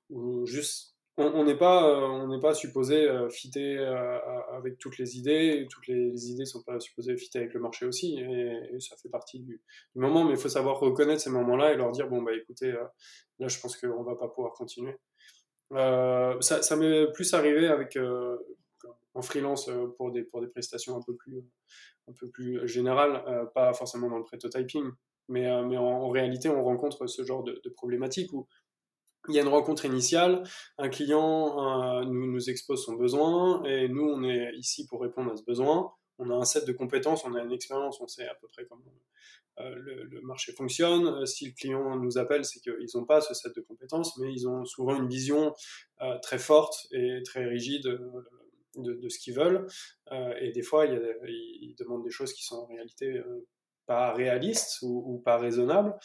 où 0.10 0.46
juste 0.48 0.95
on 1.18 1.46
n'est 1.46 1.56
pas, 1.56 1.88
euh, 1.90 2.02
on 2.02 2.28
n'est 2.28 2.40
pas 2.42 2.54
supposé 2.54 3.08
euh, 3.08 3.30
fitter 3.30 3.78
euh, 3.78 4.20
avec 4.54 4.78
toutes 4.78 4.98
les 4.98 5.18
idées, 5.18 5.66
toutes 5.70 5.88
les, 5.88 6.08
idées 6.08 6.32
idées 6.32 6.46
sont 6.46 6.62
pas 6.64 6.80
supposées 6.80 7.16
fitter 7.16 7.40
avec 7.40 7.54
le 7.54 7.62
marché 7.62 7.86
aussi, 7.86 8.20
et, 8.20 8.80
ça 8.80 8.98
fait 8.98 9.10
partie 9.10 9.40
du, 9.40 9.62
moment, 9.96 10.26
mais 10.26 10.32
il 10.32 10.38
faut 10.38 10.50
savoir 10.50 10.80
reconnaître 10.80 11.22
ces 11.22 11.30
moments-là 11.30 11.72
et 11.72 11.78
leur 11.78 11.92
dire, 11.92 12.10
bon, 12.10 12.22
bah 12.22 12.32
écoutez, 12.36 12.74
là 13.40 13.48
je 13.48 13.60
pense 13.60 13.78
qu'on 13.78 14.04
va 14.04 14.16
pas 14.16 14.28
pouvoir 14.28 14.54
continuer. 14.54 14.96
ça, 15.72 16.62
ça 16.62 16.76
m'est 16.76 17.12
plus 17.14 17.34
arrivé 17.34 17.68
avec, 17.68 17.98
en 19.14 19.22
freelance 19.22 19.70
pour 19.98 20.12
des, 20.12 20.24
pour 20.24 20.42
des 20.42 20.48
prestations 20.48 20.98
un 20.98 21.02
peu 21.02 21.16
plus, 21.16 21.42
un 22.10 22.14
peu 22.14 22.30
plus 22.30 22.68
générales, 22.68 23.50
pas 23.54 23.74
forcément 23.74 24.10
dans 24.10 24.18
le 24.18 24.26
prototyping, 24.26 24.92
mais, 25.30 25.64
mais 25.64 25.78
en, 25.78 26.10
réalité, 26.10 26.50
on 26.50 26.64
rencontre 26.64 27.08
ce 27.08 27.24
genre 27.24 27.44
de, 27.44 27.62
de 27.64 27.70
problématiques 27.70 28.34
où 28.34 28.48
il 29.30 29.36
y 29.36 29.40
a 29.40 29.42
une 29.42 29.48
rencontre 29.48 29.86
initiale, 29.86 30.44
un 30.78 30.90
client 30.90 32.04
nous, 32.06 32.32
nous 32.32 32.50
expose 32.50 32.84
son 32.84 32.94
besoin 32.94 33.64
et 33.64 33.88
nous, 33.88 34.04
on 34.04 34.24
est 34.24 34.54
ici 34.56 34.86
pour 34.88 35.02
répondre 35.02 35.32
à 35.32 35.38
ce 35.38 35.44
besoin. 35.44 35.92
On 36.18 36.30
a 36.30 36.34
un 36.34 36.46
set 36.46 36.66
de 36.66 36.72
compétences, 36.72 37.26
on 37.26 37.36
a 37.36 37.42
une 37.42 37.52
expérience, 37.52 38.00
on 38.00 38.08
sait 38.08 38.28
à 38.28 38.36
peu 38.36 38.48
près 38.48 38.66
comment 38.66 38.84
euh, 39.60 39.74
le, 40.10 40.22
marché 40.22 40.52
fonctionne. 40.52 41.08
Euh, 41.08 41.26
si 41.26 41.48
le 41.48 41.54
client 41.54 41.98
nous 41.98 42.18
appelle, 42.18 42.44
c'est 42.44 42.60
qu'ils 42.60 42.88
n'ont 42.96 43.06
pas 43.06 43.22
ce 43.22 43.34
set 43.34 43.56
de 43.56 43.62
compétences, 43.62 44.18
mais 44.18 44.32
ils 44.34 44.48
ont 44.48 44.66
souvent 44.66 44.96
une 44.96 45.08
vision 45.08 45.54
euh, 46.02 46.18
très 46.20 46.40
forte 46.40 46.88
et 46.92 47.22
très 47.24 47.46
rigide 47.46 48.00
de, 48.78 49.10
ce 49.10 49.20
qu'ils 49.20 49.36
veulent. 49.36 49.66
et 50.42 50.52
des 50.52 50.62
fois, 50.62 50.86
ils 50.86 51.76
demandent 51.80 52.04
des 52.04 52.12
choses 52.12 52.34
qui 52.34 52.44
sont 52.44 52.58
en 52.58 52.66
réalité 52.66 53.22
pas 53.86 54.12
réalistes 54.12 54.80
ou, 54.82 55.22
pas 55.24 55.38
raisonnables. 55.38 55.96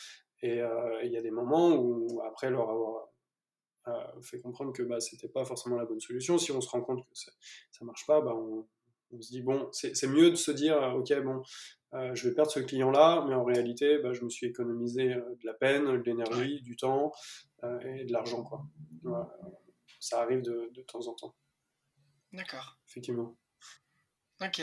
Et 0.43 0.61
il 1.03 1.11
y 1.11 1.17
a 1.17 1.21
des 1.21 1.33
moments 1.33 1.75
où, 1.75 2.23
après 2.25 2.49
leur 2.49 2.71
avoir 2.71 3.10
fait 4.23 4.41
comprendre 4.41 4.73
que 4.73 4.83
bah, 4.83 5.01
c'était 5.01 5.29
pas 5.29 5.45
forcément 5.45 5.77
la 5.77 5.85
bonne 5.85 6.01
solution, 6.01 6.39
si 6.39 6.53
on 6.53 6.61
se 6.61 6.69
rend 6.69 6.83
compte 6.83 7.03
que 7.05 7.15
ça 7.15 7.85
marche 7.85 8.07
pas, 8.07 8.21
bah, 8.21 8.35
on, 8.35 8.67
on 9.13 9.21
se 9.21 9.31
dit, 9.31 9.43
bon, 9.43 9.69
c'est 9.73 10.07
mieux 10.07 10.31
de 10.31 10.37
se 10.37 10.51
dire, 10.51 10.81
euh, 10.83 10.93
ok, 10.93 11.13
bon, 11.23 11.43
euh, 11.95 12.15
je 12.15 12.29
vais 12.29 12.35
perdre 12.35 12.51
ce 12.51 12.61
client-là, 12.61 13.25
mais 13.29 13.35
en 13.35 13.45
réalité, 13.45 13.99
bah, 13.99 14.13
je 14.13 14.23
me 14.23 14.31
suis 14.31 14.47
économisé 14.47 15.15
euh, 15.15 15.35
de 15.41 15.47
la 15.47 15.55
peine, 15.55 15.85
de 15.87 16.03
l'énergie, 16.03 16.61
du 16.63 16.77
temps 16.77 17.13
et 17.85 18.05
de 18.05 18.13
l'argent. 18.13 18.43
quoi. 18.43 18.67
Ça 19.99 20.23
arrive 20.23 20.41
de, 20.41 20.71
de, 20.73 20.83
temps 20.83 21.07
en 21.09 21.15
temps. 21.15 21.35
D'accord. 22.33 22.79
Effectivement. 22.89 23.37
Ok. 24.41 24.63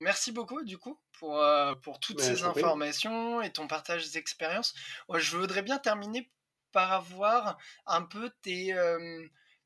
merci 0.00 0.32
beaucoup, 0.32 0.62
du 0.62 0.76
coup, 0.76 0.98
pour, 1.18 1.42
pour 1.82 2.00
toutes 2.00 2.20
ces 2.20 2.42
informations 2.42 3.40
et 3.40 3.50
ton 3.50 3.66
partage 3.66 4.10
d'expériences. 4.10 4.74
Je 5.14 5.36
voudrais 5.38 5.62
bien 5.62 5.78
terminer 5.78 6.30
par 6.74 6.92
avoir 6.92 7.56
un 7.86 8.02
peu 8.02 8.30
tes 8.42 8.74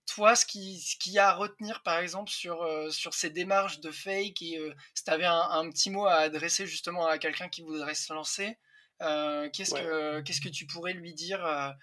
toi, 0.08 0.34
ce 0.34 0.46
qui, 0.46 0.80
ce 0.80 0.96
qui 0.96 1.18
a 1.18 1.28
à 1.28 1.32
retenir, 1.34 1.82
par 1.82 1.98
exemple, 1.98 2.30
sur, 2.30 2.62
euh, 2.62 2.90
sur 2.90 3.14
ces 3.14 3.30
démarches 3.30 3.80
de 3.80 3.90
fake, 3.90 4.40
et 4.42 4.58
euh, 4.58 4.74
si 4.94 5.04
tu 5.04 5.10
avais 5.10 5.26
un, 5.26 5.68
petit 5.70 5.90
mot 5.90 6.06
à 6.06 6.14
adresser 6.14 6.66
justement 6.66 7.06
à 7.06 7.18
quelqu'un 7.18 7.48
qui 7.48 7.62
voudrait 7.62 7.94
se 7.94 8.12
lancer, 8.12 8.58
euh, 9.02 9.48
qu'est-ce, 9.52 9.74
que, 9.74 10.20
qu'est-ce 10.22 10.40
que 10.40 10.48
tu 10.48 10.66
pourrais 10.66 10.94
lui 10.94 11.14
dire 11.14 11.74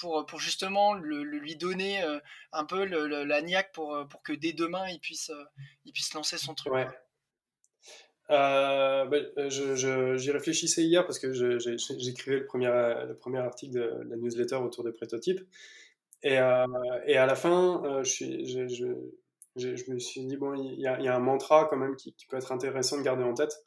pour, 0.00 0.24
pour 0.24 0.40
justement 0.40 0.94
le, 0.94 1.22
lui 1.22 1.56
donner 1.56 2.02
un 2.52 2.64
peu 2.64 2.84
la 2.84 3.42
niaque 3.42 3.72
pour, 3.72 4.08
pour 4.08 4.22
que 4.22 4.32
dès 4.32 4.54
demain, 4.54 4.88
il 4.88 4.98
puisse, 4.98 5.30
il 5.84 5.92
puisse 5.92 6.14
lancer 6.14 6.38
son 6.38 6.54
truc 6.54 6.72
ouais. 6.72 6.88
Bah, 8.28 9.08
je, 9.48 10.16
j'y 10.16 10.30
réfléchissais 10.30 10.82
hier 10.82 11.04
parce 11.04 11.18
que 11.18 11.32
j'écrivais 11.32 12.38
le 12.38 12.46
premier, 12.46 12.66
le 13.06 13.14
premier 13.14 13.38
article 13.38 13.74
de 13.74 14.08
la 14.08 14.16
newsletter 14.16 14.56
autour 14.56 14.84
des 14.84 14.92
prototypes. 14.92 15.40
Et, 16.22 16.38
euh, 16.38 16.66
à 16.66 17.26
la 17.26 17.34
fin, 17.34 17.82
euh, 17.84 18.04
je, 18.04 18.44
je, 18.44 18.68
je, 19.56 19.76
je, 19.76 19.92
me 19.92 19.98
suis 19.98 20.24
dit, 20.24 20.36
bon, 20.36 20.54
il 20.54 20.80
y, 20.80 20.86
a, 20.86 21.14
un 21.14 21.18
mantra 21.18 21.66
quand 21.68 21.76
même 21.76 21.96
qui, 21.96 22.14
peut 22.28 22.36
être 22.36 22.52
intéressant 22.52 22.98
de 22.98 23.02
garder 23.02 23.24
en 23.24 23.34
tête. 23.34 23.64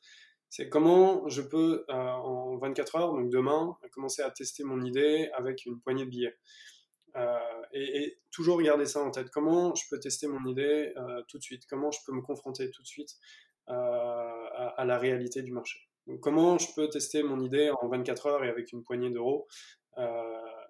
C'est 0.50 0.70
comment 0.70 1.28
je 1.28 1.42
peux, 1.42 1.86
euh, 1.90 1.94
en 1.94 2.56
24 2.58 2.96
heures, 2.96 3.14
donc 3.14 3.30
demain, 3.30 3.78
commencer 3.92 4.22
à 4.22 4.32
tester 4.32 4.64
mon 4.64 4.82
idée 4.82 5.30
avec 5.36 5.66
une 5.66 5.80
poignée 5.80 6.06
de 6.06 6.10
billets. 6.10 6.38
Et, 7.74 8.04
et, 8.04 8.20
toujours 8.32 8.62
garder 8.62 8.86
ça 8.86 9.02
en 9.02 9.12
tête. 9.12 9.30
Comment 9.32 9.74
je 9.76 9.84
peux 9.90 10.00
tester 10.00 10.28
mon 10.28 10.44
idée 10.46 10.94
tout 11.30 11.38
de 11.38 11.44
suite? 11.44 11.66
Comment 11.70 11.92
je 11.92 12.00
peux 12.06 12.12
me 12.12 12.22
confronter 12.22 12.70
tout 12.72 12.82
de 12.82 12.88
suite 12.88 13.18
à, 13.68 14.84
la 14.86 14.98
réalité 14.98 15.42
du 15.42 15.52
marché 15.52 15.80
Comment 16.22 16.58
je 16.60 16.68
peux 16.76 16.88
tester 16.90 17.24
mon 17.24 17.40
idée 17.42 17.72
en 17.82 17.88
24 17.88 18.28
heures 18.28 18.44
et 18.44 18.50
avec 18.50 18.72
une 18.72 18.84
poignée 18.84 19.10
d'euros 19.10 19.48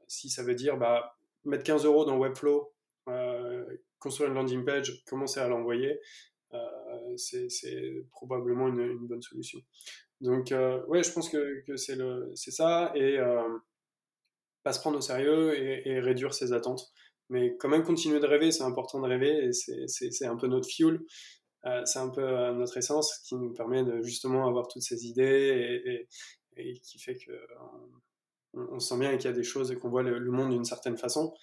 Si 0.08 0.30
ça 0.30 0.44
veut 0.44 0.56
dire 0.56 0.78
bah, 0.78 1.18
mettre 1.46 1.64
15 1.64 1.86
euros 1.86 2.06
dans 2.06 2.18
Webflow, 2.18 2.74
euh, 3.10 3.64
construire 4.00 4.30
une 4.30 4.36
landing 4.36 4.66
page, 4.66 5.04
commencer 5.06 5.40
à 5.40 5.48
l'envoyer, 5.48 6.00
euh, 6.54 7.18
c'est 7.18 8.06
probablement 8.12 8.68
une, 8.68 9.08
bonne 9.08 9.22
solution. 9.22 9.60
Donc, 10.22 10.52
euh, 10.52 10.84
ouais, 10.88 11.04
je 11.04 11.12
pense 11.12 11.30
que, 11.30 11.64
que 11.66 11.76
c'est 11.78 12.52
ça, 12.52 12.92
et 12.96 13.18
pas 14.64 14.74
se 14.74 14.80
prendre 14.80 14.98
au 14.98 15.02
sérieux 15.02 15.58
et, 15.60 16.00
réduire 16.00 16.34
ses 16.34 16.54
attentes. 16.54 16.92
Mais 17.30 17.56
quand 17.58 17.70
même 17.70 17.84
continuer 17.84 18.20
de 18.20 18.28
rêver, 18.28 18.52
c'est 18.52 18.64
important 18.64 19.00
de 19.00 19.08
rêver, 19.08 19.46
et 19.46 19.54
c'est 19.54 20.26
un 20.26 20.36
peu 20.36 20.48
notre 20.48 20.70
fuel. 20.70 21.00
C'est 21.86 22.00
un 22.00 22.10
peu 22.10 22.22
notre 22.52 22.78
essence 22.78 23.20
qui 23.28 23.36
nous 23.36 23.54
permet 23.54 23.84
de 23.84 24.02
justement 24.02 24.48
avoir 24.48 24.68
toutes 24.68 24.84
ces 24.84 25.08
idées 25.08 25.82
et, 25.84 26.08
et 26.58 26.74
qui 26.80 27.00
fait 27.00 27.16
que 27.16 27.32
on, 28.56 28.80
sent 28.80 28.98
bien 28.98 29.16
qu'il 29.18 29.30
y 29.30 29.34
a 29.34 29.36
des 29.36 29.44
choses 29.44 29.72
et 29.72 29.76
qu'on 29.76 29.90
voit 29.90 30.04
le, 30.04 30.32
monde 30.32 30.52
d'une 30.52 30.66
certaine 30.66 30.98
façon, 30.98 31.34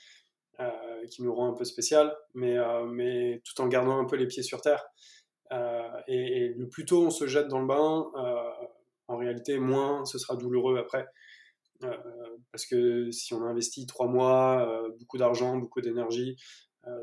euh, 0.61 1.07
qui 1.11 1.23
nous 1.23 1.35
rend 1.35 1.51
un 1.51 1.55
peu 1.55 1.65
spécial, 1.65 2.17
mais, 2.35 2.57
euh, 2.57 2.87
mais 2.87 3.43
tout 3.45 3.61
en 3.61 3.69
gardant 3.69 3.99
un 3.99 4.05
peu 4.05 4.17
les 4.17 4.27
pieds 4.27 4.43
sur 4.43 4.61
terre. 4.61 4.85
Euh, 5.53 5.89
et, 6.09 6.49
le 6.57 6.69
plus 6.69 6.85
tôt 6.85 7.05
on 7.05 7.11
se 7.11 7.27
jette 7.27 7.49
dans 7.49 7.61
le 7.61 7.67
bain, 7.67 8.11
en 9.09 9.17
réalité, 9.17 9.59
moins 9.59 10.05
ce 10.05 10.19
sera 10.19 10.37
douloureux 10.37 10.79
après. 10.79 11.07
parce 12.51 12.67
que 12.67 13.11
si 13.11 13.35
on 13.35 13.43
investit 13.43 13.87
trois 13.87 14.07
mois, 14.07 14.89
beaucoup 14.99 15.19
d'argent, 15.19 15.57
beaucoup 15.57 15.81
d'énergie, 15.81 16.37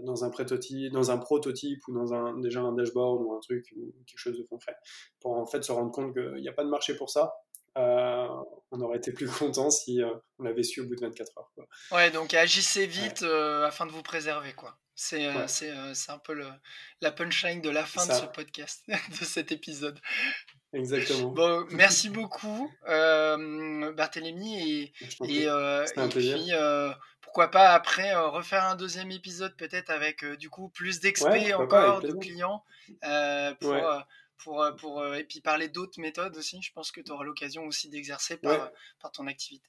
dans 0.03 0.25
un 0.25 0.29
prototype, 0.29 0.91
dans 0.91 1.11
un 1.11 1.17
prototype 1.17 1.79
ou 1.87 1.93
dans 1.93 2.13
un, 2.13 2.37
déjà 2.39 2.61
un 2.61 2.73
dashboard 2.73 3.21
ou 3.21 3.33
un 3.33 3.39
truc 3.39 3.65
ou 3.77 3.93
quelque 4.05 4.19
chose 4.19 4.37
de 4.37 4.43
concret, 4.43 4.75
pour 5.21 5.37
en 5.37 5.45
fait 5.45 5.63
se 5.63 5.71
rendre 5.71 5.91
compte 5.91 6.13
qu'il 6.13 6.41
n'y 6.41 6.49
a 6.49 6.53
pas 6.53 6.65
de 6.65 6.69
marché 6.69 6.95
pour 6.95 7.09
ça, 7.09 7.33
euh, 7.77 8.27
on 8.71 8.81
aurait 8.81 8.97
été 8.97 9.11
plus 9.11 9.27
content 9.29 9.69
si 9.69 10.01
euh, 10.01 10.09
on 10.37 10.43
l'avait 10.43 10.63
su 10.63 10.81
au 10.81 10.85
bout 10.85 10.95
de 10.95 11.01
24 11.01 11.37
heures. 11.37 11.51
Quoi. 11.55 11.65
Ouais, 11.91 12.11
donc 12.11 12.33
agissez 12.33 12.85
vite 12.85 13.23
euh, 13.23 13.65
afin 13.65 13.85
de 13.85 13.91
vous 13.91 14.03
préserver. 14.03 14.53
quoi. 14.53 14.77
C'est 14.95 15.29
c'est 15.47 16.11
un 16.11 16.17
peu 16.17 16.33
le, 16.33 16.45
la 17.01 17.11
punchline 17.11 17.61
de 17.61 17.69
la 17.69 17.85
fin 17.85 18.05
de 18.05 18.11
ce 18.11 18.25
podcast, 18.25 18.83
de 19.21 19.25
cet 19.25 19.53
épisode. 19.53 19.97
Exactement. 20.73 21.29
Bon, 21.29 21.65
merci 21.71 22.09
beaucoup, 22.09 22.69
Barthélémy. 22.85 24.57
Et, 24.57 24.93
et, 25.25 25.43
et 25.45 26.09
puis, 26.09 26.51
pourquoi 27.29 27.51
pas 27.51 27.73
après 27.73 28.15
refaire 28.15 28.63
un 28.63 28.75
deuxième 28.75 29.11
épisode, 29.11 29.55
peut-être 29.55 29.91
avec 29.91 30.25
du 30.25 30.49
coup 30.49 30.69
plus 30.69 30.99
d'experts 30.99 31.59
encore, 31.59 32.01
de 32.01 32.11
clients, 32.13 32.63
pour, 33.59 33.75
pour, 34.39 34.63
euh, 34.63 34.71
pour, 34.71 35.01
euh, 35.01 35.15
et 35.15 35.23
puis 35.23 35.41
parler 35.41 35.67
d'autres 35.67 35.99
méthodes 35.99 36.35
aussi. 36.37 36.61
Je 36.61 36.71
pense 36.73 36.91
que 36.91 37.01
tu 37.01 37.11
auras 37.11 37.23
l'occasion 37.23 37.65
aussi 37.65 37.89
d'exercer 37.89 38.37
par, 38.37 38.71
par 39.01 39.11
ton 39.11 39.27
activité. 39.27 39.67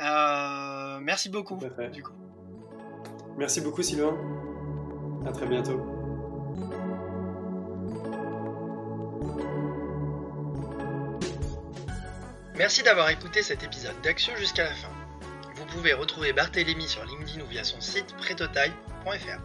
Euh, 0.00 0.98
merci 1.00 1.28
beaucoup, 1.28 1.58
du 1.90 2.02
coup. 2.02 2.12
Merci 3.36 3.60
beaucoup, 3.60 3.82
Sylvain. 3.82 4.16
À 5.26 5.32
très 5.32 5.46
bientôt. 5.46 5.78
Merci 12.56 12.82
d'avoir 12.82 13.08
écouté 13.08 13.42
cet 13.42 13.62
épisode 13.62 13.94
d'Axio 14.02 14.34
jusqu'à 14.36 14.64
la 14.64 14.74
fin. 14.74 14.97
Vous 15.58 15.66
pouvez 15.66 15.92
retrouver 15.92 16.32
Barthélémy 16.32 16.86
sur 16.86 17.04
LinkedIn 17.04 17.40
ou 17.40 17.46
via 17.48 17.64
son 17.64 17.80
site 17.80 18.14
pretotaille.fr. 18.16 19.40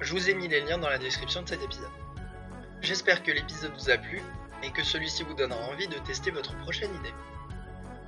Je 0.00 0.12
vous 0.12 0.30
ai 0.30 0.34
mis 0.34 0.48
les 0.48 0.62
liens 0.62 0.78
dans 0.78 0.88
la 0.88 0.96
description 0.96 1.42
de 1.42 1.48
cet 1.48 1.62
épisode. 1.62 1.90
J'espère 2.80 3.22
que 3.22 3.30
l'épisode 3.30 3.72
vous 3.78 3.90
a 3.90 3.98
plu 3.98 4.22
et 4.62 4.70
que 4.70 4.82
celui-ci 4.82 5.22
vous 5.24 5.34
donnera 5.34 5.60
envie 5.68 5.88
de 5.88 5.98
tester 5.98 6.30
votre 6.30 6.56
prochaine 6.60 6.94
idée. 6.94 7.12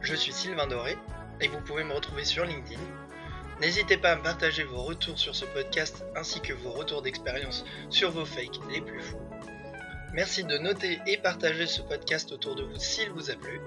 Je 0.01 0.15
suis 0.15 0.33
Sylvain 0.33 0.67
Doré 0.67 0.97
et 1.43 1.49
vous 1.49 1.61
pouvez 1.61 1.85
me 1.85 1.93
retrouver 1.93 2.25
sur 2.25 2.47
LinkedIn. 2.47 2.81
N'hésitez 3.61 3.99
pas 3.99 4.13
à 4.13 4.17
me 4.17 4.23
partager 4.23 4.65
vos 4.65 4.83
retours 4.83 5.19
sur 5.19 5.35
ce 5.35 5.45
podcast 5.45 6.07
ainsi 6.17 6.41
que 6.41 6.55
vos 6.55 6.73
retours 6.73 7.03
d'expérience 7.03 7.67
sur 7.91 8.11
vos 8.11 8.25
fakes 8.25 8.59
les 8.71 8.81
plus 8.81 9.03
fous. 9.03 9.21
Merci 10.15 10.45
de 10.45 10.57
noter 10.57 10.99
et 11.07 11.19
partager 11.19 11.67
ce 11.67 11.83
podcast 11.83 12.33
autour 12.33 12.55
de 12.55 12.63
vous 12.63 12.79
s'il 12.79 13.11
vous 13.11 13.31
a 13.31 13.35
plu. 13.35 13.61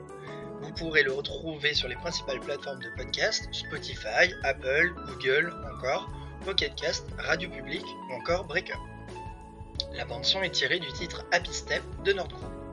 Vous 0.66 0.72
pourrez 0.72 1.04
le 1.04 1.14
retrouver 1.14 1.76
sur 1.76 1.88
les 1.88 1.96
principales 1.96 2.40
plateformes 2.40 2.82
de 2.82 2.90
podcast, 2.98 3.48
Spotify, 3.52 4.34
Apple, 4.44 4.96
Google, 5.08 5.54
encore 5.72 6.10
Pocketcast, 6.44 7.06
Radio 7.20 7.48
Public 7.50 7.84
ou 8.10 8.14
encore 8.16 8.46
Breaker. 8.46 8.74
La 9.94 10.06
bande 10.06 10.26
son 10.26 10.42
est 10.42 10.50
tirée 10.50 10.80
du 10.80 10.92
titre 10.94 11.24
Happy 11.32 11.54
Step 11.54 11.84
de 12.04 12.14
Nordgroup. 12.14 12.65